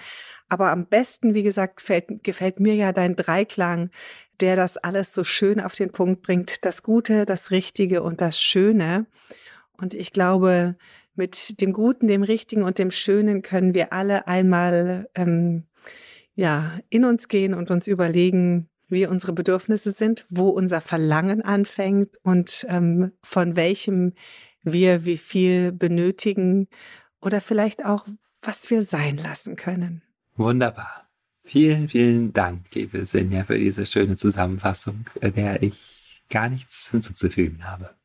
Aber 0.49 0.71
am 0.71 0.87
besten, 0.87 1.33
wie 1.33 1.43
gesagt, 1.43 1.81
fällt, 1.81 2.23
gefällt 2.23 2.59
mir 2.59 2.75
ja 2.75 2.91
dein 2.91 3.15
Dreiklang, 3.15 3.91
der 4.39 4.55
das 4.55 4.77
alles 4.77 5.13
so 5.13 5.23
schön 5.23 5.59
auf 5.59 5.75
den 5.75 5.91
Punkt 5.91 6.23
bringt. 6.23 6.65
Das 6.65 6.83
Gute, 6.83 7.25
das 7.25 7.51
Richtige 7.51 8.01
und 8.01 8.19
das 8.19 8.39
Schöne. 8.39 9.05
Und 9.77 9.93
ich 9.93 10.11
glaube, 10.11 10.75
mit 11.13 11.61
dem 11.61 11.71
Guten, 11.71 12.07
dem 12.07 12.23
Richtigen 12.23 12.63
und 12.63 12.79
dem 12.79 12.91
Schönen 12.91 13.43
können 13.43 13.75
wir 13.75 13.93
alle 13.93 14.27
einmal 14.27 15.07
ähm, 15.15 15.67
ja 16.33 16.79
in 16.89 17.05
uns 17.05 17.27
gehen 17.27 17.53
und 17.53 17.69
uns 17.69 17.85
überlegen, 17.87 18.70
wie 18.91 19.05
unsere 19.07 19.33
Bedürfnisse 19.33 19.91
sind, 19.91 20.25
wo 20.29 20.49
unser 20.49 20.81
Verlangen 20.81 21.41
anfängt 21.41 22.17
und 22.23 22.65
ähm, 22.69 23.13
von 23.23 23.55
welchem 23.55 24.13
wir 24.63 25.05
wie 25.05 25.17
viel 25.17 25.71
benötigen 25.71 26.67
oder 27.21 27.41
vielleicht 27.41 27.85
auch, 27.85 28.05
was 28.41 28.69
wir 28.69 28.83
sein 28.83 29.17
lassen 29.17 29.55
können. 29.55 30.03
Wunderbar. 30.35 31.07
Vielen, 31.43 31.89
vielen 31.89 32.33
Dank, 32.33 32.73
liebe 32.73 33.05
Sinja, 33.05 33.43
für 33.43 33.57
diese 33.57 33.85
schöne 33.85 34.15
Zusammenfassung, 34.15 35.05
der 35.21 35.63
ich 35.63 36.23
gar 36.29 36.49
nichts 36.49 36.89
hinzuzufügen 36.91 37.65
habe. 37.69 37.95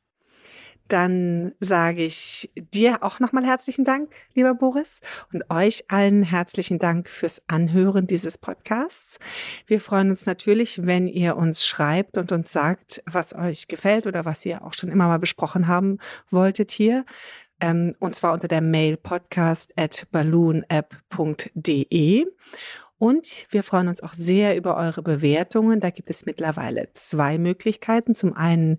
Dann 0.88 1.52
sage 1.58 2.04
ich 2.04 2.50
dir 2.54 3.02
auch 3.02 3.18
nochmal 3.20 3.44
herzlichen 3.44 3.84
Dank, 3.84 4.12
lieber 4.34 4.54
Boris, 4.54 5.00
und 5.32 5.50
euch 5.50 5.84
allen 5.88 6.22
herzlichen 6.22 6.78
Dank 6.78 7.08
fürs 7.08 7.42
Anhören 7.48 8.06
dieses 8.06 8.38
Podcasts. 8.38 9.18
Wir 9.66 9.80
freuen 9.80 10.10
uns 10.10 10.26
natürlich, 10.26 10.86
wenn 10.86 11.08
ihr 11.08 11.36
uns 11.36 11.66
schreibt 11.66 12.16
und 12.16 12.30
uns 12.30 12.52
sagt, 12.52 13.02
was 13.06 13.34
euch 13.34 13.66
gefällt 13.68 14.06
oder 14.06 14.24
was 14.24 14.46
ihr 14.46 14.64
auch 14.64 14.74
schon 14.74 14.90
immer 14.90 15.08
mal 15.08 15.18
besprochen 15.18 15.66
haben 15.66 15.98
wolltet 16.30 16.70
hier. 16.70 17.04
Ähm, 17.60 17.96
und 17.98 18.14
zwar 18.14 18.32
unter 18.32 18.48
der 18.48 18.60
Mail 18.60 18.96
podcast 18.96 19.72
at 19.76 20.06
balloonapp.de. 20.12 22.26
Und 22.98 23.46
wir 23.50 23.62
freuen 23.62 23.88
uns 23.88 24.02
auch 24.02 24.14
sehr 24.14 24.56
über 24.56 24.76
eure 24.76 25.02
Bewertungen. 25.02 25.80
Da 25.80 25.90
gibt 25.90 26.08
es 26.08 26.24
mittlerweile 26.24 26.88
zwei 26.94 27.36
Möglichkeiten. 27.38 28.14
Zum 28.14 28.34
einen 28.34 28.78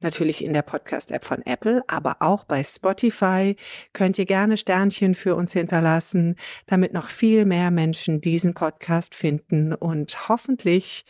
natürlich 0.00 0.44
in 0.44 0.52
der 0.52 0.62
Podcast-App 0.62 1.24
von 1.24 1.44
Apple, 1.44 1.82
aber 1.86 2.16
auch 2.20 2.44
bei 2.44 2.62
Spotify 2.62 3.56
könnt 3.92 4.18
ihr 4.18 4.26
gerne 4.26 4.56
Sternchen 4.56 5.14
für 5.14 5.34
uns 5.34 5.52
hinterlassen, 5.52 6.36
damit 6.66 6.92
noch 6.92 7.08
viel 7.08 7.44
mehr 7.44 7.70
Menschen 7.70 8.20
diesen 8.20 8.54
Podcast 8.54 9.14
finden 9.14 9.74
und 9.74 10.28
hoffentlich 10.28 11.04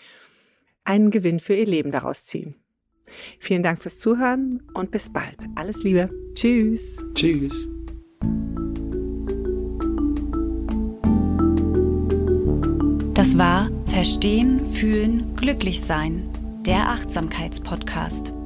einen 0.84 1.10
Gewinn 1.10 1.40
für 1.40 1.54
ihr 1.54 1.66
Leben 1.66 1.90
daraus 1.90 2.24
ziehen. 2.24 2.54
Vielen 3.38 3.62
Dank 3.62 3.82
fürs 3.82 3.98
Zuhören 3.98 4.62
und 4.74 4.90
bis 4.90 5.12
bald. 5.12 5.36
Alles 5.56 5.82
Liebe. 5.82 6.10
Tschüss. 6.34 6.96
Tschüss. 7.14 7.68
Das 13.14 13.36
war 13.36 13.68
Verstehen, 13.86 14.64
Fühlen, 14.64 15.36
Glücklich 15.36 15.82
Sein, 15.82 16.30
der 16.64 16.88
Achtsamkeitspodcast. 16.88 18.39